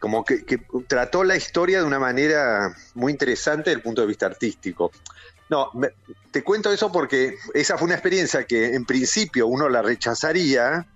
Como 0.00 0.24
que, 0.24 0.42
trató 0.88 1.22
la 1.22 1.36
historia 1.36 1.78
de 1.78 1.84
una 1.84 2.00
manera 2.00 2.74
muy 2.94 3.12
interesante 3.12 3.70
desde 3.70 3.76
el 3.76 3.82
punto 3.82 4.00
de 4.00 4.08
vista 4.08 4.26
artístico. 4.26 4.90
No, 5.48 5.70
te 6.32 6.42
cuento 6.42 6.72
eso 6.72 6.90
porque 6.90 7.36
esa 7.54 7.78
fue 7.78 7.86
una 7.86 7.94
experiencia 7.94 8.44
que 8.44 8.74
en 8.74 8.84
principio 8.84 9.46
uno 9.46 9.68
la 9.68 9.82
rechazaría, 9.82 10.86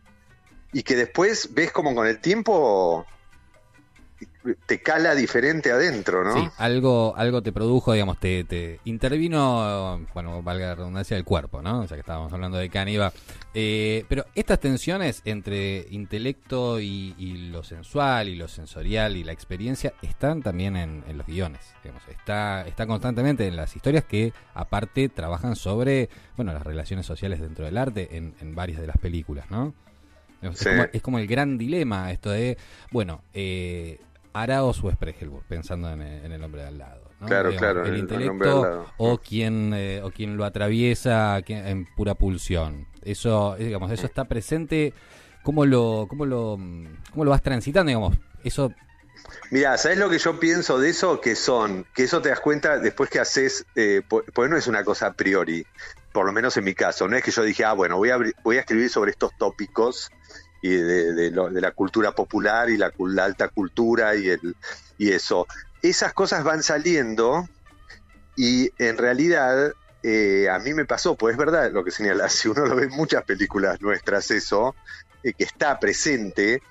y 0.74 0.82
que 0.82 0.96
después 0.96 1.54
ves 1.54 1.70
como 1.70 1.94
con 1.94 2.06
el 2.06 2.20
tiempo 2.20 3.06
te 4.66 4.80
cala 4.82 5.14
diferente 5.14 5.72
adentro, 5.72 6.24
¿no? 6.24 6.34
Sí, 6.34 6.48
algo, 6.58 7.14
algo 7.16 7.42
te 7.42 7.52
produjo, 7.52 7.92
digamos, 7.92 8.18
te, 8.18 8.44
te 8.44 8.80
intervino, 8.84 10.00
bueno, 10.12 10.42
valga 10.42 10.68
la 10.68 10.74
redundancia, 10.74 11.16
el 11.16 11.24
cuerpo, 11.24 11.62
¿no? 11.62 11.80
O 11.80 11.86
sea 11.86 11.96
que 11.96 12.00
estábamos 12.00 12.32
hablando 12.32 12.58
de 12.58 12.68
Caníbal. 12.68 13.12
Eh, 13.54 14.04
pero 14.08 14.26
estas 14.34 14.60
tensiones 14.60 15.22
entre 15.24 15.86
intelecto 15.90 16.80
y, 16.80 17.14
lo 17.50 17.62
sensual 17.62 18.28
y 18.28 18.36
lo 18.36 18.48
sensorial 18.48 19.16
y 19.16 19.24
la 19.24 19.32
experiencia 19.32 19.94
están 20.02 20.42
también 20.42 20.76
en, 20.76 21.04
los 21.16 21.26
guiones, 21.26 21.60
digamos, 21.82 22.02
está, 22.08 22.66
está 22.66 22.86
constantemente 22.86 23.46
en 23.46 23.56
las 23.56 23.74
historias 23.76 24.04
que 24.04 24.32
aparte 24.54 25.08
trabajan 25.08 25.56
sobre, 25.56 26.08
bueno, 26.36 26.52
las 26.52 26.62
relaciones 26.62 27.06
sociales 27.06 27.40
dentro 27.40 27.64
del 27.64 27.78
arte 27.78 28.16
en, 28.16 28.34
en 28.40 28.54
varias 28.54 28.80
de 28.80 28.86
las 28.86 28.98
películas, 28.98 29.50
¿no? 29.50 29.74
Es, 30.92 31.02
como, 31.02 31.18
el 31.18 31.26
gran 31.26 31.56
dilema 31.56 32.12
esto 32.12 32.30
de, 32.30 32.58
bueno, 32.90 33.22
eh, 33.32 33.98
Araos 34.34 34.82
o 34.82 34.90
Spregelburg, 34.90 35.44
pensando 35.48 35.90
en, 35.90 36.02
el 36.02 36.42
hombre 36.42 36.62
de 36.62 36.68
al 36.68 36.78
lado. 36.78 37.10
Claro, 37.26 37.54
claro. 37.56 37.86
El, 37.86 37.98
intelecto 37.98 38.86
o 38.98 39.18
quien, 39.18 39.72
eh, 39.74 40.02
o 40.02 40.10
quien 40.10 40.36
lo 40.36 40.44
atraviesa 40.44 41.38
en 41.46 41.86
pura 41.94 42.16
pulsión. 42.16 42.86
Eso, 43.02 43.56
eh, 43.56 43.64
digamos, 43.64 43.90
eso 43.92 44.04
está 44.04 44.24
presente. 44.26 44.92
¿Cómo 45.42 45.64
lo, 45.64 46.06
cómo 46.08 46.26
lo, 46.26 46.58
cómo 47.10 47.24
lo 47.24 47.30
vas 47.30 47.42
transitando, 47.42 47.88
digamos? 47.88 48.18
Eso 48.42 48.72
Mira, 49.50 49.76
¿sabes 49.78 49.98
lo 49.98 50.10
que 50.10 50.18
yo 50.18 50.38
pienso 50.38 50.78
de 50.78 50.90
eso? 50.90 51.20
Que 51.20 51.36
son, 51.36 51.86
que 51.94 52.04
eso 52.04 52.20
te 52.20 52.28
das 52.28 52.40
cuenta 52.40 52.78
después 52.78 53.08
que 53.10 53.20
haces, 53.20 53.64
eh, 53.74 54.02
pues 54.08 54.50
no 54.50 54.56
es 54.56 54.66
una 54.66 54.84
cosa 54.84 55.08
a 55.08 55.12
priori, 55.14 55.66
por 56.12 56.26
lo 56.26 56.32
menos 56.32 56.56
en 56.56 56.64
mi 56.64 56.74
caso, 56.74 57.08
no 57.08 57.16
es 57.16 57.22
que 57.22 57.30
yo 57.30 57.42
dije, 57.42 57.64
ah, 57.64 57.72
bueno, 57.72 57.96
voy 57.96 58.10
a, 58.10 58.18
voy 58.42 58.56
a 58.56 58.60
escribir 58.60 58.90
sobre 58.90 59.12
estos 59.12 59.36
tópicos 59.36 60.10
y 60.64 60.76
de, 60.76 61.30
la 61.30 61.72
cultura 61.72 62.12
popular 62.12 62.70
y 62.70 62.78
la, 62.78 62.90
alta 63.22 63.48
cultura 63.48 64.14
y, 64.14 64.30
el, 64.30 64.56
y 64.96 65.12
eso. 65.12 65.46
Esas 65.82 66.14
cosas 66.14 66.42
van 66.42 66.62
saliendo 66.62 67.46
y 68.34 68.70
en 68.78 68.96
realidad 68.96 69.74
eh, 70.02 70.48
a 70.50 70.58
mí 70.60 70.72
me 70.72 70.86
pasó, 70.86 71.16
pues 71.16 71.34
es 71.34 71.38
verdad 71.38 71.70
lo 71.70 71.84
que 71.84 71.90
señala, 71.90 72.30
si 72.30 72.48
uno 72.48 72.64
lo 72.64 72.76
ve 72.76 72.84
en 72.84 72.92
muchas 72.92 73.24
películas 73.24 73.82
nuestras, 73.82 74.30
eso, 74.30 74.74
eh, 75.22 75.34
que 75.34 75.44
está 75.44 75.78
presente, 75.78 76.62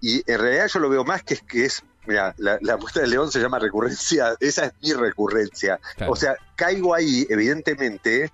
y 0.00 0.22
en 0.26 0.40
realidad 0.40 0.68
yo 0.68 0.80
lo 0.80 0.88
veo 0.88 1.04
más 1.04 1.22
que, 1.22 1.36
que 1.36 1.66
es, 1.66 1.82
mira, 2.06 2.34
la, 2.38 2.56
la 2.62 2.78
puesta 2.78 3.00
de 3.00 3.08
león 3.08 3.30
se 3.30 3.40
llama 3.40 3.58
recurrencia, 3.58 4.36
esa 4.40 4.64
es 4.64 4.72
mi 4.80 4.94
recurrencia. 4.94 5.78
O 6.08 6.16
sea, 6.16 6.34
caigo 6.56 6.94
ahí, 6.94 7.26
evidentemente, 7.28 8.32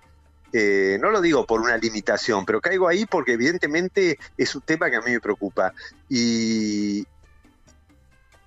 eh, 0.52 0.98
no 1.00 1.10
lo 1.10 1.20
digo 1.20 1.46
por 1.46 1.60
una 1.60 1.76
limitación, 1.76 2.44
pero 2.44 2.60
caigo 2.60 2.88
ahí 2.88 3.06
porque 3.06 3.32
evidentemente 3.32 4.18
es 4.36 4.54
un 4.54 4.62
tema 4.62 4.90
que 4.90 4.96
a 4.96 5.00
mí 5.00 5.12
me 5.12 5.20
preocupa. 5.20 5.72
Y, 6.08 7.06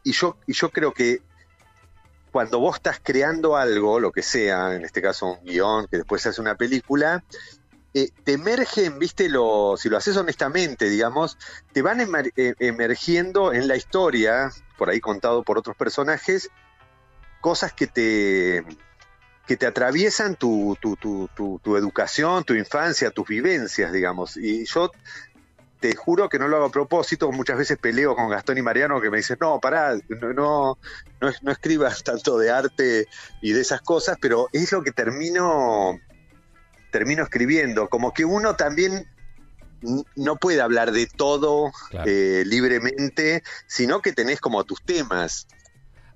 y, 0.04 0.12
yo, 0.12 0.38
y 0.46 0.54
yo 0.54 0.70
creo 0.70 0.94
que 0.94 1.22
cuando 2.32 2.60
vos 2.60 2.78
estás 2.78 3.00
creando 3.02 3.56
algo, 3.56 4.00
lo 4.00 4.12
que 4.12 4.24
sea, 4.24 4.76
en 4.76 4.84
este 4.84 5.02
caso 5.02 5.28
un 5.28 5.46
guion, 5.46 5.88
que 5.88 5.98
después 5.98 6.22
se 6.22 6.30
hace 6.30 6.42
una 6.42 6.56
película, 6.56 7.24
eh, 7.94 8.10
te 8.24 8.34
emergen, 8.34 8.98
viste, 8.98 9.30
lo, 9.30 9.76
si 9.78 9.88
lo 9.88 9.98
haces 9.98 10.18
honestamente, 10.18 10.90
digamos, 10.90 11.38
te 11.74 11.84
van 11.84 12.02
eh, 12.02 12.56
emergiendo 12.58 13.54
en 13.54 13.68
la 13.68 13.76
historia, 13.76 14.52
por 14.80 14.90
ahí 14.90 15.00
contado 15.00 15.44
por 15.44 15.60
otros 15.60 15.76
personajes, 15.76 16.50
cosas 17.40 17.72
que 17.72 17.86
te, 17.86 18.66
que 19.46 19.58
te 19.58 19.66
atraviesan 19.66 20.36
tu, 20.36 20.78
tu, 20.80 20.96
tu, 20.96 21.30
tu, 21.62 21.78
educación, 21.78 22.44
tu 22.44 22.54
infancia, 22.54 23.12
tus 23.12 23.28
vivencias, 23.28 23.92
digamos. 23.92 24.38
Y 24.38 24.66
yo 24.66 24.92
te 25.80 25.96
juro 25.96 26.30
que 26.30 26.40
no 26.40 26.48
lo 26.48 26.56
hago 26.58 26.66
a 26.68 26.72
propósito, 26.72 27.30
muchas 27.32 27.58
veces 27.58 27.78
peleo 27.78 28.16
con 28.16 28.30
Gastón 28.30 28.58
y 28.58 28.62
Mariano 28.62 29.02
que 29.02 29.10
me 29.10 29.18
dicen, 29.18 29.38
no, 29.42 29.60
pará, 29.60 29.98
no, 30.08 30.34
no, 30.34 30.78
no, 31.42 31.52
escribas 31.52 32.04
tanto 32.06 32.38
de 32.38 32.52
arte 32.52 33.08
y 33.42 33.52
de 33.52 33.62
esas 33.62 33.82
cosas, 33.82 34.18
pero 34.22 34.48
es 34.54 34.72
lo 34.72 34.82
que 34.82 34.92
termino, 34.92 36.00
termino 36.90 37.24
escribiendo, 37.24 37.90
como 37.90 38.14
que 38.14 38.24
uno 38.24 38.56
también 38.56 39.06
no 40.16 40.38
puede 40.38 40.62
hablar 40.62 40.94
de 40.94 41.08
todo 41.08 41.72
eh, 42.06 42.44
libremente, 42.46 43.44
sino 43.68 44.02
que 44.02 44.14
tenés 44.14 44.40
como 44.40 44.64
tus 44.64 44.82
temas. 44.84 45.48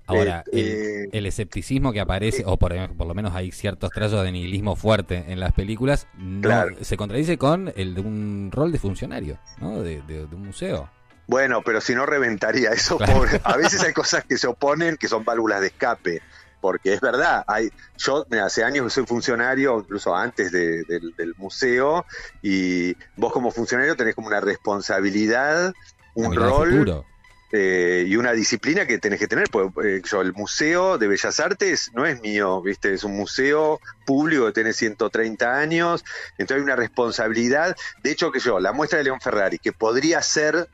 Ahora, 0.08 0.42
eh, 0.52 1.08
el, 1.12 1.26
escepticismo 1.26 1.92
que 1.92 2.00
aparece, 2.00 2.42
o 2.46 2.56
por, 2.56 2.72
lo 2.72 3.14
menos 3.14 3.34
hay 3.34 3.52
ciertos 3.52 3.90
trazos 3.90 4.24
de 4.24 4.32
nihilismo 4.32 4.74
fuerte 4.74 5.26
en 5.28 5.38
las 5.38 5.52
películas, 5.52 6.06
no, 6.16 6.48
se 6.80 6.96
contradice 6.96 7.36
con 7.36 7.70
el 7.76 7.94
de 7.94 8.00
un 8.00 8.50
rol 8.50 8.72
de 8.72 8.78
funcionario, 8.78 9.38
¿no? 9.60 9.82
De, 9.82 10.00
un 10.32 10.46
museo. 10.46 10.88
Bueno, 11.26 11.60
pero 11.62 11.82
si 11.82 11.94
no 11.94 12.06
reventaría 12.06 12.70
eso. 12.70 12.98
a 13.44 13.56
veces 13.58 13.82
hay 13.82 13.92
cosas 13.92 14.24
que 14.24 14.38
se 14.38 14.46
oponen 14.46 14.96
que 14.96 15.08
son 15.08 15.24
válvulas 15.24 15.60
de 15.60 15.66
escape, 15.66 16.22
porque 16.62 16.94
es 16.94 17.02
verdad. 17.02 17.44
Hay, 17.46 17.70
yo 17.98 18.26
hace 18.42 18.64
años 18.64 18.84
que 18.84 18.90
soy 18.90 19.04
funcionario, 19.04 19.80
incluso 19.80 20.16
antes 20.16 20.50
del 20.50 21.34
museo, 21.36 22.06
y 22.40 22.94
vos 23.14 23.30
como 23.30 23.50
funcionario 23.50 23.94
tenés 23.94 24.14
como 24.14 24.28
una 24.28 24.40
responsabilidad, 24.40 25.74
un 26.14 26.34
rol. 26.34 27.04
Eh, 27.50 28.04
y 28.06 28.16
una 28.16 28.32
disciplina 28.32 28.86
que 28.86 28.98
tenés 28.98 29.18
que 29.18 29.26
tener, 29.26 29.48
porque 29.50 29.96
eh, 29.96 30.02
yo, 30.04 30.20
el 30.20 30.34
Museo 30.34 30.98
de 30.98 31.08
Bellas 31.08 31.40
Artes 31.40 31.90
no 31.94 32.04
es 32.04 32.20
mío, 32.20 32.60
¿viste? 32.60 32.92
Es 32.92 33.04
un 33.04 33.16
museo 33.16 33.80
público 34.04 34.46
que 34.46 34.52
tiene 34.52 34.74
130 34.74 35.58
años, 35.58 36.04
entonces 36.32 36.58
hay 36.58 36.62
una 36.62 36.76
responsabilidad. 36.76 37.74
De 38.02 38.10
hecho, 38.10 38.30
que 38.30 38.40
yo, 38.40 38.60
la 38.60 38.72
muestra 38.72 38.98
de 38.98 39.04
León 39.04 39.20
Ferrari, 39.22 39.58
que 39.58 39.72
podría 39.72 40.20
ser 40.20 40.68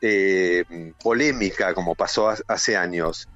eh, 0.00 0.64
polémica, 1.02 1.74
como 1.74 1.94
pasó 1.94 2.32
hace 2.48 2.76
años, 2.78 3.28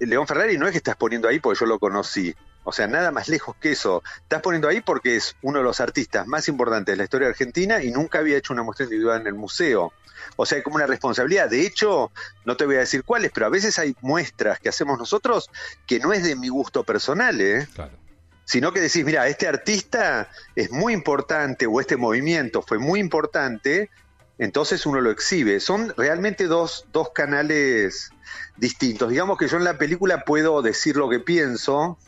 León 0.00 0.26
Ferrari 0.26 0.58
no 0.58 0.66
es 0.66 0.72
que 0.72 0.78
estás 0.78 0.96
poniendo 0.96 1.28
ahí 1.28 1.38
porque 1.38 1.60
yo 1.60 1.66
lo 1.66 1.78
conocí. 1.78 2.34
O 2.70 2.72
sea, 2.72 2.86
nada 2.86 3.10
más 3.10 3.28
lejos 3.28 3.56
que 3.56 3.72
eso. 3.72 4.04
Estás 4.22 4.42
poniendo 4.42 4.68
ahí 4.68 4.80
porque 4.80 5.16
es 5.16 5.34
uno 5.42 5.58
de 5.58 5.64
los 5.64 5.80
artistas 5.80 6.24
más 6.28 6.46
importantes 6.46 6.92
de 6.92 6.96
la 6.96 7.02
historia 7.02 7.26
argentina 7.26 7.82
y 7.82 7.90
nunca 7.90 8.20
había 8.20 8.36
hecho 8.36 8.52
una 8.52 8.62
muestra 8.62 8.84
individual 8.84 9.22
en 9.22 9.26
el 9.26 9.34
museo. 9.34 9.92
O 10.36 10.46
sea, 10.46 10.58
hay 10.58 10.62
como 10.62 10.76
una 10.76 10.86
responsabilidad. 10.86 11.50
De 11.50 11.66
hecho, 11.66 12.12
no 12.44 12.56
te 12.56 12.66
voy 12.66 12.76
a 12.76 12.78
decir 12.78 13.02
cuáles, 13.02 13.32
pero 13.32 13.46
a 13.46 13.48
veces 13.48 13.76
hay 13.80 13.96
muestras 14.02 14.60
que 14.60 14.68
hacemos 14.68 15.00
nosotros 15.00 15.50
que 15.84 15.98
no 15.98 16.12
es 16.12 16.22
de 16.22 16.36
mi 16.36 16.48
gusto 16.48 16.84
personal, 16.84 17.40
¿eh? 17.40 17.66
Claro. 17.74 17.98
Sino 18.44 18.72
que 18.72 18.78
decís, 18.78 19.04
mira, 19.04 19.26
este 19.26 19.48
artista 19.48 20.30
es 20.54 20.70
muy 20.70 20.92
importante 20.92 21.66
o 21.66 21.80
este 21.80 21.96
movimiento 21.96 22.62
fue 22.62 22.78
muy 22.78 23.00
importante, 23.00 23.90
entonces 24.38 24.86
uno 24.86 25.00
lo 25.00 25.10
exhibe. 25.10 25.58
Son 25.58 25.92
realmente 25.96 26.44
dos, 26.44 26.86
dos 26.92 27.10
canales 27.10 28.10
distintos. 28.58 29.10
Digamos 29.10 29.38
que 29.38 29.48
yo 29.48 29.56
en 29.56 29.64
la 29.64 29.76
película 29.76 30.24
puedo 30.24 30.62
decir 30.62 30.94
lo 30.94 31.08
que 31.08 31.18
pienso, 31.18 31.98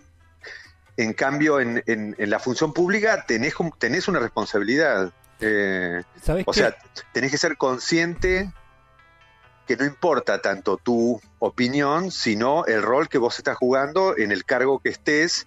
en 1.02 1.12
cambio, 1.12 1.60
en, 1.60 1.82
en, 1.86 2.30
la 2.30 2.38
función 2.38 2.72
pública 2.72 3.24
tenés, 3.26 3.54
tenés 3.78 4.08
una 4.08 4.18
responsabilidad. 4.20 5.12
Eh, 5.40 6.02
o 6.46 6.52
sea, 6.52 6.76
tenés 7.12 7.30
que 7.30 7.38
ser 7.38 7.56
consciente 7.56 8.52
que 9.66 9.76
no 9.76 9.84
importa 9.84 10.40
tanto 10.40 10.76
tu 10.76 11.20
opinión, 11.38 12.10
sino 12.10 12.64
el 12.66 12.82
rol 12.82 13.08
que 13.08 13.18
vos 13.18 13.38
estás 13.38 13.56
jugando 13.56 14.16
en 14.16 14.32
el 14.32 14.44
cargo 14.44 14.80
que 14.80 14.90
estés, 14.90 15.46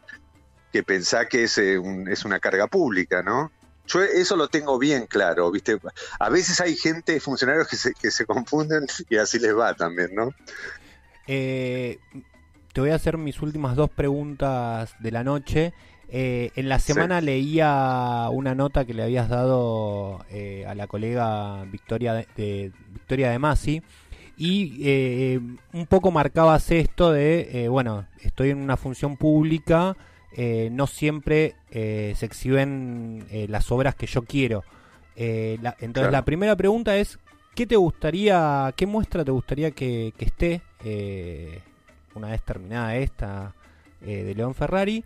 que 0.72 0.84
pensá 0.84 1.28
que 1.28 1.44
es, 1.44 1.58
eh, 1.58 1.82
es 2.10 2.26
una 2.26 2.40
carga 2.40 2.68
pública, 2.68 3.24
¿no? 3.24 3.52
Yo 3.88 4.02
eso 4.02 4.36
lo 4.36 4.48
tengo 4.48 4.80
bien 4.80 5.06
claro, 5.06 5.52
¿viste? 5.52 5.78
A 6.20 6.30
veces 6.30 6.60
hay 6.60 6.76
gente, 6.76 7.20
funcionarios 7.20 7.68
que 7.68 7.76
se, 7.76 7.94
que 7.94 8.10
se 8.10 8.26
confunden 8.26 8.88
y 9.10 9.18
así 9.18 9.38
les 9.38 9.56
va 9.56 9.74
también, 9.76 10.16
¿no? 10.16 10.32
Eh, 11.28 12.00
te 12.76 12.82
voy 12.82 12.90
a 12.90 12.96
hacer 12.96 13.18
mis 13.18 13.42
últimas 13.42 13.78
dos 13.78 13.90
preguntas 13.90 14.96
de 15.00 15.10
la 15.10 15.24
noche. 15.24 15.74
Eh, 16.10 16.52
en 16.58 16.68
la 16.68 16.78
semana 16.78 17.22
leía 17.22 18.28
una 18.30 18.54
nota 18.54 18.84
que 18.84 18.94
le 18.94 19.04
habías 19.04 19.30
dado 19.30 20.26
eh, 20.30 20.66
a 20.68 20.76
la 20.76 20.86
colega 20.86 21.64
Victoria 21.72 22.14
de, 22.14 22.74
Victoria 22.92 23.32
de 23.32 23.40
Masi 23.40 23.82
y 24.36 24.82
eh, 24.84 25.40
un 25.72 25.86
poco 25.86 26.12
marcabas 26.12 26.70
esto 26.70 27.14
de, 27.14 27.70
bueno, 27.70 28.08
estoy 28.20 28.50
en 28.50 28.58
una 28.58 28.76
función 28.76 29.16
pública, 29.16 29.96
no 30.38 30.86
siempre 30.86 31.56
se 31.72 32.26
exhiben 32.26 33.26
las 33.48 33.72
obras 33.72 33.96
que 33.96 34.06
yo 34.06 34.24
quiero. 34.24 34.66
entonces 35.16 36.12
la 36.12 36.26
primera 36.26 36.58
pregunta 36.58 36.98
es, 36.98 37.20
¿qué 37.56 37.66
te 37.66 37.78
gustaría, 37.78 38.74
qué 38.76 38.86
muestra 38.86 39.24
te 39.24 39.32
gustaría 39.32 39.72
que, 39.72 40.14
que 40.18 40.26
esté? 40.26 40.62
Una 42.16 42.30
vez 42.30 42.42
terminada 42.42 42.96
esta 42.96 43.54
eh, 44.02 44.24
de 44.24 44.36
León 44.36 44.56
Ferrari, 44.56 45.04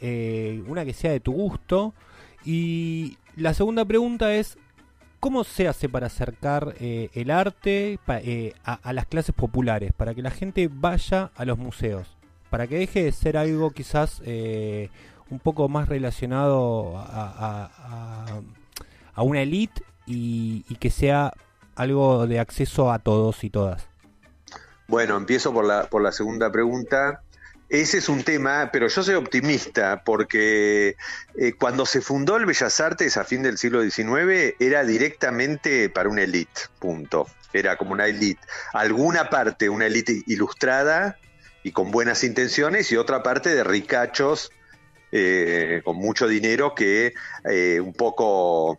eh, 0.00 0.62
una 0.66 0.84
que 0.84 0.92
sea 0.92 1.10
de 1.10 1.20
tu 1.20 1.32
gusto. 1.32 1.94
Y 2.44 3.18
la 3.36 3.54
segunda 3.54 3.84
pregunta 3.84 4.34
es, 4.34 4.58
¿cómo 5.20 5.44
se 5.44 5.68
hace 5.68 5.88
para 5.88 6.06
acercar 6.06 6.74
eh, 6.80 7.10
el 7.14 7.30
arte 7.30 7.98
a, 8.64 8.92
las 8.92 9.06
clases 9.06 9.34
populares, 9.34 9.92
para 9.96 10.14
que 10.14 10.22
la 10.22 10.30
gente 10.30 10.68
vaya 10.72 11.30
a 11.34 11.44
los 11.44 11.58
museos, 11.58 12.16
para 12.50 12.66
que 12.66 12.78
deje 12.78 13.04
de 13.04 13.12
ser 13.12 13.36
algo 13.36 13.70
quizás 13.70 14.22
un 15.30 15.40
poco 15.40 15.68
más 15.68 15.88
relacionado 15.88 16.94
a, 16.96 18.40
una 19.16 19.42
elite 19.42 19.82
y 20.06 20.62
que 20.76 20.90
sea 20.90 21.32
algo 21.74 22.26
de 22.26 22.40
acceso 22.40 22.90
a 22.90 22.98
todos 22.98 23.44
y 23.44 23.50
todas? 23.50 23.88
Bueno, 24.88 25.18
empiezo 25.18 25.52
por 25.52 25.66
la, 25.66 25.84
por 25.84 26.02
la 26.02 26.12
segunda 26.12 26.50
pregunta. 26.50 27.20
Ese 27.68 27.98
es 27.98 28.08
un 28.08 28.24
tema, 28.24 28.70
pero 28.72 28.88
yo 28.88 29.02
soy 29.02 29.16
optimista 29.16 30.02
porque 30.02 30.96
eh, 31.36 31.52
cuando 31.52 31.84
se 31.84 32.00
fundó 32.00 32.38
el 32.38 32.46
Bellas 32.46 32.80
Artes 32.80 33.18
a 33.18 33.24
fin 33.24 33.42
del 33.42 33.58
siglo 33.58 33.82
XIX 33.82 34.54
era 34.58 34.84
directamente 34.84 35.90
para 35.90 36.08
una 36.08 36.22
élite, 36.22 36.62
punto. 36.78 37.26
Era 37.52 37.76
como 37.76 37.92
una 37.92 38.06
élite. 38.06 38.40
Alguna 38.72 39.28
parte, 39.28 39.68
una 39.68 39.84
élite 39.84 40.22
ilustrada 40.26 41.18
y 41.62 41.72
con 41.72 41.90
buenas 41.90 42.24
intenciones 42.24 42.90
y 42.90 42.96
otra 42.96 43.22
parte 43.22 43.54
de 43.54 43.64
ricachos 43.64 44.50
eh, 45.12 45.82
con 45.84 45.96
mucho 45.96 46.26
dinero 46.26 46.74
que 46.74 47.12
eh, 47.44 47.80
un 47.80 47.92
poco 47.92 48.78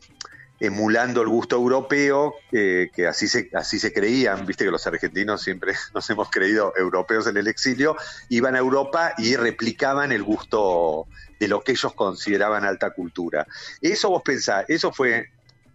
emulando 0.60 1.22
el 1.22 1.30
gusto 1.30 1.56
europeo, 1.56 2.36
que 2.52 3.08
así 3.08 3.28
se, 3.28 3.94
creían, 3.94 4.46
viste 4.46 4.66
que 4.66 4.72
los 4.72 4.86
argentinos 4.86 5.42
siempre 5.42 5.74
nos 5.94 6.10
hemos 6.10 6.30
creído 6.30 6.74
europeos 6.78 7.28
en 7.28 7.38
el 7.38 7.48
exilio, 7.48 7.96
iban 8.30 8.56
a 8.56 8.60
Europa 8.60 9.14
y 9.18 9.36
replicaban 9.36 10.12
el 10.12 10.24
gusto 10.24 11.08
de 11.40 11.48
lo 11.48 11.62
que 11.62 11.72
ellos 11.72 11.94
consideraban 11.94 12.66
alta 12.66 12.92
cultura. 12.92 13.48
Eso 13.82 14.10
vos 14.10 14.22
pensás, 14.24 14.66
eso 14.68 14.92
fue 14.92 15.30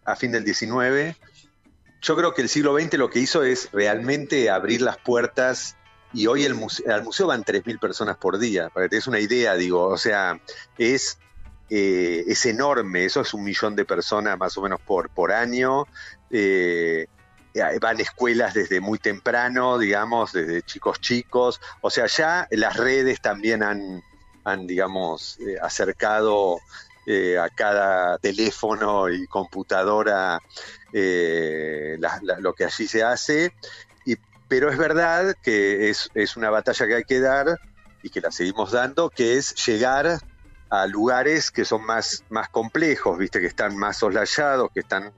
a 0.05 0.17
fin 0.17 0.33
del 0.33 0.45
19. 0.45 1.17
Yo 2.03 2.17
creo 2.17 2.35
que 2.35 2.43
el 2.43 2.51
siglo 2.51 2.79
XX 2.79 2.95
lo 2.95 3.09
que 3.09 3.21
hizo 3.21 3.43
es 3.43 3.71
realmente 3.73 4.51
abrir 4.51 4.83
las 4.83 4.99
puertas 4.99 5.77
y 6.13 6.27
hoy 6.27 6.45
el 6.45 6.53
al 6.89 7.03
museo 7.03 7.27
van 7.27 7.43
3.000 7.43 7.81
personas 7.81 8.17
por 8.19 8.39
día, 8.39 8.69
para 8.69 8.87
que 8.87 8.91
te 8.91 8.97
des 8.97 9.07
una 9.09 9.19
idea, 9.19 9.55
digo, 9.55 9.87
o 9.87 9.99
sea, 9.99 10.41
es 10.79 11.19
eh, 11.71 12.25
es 12.27 12.45
enorme, 12.47 13.05
eso 13.05 13.23
es 13.23 13.33
un 13.35 13.45
millón 13.45 13.75
de 13.75 13.85
personas 13.85 14.39
más 14.39 14.57
o 14.59 14.63
menos 14.63 14.81
por, 14.81 15.11
por 15.11 15.33
año. 15.33 15.87
Eh, 16.31 17.07
van 17.81 18.01
escuelas 18.01 18.53
desde 18.55 18.81
muy 18.81 18.99
temprano, 18.99 19.79
digamos, 19.79 20.33
desde 20.33 20.63
chicos 20.63 21.01
chicos. 21.01 21.61
O 21.81 21.91
sea, 21.91 22.07
ya 22.07 22.49
las 22.51 22.77
redes 22.77 23.21
también 23.21 23.63
han, 23.63 24.03
han 24.45 24.67
digamos, 24.67 25.39
eh, 25.41 25.57
acercado 25.61 26.59
a 27.39 27.51
cada 27.51 28.17
teléfono 28.17 29.11
y 29.11 29.27
computadora 29.27 30.41
lo 30.91 32.55
que 32.55 32.65
allí 32.65 32.87
se 32.87 33.03
hace. 33.03 33.53
Pero 34.49 34.71
es 34.71 34.79
verdad 34.79 35.35
que 35.43 35.91
es, 35.91 36.11
es 36.15 36.37
una 36.37 36.51
batalla 36.51 36.87
que 36.87 36.95
hay 36.95 37.05
que 37.05 37.21
dar 37.21 37.59
y 38.03 38.11
que 38.11 38.21
la 38.21 38.31
seguimos 38.31 38.73
dando, 38.73 39.11
que 39.11 39.37
es 39.39 39.55
llegar 39.67 40.21
a 40.83 40.87
lugares 40.87 41.51
que 41.51 41.65
son 41.65 41.85
más, 41.85 42.25
más 42.31 42.49
complejos, 42.49 43.19
viste, 43.19 43.41
que 43.41 43.47
están 43.47 43.77
más 43.77 43.99
soslayados, 43.99 44.71
que 44.73 44.81
están 44.81 45.13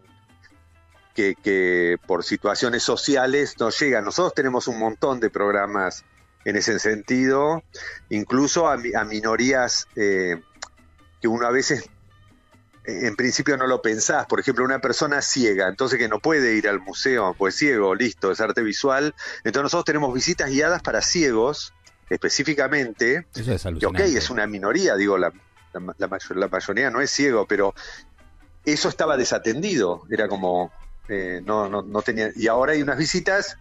que, 1.14 1.34
que, 1.34 1.96
por 2.06 2.24
situaciones 2.24 2.82
sociales 2.82 3.54
no 3.58 3.70
llegan. 3.70 4.04
Nosotros 4.04 4.34
tenemos 4.34 4.68
un 4.68 4.78
montón 4.78 5.18
de 5.18 5.30
programas 5.30 6.04
en 6.44 6.56
ese 6.56 6.78
sentido, 6.78 7.62
incluso 8.10 8.68
a, 8.68 8.74
a 8.74 9.04
minorías 9.04 9.88
eh, 9.96 10.40
que 11.20 11.28
uno 11.28 11.46
a 11.46 11.50
veces 11.50 11.88
en 12.84 13.16
principio 13.16 13.56
no 13.56 13.66
lo 13.66 13.82
pensás. 13.82 14.26
Por 14.26 14.40
ejemplo, 14.40 14.64
una 14.64 14.80
persona 14.80 15.22
ciega, 15.22 15.68
entonces 15.68 15.98
que 15.98 16.08
no 16.08 16.20
puede 16.20 16.54
ir 16.54 16.68
al 16.68 16.80
museo, 16.80 17.34
pues 17.36 17.56
ciego, 17.56 17.94
listo, 17.94 18.30
es 18.30 18.40
arte 18.40 18.62
visual. 18.62 19.14
Entonces 19.38 19.62
nosotros 19.62 19.86
tenemos 19.86 20.14
visitas 20.14 20.50
guiadas 20.50 20.82
para 20.82 21.02
ciegos 21.02 21.72
específicamente. 22.10 23.26
Eso 23.34 23.52
es 23.52 23.62
que, 23.80 23.86
ok, 23.86 24.00
es 24.00 24.30
una 24.30 24.46
minoría, 24.46 24.94
digo, 24.96 25.18
la, 25.18 25.32
la, 25.98 26.48
mayoría 26.48 26.90
no 26.90 27.00
es 27.00 27.10
ciego, 27.10 27.46
pero 27.46 27.74
eso 28.64 28.88
estaba 28.88 29.16
desatendido, 29.16 30.02
era 30.10 30.28
como, 30.28 30.72
eh, 31.08 31.40
no, 31.44 31.68
no, 31.68 31.82
no, 31.82 32.02
tenía, 32.02 32.30
y 32.34 32.48
ahora 32.48 32.72
hay 32.72 32.82
unas 32.82 32.98
visitas 32.98 33.56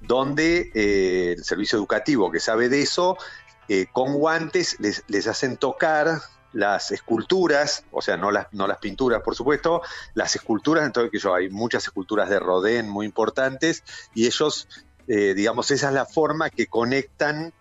donde 0.00 0.70
eh, 0.74 1.34
el 1.36 1.44
servicio 1.44 1.76
educativo 1.76 2.30
que 2.30 2.40
sabe 2.40 2.68
de 2.68 2.82
eso, 2.82 3.18
eh, 3.68 3.86
con 3.92 4.14
guantes 4.14 4.78
les, 4.78 5.02
les, 5.08 5.26
hacen 5.26 5.56
tocar 5.56 6.20
las 6.52 6.92
esculturas, 6.92 7.84
o 7.90 8.00
sea, 8.00 8.16
no 8.16 8.30
las, 8.30 8.46
no 8.52 8.66
las 8.66 8.78
pinturas, 8.78 9.22
por 9.22 9.34
supuesto, 9.34 9.82
las 10.14 10.34
esculturas, 10.36 10.86
entonces 10.86 11.10
que 11.10 11.18
yo, 11.18 11.34
hay 11.34 11.50
muchas 11.50 11.84
esculturas 11.84 12.30
de 12.30 12.38
Rodin 12.38 12.88
muy 12.88 13.06
importantes, 13.06 13.82
y 14.14 14.26
ellos, 14.26 14.68
digamos, 15.06 15.70
esa 15.70 15.88
es 15.88 15.94
la 15.94 16.06
forma 16.06 16.48
que 16.48 16.66
conectan 16.66 17.52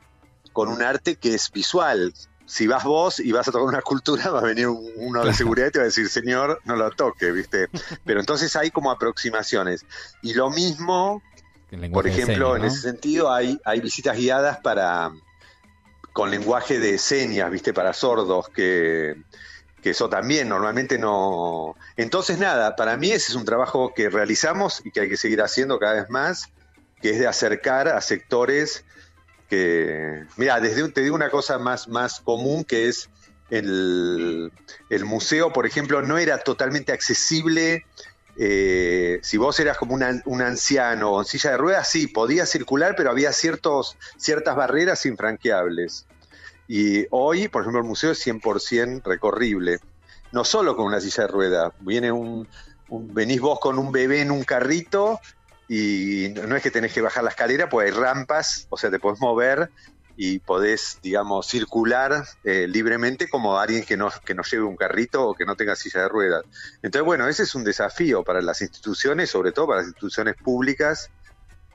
con 0.53 0.69
un 0.69 0.81
arte 0.81 1.17
que 1.17 1.35
es 1.35 1.51
visual, 1.51 2.13
si 2.47 2.65
vas 2.65 2.85
vos 2.85 3.19
y 3.19 3.31
vas 3.33 3.47
a 3.47 3.51
tocar 3.51 3.67
una 3.67 3.79
escultura, 3.79 4.29
va 4.31 4.39
a 4.39 4.43
venir 4.43 4.67
uno 4.67 5.23
de 5.23 5.33
seguridad 5.33 5.67
y 5.67 5.71
te 5.71 5.79
va 5.79 5.83
a 5.83 5.85
decir, 5.87 6.09
señor, 6.09 6.61
no 6.63 6.77
lo 6.77 6.89
toque, 6.91 7.31
¿viste? 7.31 7.67
Pero 8.05 8.21
entonces 8.21 8.55
hay 8.55 8.71
como 8.71 8.89
aproximaciones. 8.89 9.85
Y 10.21 10.33
lo 10.33 10.49
mismo, 10.49 11.21
por 11.91 12.07
ejemplo, 12.07 12.55
en 12.55 12.63
ese 12.63 12.79
sentido, 12.79 13.31
hay, 13.31 13.59
hay 13.65 13.81
visitas 13.81 14.17
guiadas 14.17 14.59
para 14.59 15.11
con 16.13 16.31
lenguaje 16.31 16.79
de 16.79 16.97
señas, 16.97 17.51
¿viste? 17.51 17.73
Para 17.73 17.93
sordos, 17.93 18.49
que, 18.49 19.17
que 19.83 19.91
eso 19.91 20.09
también 20.09 20.49
normalmente 20.49 20.97
no... 20.97 21.75
Entonces, 21.97 22.39
nada, 22.39 22.75
para 22.75 22.97
mí 22.97 23.11
ese 23.11 23.31
es 23.31 23.35
un 23.35 23.45
trabajo 23.45 23.93
que 23.93 24.09
realizamos 24.09 24.81
y 24.83 24.91
que 24.91 25.01
hay 25.01 25.09
que 25.09 25.17
seguir 25.17 25.41
haciendo 25.41 25.77
cada 25.77 25.93
vez 25.93 26.09
más, 26.09 26.49
que 27.01 27.11
es 27.11 27.19
de 27.19 27.27
acercar 27.27 27.89
a 27.89 28.01
sectores 28.01 28.83
que, 29.49 30.25
mira, 30.35 30.59
desde 30.59 30.87
te 30.89 31.01
digo 31.01 31.15
una 31.15 31.29
cosa 31.29 31.57
más, 31.57 31.87
más 31.87 32.19
común 32.19 32.63
que 32.63 32.87
es 32.87 33.09
el, 33.49 34.51
el 34.89 35.05
museo, 35.05 35.53
por 35.53 35.65
ejemplo, 35.65 36.01
no 36.01 36.17
era 36.17 36.39
totalmente 36.39 36.91
accesible 36.91 37.85
eh, 38.39 39.19
si 39.23 39.37
vos 39.37 39.59
eras 39.59 39.77
como 39.77 39.95
un 39.95 40.41
anciano 40.43 41.11
o 41.11 41.21
en 41.21 41.25
silla 41.25 41.51
de 41.51 41.57
ruedas, 41.57 41.89
sí, 41.89 42.05
podías 42.05 42.49
circular, 42.49 42.93
pero 42.95 43.09
había 43.09 43.33
ciertos, 43.33 43.97
ciertas 44.15 44.55
barreras 44.55 45.07
infranqueables. 45.07 46.05
Y 46.67 47.07
hoy, 47.09 47.47
por 47.47 47.63
ejemplo, 47.63 47.81
el 47.81 47.87
museo 47.87 48.11
es 48.11 48.25
100% 48.25 49.01
recorrible, 49.05 49.79
no 50.31 50.43
solo 50.43 50.75
con 50.75 50.85
una 50.85 51.01
silla 51.01 51.23
de 51.23 51.29
ruedas, 51.29 51.73
viene 51.79 52.11
un, 52.11 52.47
venís 52.89 53.41
vos 53.41 53.59
con 53.59 53.79
un 53.79 53.91
bebé 53.91 54.21
en 54.21 54.29
un 54.29 54.43
carrito 54.43 55.19
y 55.67 56.33
no 56.47 56.55
es 56.55 56.63
que 56.63 56.71
tenés 56.71 56.93
que 56.93 57.01
bajar 57.01 57.23
la 57.23 57.31
escalera, 57.31 57.69
pues 57.69 57.87
hay 57.87 57.99
rampas, 57.99 58.67
o 58.69 58.77
sea, 58.77 58.89
te 58.89 58.99
podés 58.99 59.19
mover 59.19 59.69
y 60.15 60.39
podés, 60.39 60.99
digamos, 61.03 61.45
circular 61.45 62.25
eh, 62.43 62.67
libremente 62.67 63.29
como 63.29 63.59
alguien 63.59 63.83
que 63.83 63.97
no, 63.97 64.09
que 64.25 64.33
no 64.33 64.41
lleve 64.43 64.63
un 64.63 64.75
carrito 64.75 65.27
o 65.27 65.35
que 65.35 65.45
no 65.45 65.55
tenga 65.55 65.75
silla 65.75 66.01
de 66.01 66.09
ruedas. 66.09 66.43
Entonces, 66.81 67.05
bueno, 67.05 67.27
ese 67.27 67.43
es 67.43 67.53
un 67.53 67.63
desafío 67.63 68.23
para 68.23 68.41
las 68.41 68.61
instituciones, 68.61 69.29
sobre 69.29 69.51
todo 69.51 69.67
para 69.67 69.79
las 69.79 69.87
instituciones 69.89 70.35
públicas, 70.35 71.11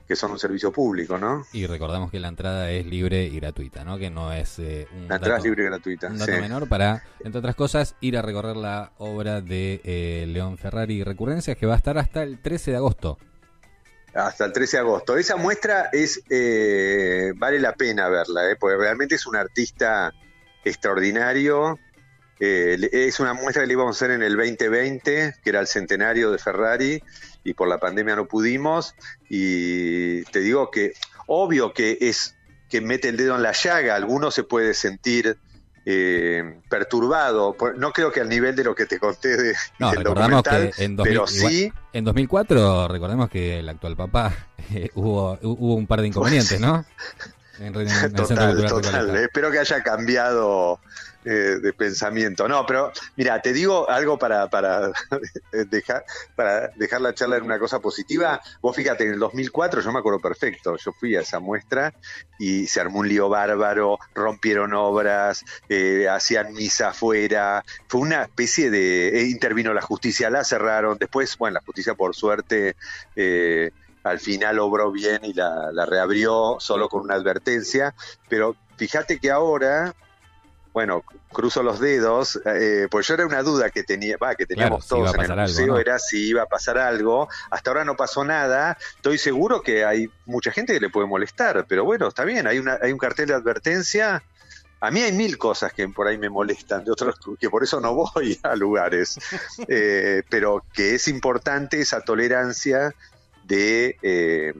que 0.05 0.17
son 0.17 0.31
un 0.31 0.39
servicio 0.39 0.73
público, 0.73 1.17
¿no? 1.17 1.45
Y 1.53 1.65
recordamos 1.67 2.11
que 2.11 2.19
la 2.19 2.27
entrada 2.27 2.69
es 2.69 2.85
libre 2.85 3.23
y 3.23 3.39
gratuita, 3.39 3.85
¿no? 3.85 3.97
Que 3.97 4.09
no 4.09 4.33
es 4.33 4.59
eh, 4.59 4.87
un 4.93 5.07
La 5.07 5.15
entrada 5.15 5.37
es 5.37 5.43
libre 5.45 5.63
y 5.63 5.65
gratuita. 5.67 6.07
Un 6.07 6.17
dato 6.17 6.31
menor 6.33 6.67
para, 6.67 7.01
entre 7.23 7.39
otras 7.39 7.55
cosas, 7.55 7.95
ir 8.01 8.17
a 8.17 8.21
recorrer 8.21 8.57
la 8.57 8.91
obra 8.97 9.39
de 9.39 9.79
eh, 9.85 10.25
León 10.27 10.57
Ferrari 10.57 11.01
Recurrencias, 11.05 11.55
que 11.55 11.65
va 11.65 11.75
a 11.75 11.77
estar 11.77 11.97
hasta 11.97 12.23
el 12.23 12.39
13 12.41 12.71
de 12.71 12.77
agosto 12.77 13.17
hasta 14.13 14.45
el 14.45 14.53
13 14.53 14.77
de 14.77 14.81
agosto. 14.81 15.17
Esa 15.17 15.35
muestra 15.35 15.89
es 15.91 16.21
eh, 16.29 17.33
vale 17.35 17.59
la 17.59 17.73
pena 17.73 18.09
verla, 18.09 18.49
eh, 18.49 18.55
porque 18.59 18.77
realmente 18.77 19.15
es 19.15 19.25
un 19.25 19.35
artista 19.35 20.13
extraordinario. 20.63 21.79
Eh, 22.39 22.89
es 22.91 23.19
una 23.19 23.33
muestra 23.33 23.63
que 23.63 23.67
le 23.67 23.73
íbamos 23.73 23.95
a 23.95 23.97
hacer 23.97 24.15
en 24.15 24.23
el 24.23 24.35
2020, 24.35 25.35
que 25.43 25.49
era 25.49 25.59
el 25.59 25.67
centenario 25.67 26.31
de 26.31 26.37
Ferrari, 26.37 27.01
y 27.43 27.53
por 27.53 27.67
la 27.67 27.79
pandemia 27.79 28.15
no 28.15 28.27
pudimos. 28.27 28.95
Y 29.29 30.23
te 30.25 30.39
digo 30.39 30.69
que, 30.69 30.93
obvio 31.27 31.73
que 31.73 31.97
es 32.01 32.35
que 32.69 32.81
mete 32.81 33.09
el 33.09 33.17
dedo 33.17 33.35
en 33.35 33.43
la 33.43 33.51
llaga, 33.51 33.95
alguno 33.95 34.31
se 34.31 34.43
puede 34.43 34.73
sentir 34.73 35.37
eh, 35.85 36.61
perturbado. 36.69 37.55
No 37.77 37.91
creo 37.91 38.11
que 38.11 38.21
al 38.21 38.29
nivel 38.29 38.55
de 38.55 38.63
lo 38.63 38.75
que 38.75 38.85
te 38.85 38.99
conté 38.99 39.35
de, 39.35 39.55
no, 39.79 39.93
recordamos 39.93 40.43
que 40.43 40.71
en 40.77 40.97
pero 40.97 41.27
sí. 41.27 41.71
En 41.91 42.05
2004, 42.05 42.87
recordemos 42.87 43.29
que 43.29 43.59
el 43.59 43.69
actual 43.69 43.95
papá 43.95 44.33
eh, 44.73 44.89
hubo, 44.95 45.37
hubo 45.41 45.75
un 45.75 45.87
par 45.87 46.01
de 46.01 46.07
inconvenientes, 46.07 46.59
¿no? 46.59 46.85
total, 48.15 48.65
total. 48.65 49.15
Espero 49.17 49.51
que 49.51 49.59
haya 49.59 49.83
cambiado 49.83 50.79
eh, 51.25 51.59
de 51.61 51.71
pensamiento. 51.71 52.49
No, 52.49 52.65
pero 52.65 52.91
mira, 53.15 53.41
te 53.41 53.53
digo 53.53 53.89
algo 53.89 54.17
para, 54.17 54.49
para, 54.49 54.91
dejar, 55.69 56.03
para 56.35 56.67
dejar 56.75 56.99
la 56.99 57.13
charla 57.13 57.37
en 57.37 57.43
una 57.43 57.57
cosa 57.59 57.79
positiva. 57.79 58.41
Vos 58.61 58.75
fíjate, 58.75 59.05
en 59.05 59.13
el 59.13 59.19
2004, 59.19 59.81
yo 59.81 59.91
me 59.93 59.99
acuerdo 59.99 60.19
perfecto, 60.19 60.75
yo 60.75 60.91
fui 60.91 61.15
a 61.15 61.21
esa 61.21 61.39
muestra 61.39 61.93
y 62.37 62.67
se 62.67 62.81
armó 62.81 62.99
un 62.99 63.07
lío 63.07 63.29
bárbaro, 63.29 63.99
rompieron 64.13 64.73
obras, 64.73 65.45
eh, 65.69 66.09
hacían 66.09 66.53
misa 66.53 66.89
afuera, 66.89 67.63
fue 67.87 68.01
una 68.01 68.23
especie 68.23 68.69
de... 68.69 69.19
Eh, 69.19 69.29
intervino 69.29 69.73
la 69.73 69.81
justicia, 69.81 70.29
la 70.29 70.43
cerraron, 70.43 70.97
después, 70.97 71.37
bueno, 71.37 71.55
la 71.55 71.61
justicia 71.65 71.95
por 71.95 72.15
suerte... 72.15 72.75
al 74.03 74.19
final 74.19 74.59
obró 74.59 74.91
bien 74.91 75.23
y 75.23 75.33
la, 75.33 75.71
la 75.71 75.85
reabrió 75.85 76.57
solo 76.59 76.89
con 76.89 77.03
una 77.03 77.15
advertencia, 77.15 77.95
pero 78.27 78.57
fíjate 78.75 79.19
que 79.19 79.31
ahora 79.31 79.95
bueno, 80.73 81.03
cruzo 81.31 81.61
los 81.61 81.79
dedos, 81.79 82.39
eh, 82.45 82.87
pues 82.89 83.07
yo 83.07 83.13
era 83.13 83.27
una 83.27 83.43
duda 83.43 83.69
que 83.69 83.83
tenía, 83.83 84.17
va, 84.17 84.33
que 84.33 84.47
teníamos 84.47 84.87
todos 84.87 85.13
en 85.13 85.21
el 85.21 85.37
museo, 85.37 85.77
era 85.77 85.99
si 85.99 86.29
iba 86.29 86.41
a 86.41 86.45
pasar 86.47 86.79
algo. 86.79 87.29
Hasta 87.51 87.69
ahora 87.69 87.85
no 87.85 87.95
pasó 87.95 88.25
nada. 88.25 88.77
Estoy 88.95 89.19
seguro 89.19 89.61
que 89.61 89.85
hay 89.85 90.09
mucha 90.25 90.51
gente 90.51 90.73
que 90.73 90.79
le 90.79 90.89
puede 90.89 91.07
molestar, 91.07 91.65
pero 91.67 91.85
bueno, 91.85 92.07
está 92.07 92.25
bien, 92.25 92.47
hay, 92.47 92.57
una, 92.57 92.79
hay 92.81 92.91
un 92.91 92.97
cartel 92.97 93.27
de 93.27 93.35
advertencia. 93.35 94.23
A 94.79 94.89
mí 94.89 95.01
hay 95.01 95.11
mil 95.11 95.37
cosas 95.37 95.71
que 95.73 95.87
por 95.87 96.07
ahí 96.07 96.17
me 96.17 96.29
molestan, 96.29 96.83
de 96.83 96.91
otros 96.91 97.15
que 97.39 97.49
por 97.51 97.63
eso 97.63 97.79
no 97.79 97.93
voy 97.93 98.39
a 98.41 98.55
lugares, 98.55 99.19
eh, 99.67 100.23
pero 100.27 100.65
que 100.73 100.95
es 100.95 101.07
importante 101.07 101.79
esa 101.81 102.01
tolerancia 102.01 102.95
de, 103.43 103.95
eh, 104.01 104.53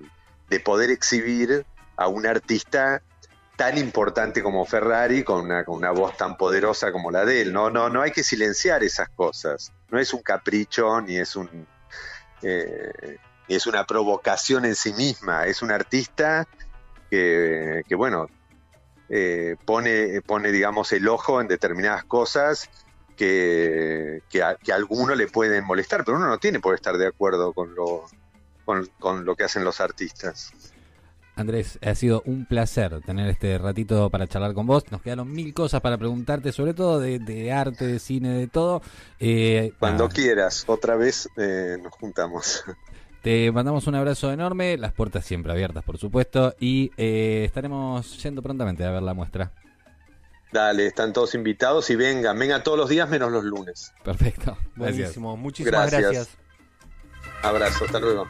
de 0.49 0.59
poder 0.59 0.91
exhibir 0.91 1.65
a 1.97 2.07
un 2.07 2.27
artista 2.27 3.01
tan 3.63 3.77
importante 3.77 4.43
como 4.43 4.65
Ferrari 4.65 5.23
con 5.23 5.45
una, 5.45 5.63
con 5.63 5.77
una 5.77 5.91
voz 5.91 6.17
tan 6.17 6.35
poderosa 6.35 6.91
como 6.91 7.11
la 7.11 7.23
de 7.23 7.43
él. 7.43 7.53
No, 7.53 7.69
no, 7.69 7.87
no 7.87 8.01
hay 8.01 8.11
que 8.11 8.21
silenciar 8.21 8.83
esas 8.83 9.07
cosas. 9.07 9.71
No 9.89 9.99
es 9.99 10.13
un 10.13 10.21
capricho 10.21 10.99
ni 10.99 11.15
es 11.15 11.37
un 11.37 11.65
eh, 12.41 13.19
es 13.47 13.65
una 13.65 13.85
provocación 13.85 14.65
en 14.65 14.75
sí 14.75 14.91
misma. 14.91 15.45
Es 15.45 15.61
un 15.61 15.71
artista 15.71 16.45
que, 17.09 17.83
que 17.87 17.95
bueno 17.95 18.27
eh, 19.07 19.55
pone 19.63 20.21
pone 20.23 20.51
digamos 20.51 20.91
el 20.91 21.07
ojo 21.07 21.39
en 21.39 21.47
determinadas 21.47 22.03
cosas 22.03 22.69
que, 23.15 24.23
que, 24.29 24.43
a, 24.43 24.55
que 24.55 24.73
alguno 24.73 25.15
le 25.15 25.27
pueden 25.27 25.63
molestar, 25.63 26.03
pero 26.03 26.17
uno 26.17 26.27
no 26.27 26.37
tiene 26.37 26.59
por 26.59 26.75
estar 26.75 26.97
de 26.97 27.07
acuerdo 27.07 27.53
con 27.53 27.73
lo 27.75 28.03
con 28.65 29.23
lo 29.23 29.35
que 29.37 29.45
hacen 29.45 29.63
los 29.63 29.79
artistas. 29.79 30.51
Andrés, 31.35 31.79
ha 31.81 31.95
sido 31.95 32.21
un 32.25 32.45
placer 32.45 33.01
tener 33.01 33.27
este 33.27 33.57
ratito 33.57 34.09
para 34.09 34.27
charlar 34.27 34.53
con 34.53 34.67
vos. 34.67 34.83
Nos 34.91 35.01
quedaron 35.01 35.31
mil 35.31 35.53
cosas 35.53 35.81
para 35.81 35.97
preguntarte, 35.97 36.51
sobre 36.51 36.73
todo 36.73 36.99
de, 36.99 37.51
arte, 37.51 37.87
de 37.87 37.99
cine, 37.99 38.33
de 38.37 38.47
todo. 38.47 38.81
Eh, 39.19 39.73
Cuando 39.79 40.09
quieras, 40.09 40.63
otra 40.67 40.95
vez 40.95 41.27
eh, 41.37 41.77
nos 41.81 41.93
juntamos. 41.93 42.63
Te 43.23 43.51
mandamos 43.53 43.87
un 43.87 43.95
abrazo 43.95 44.33
enorme, 44.33 44.77
las 44.77 44.91
puertas 44.91 45.25
siempre 45.25 45.53
abiertas, 45.53 45.81
por 45.85 45.97
supuesto, 45.97 46.55
y 46.59 46.91
eh, 46.97 47.43
estaremos 47.45 48.21
yendo 48.21 48.41
prontamente 48.41 48.83
a 48.83 48.91
ver 48.91 49.01
la 49.01 49.13
muestra. 49.13 49.53
Dale, 50.51 50.85
están 50.85 51.13
todos 51.13 51.33
invitados 51.33 51.89
y 51.89 51.95
vengan, 51.95 52.37
vengan 52.37 52.61
todos 52.63 52.77
los 52.77 52.89
días 52.89 53.09
menos 53.09 53.31
los 53.31 53.45
lunes. 53.45 53.93
Perfecto. 54.03 54.57
Buenísimo, 54.75 55.37
muchísimas 55.37 55.89
gracias. 55.89 56.37
Abrazo, 57.41 57.85
hasta 57.85 57.99
luego. 57.99 58.27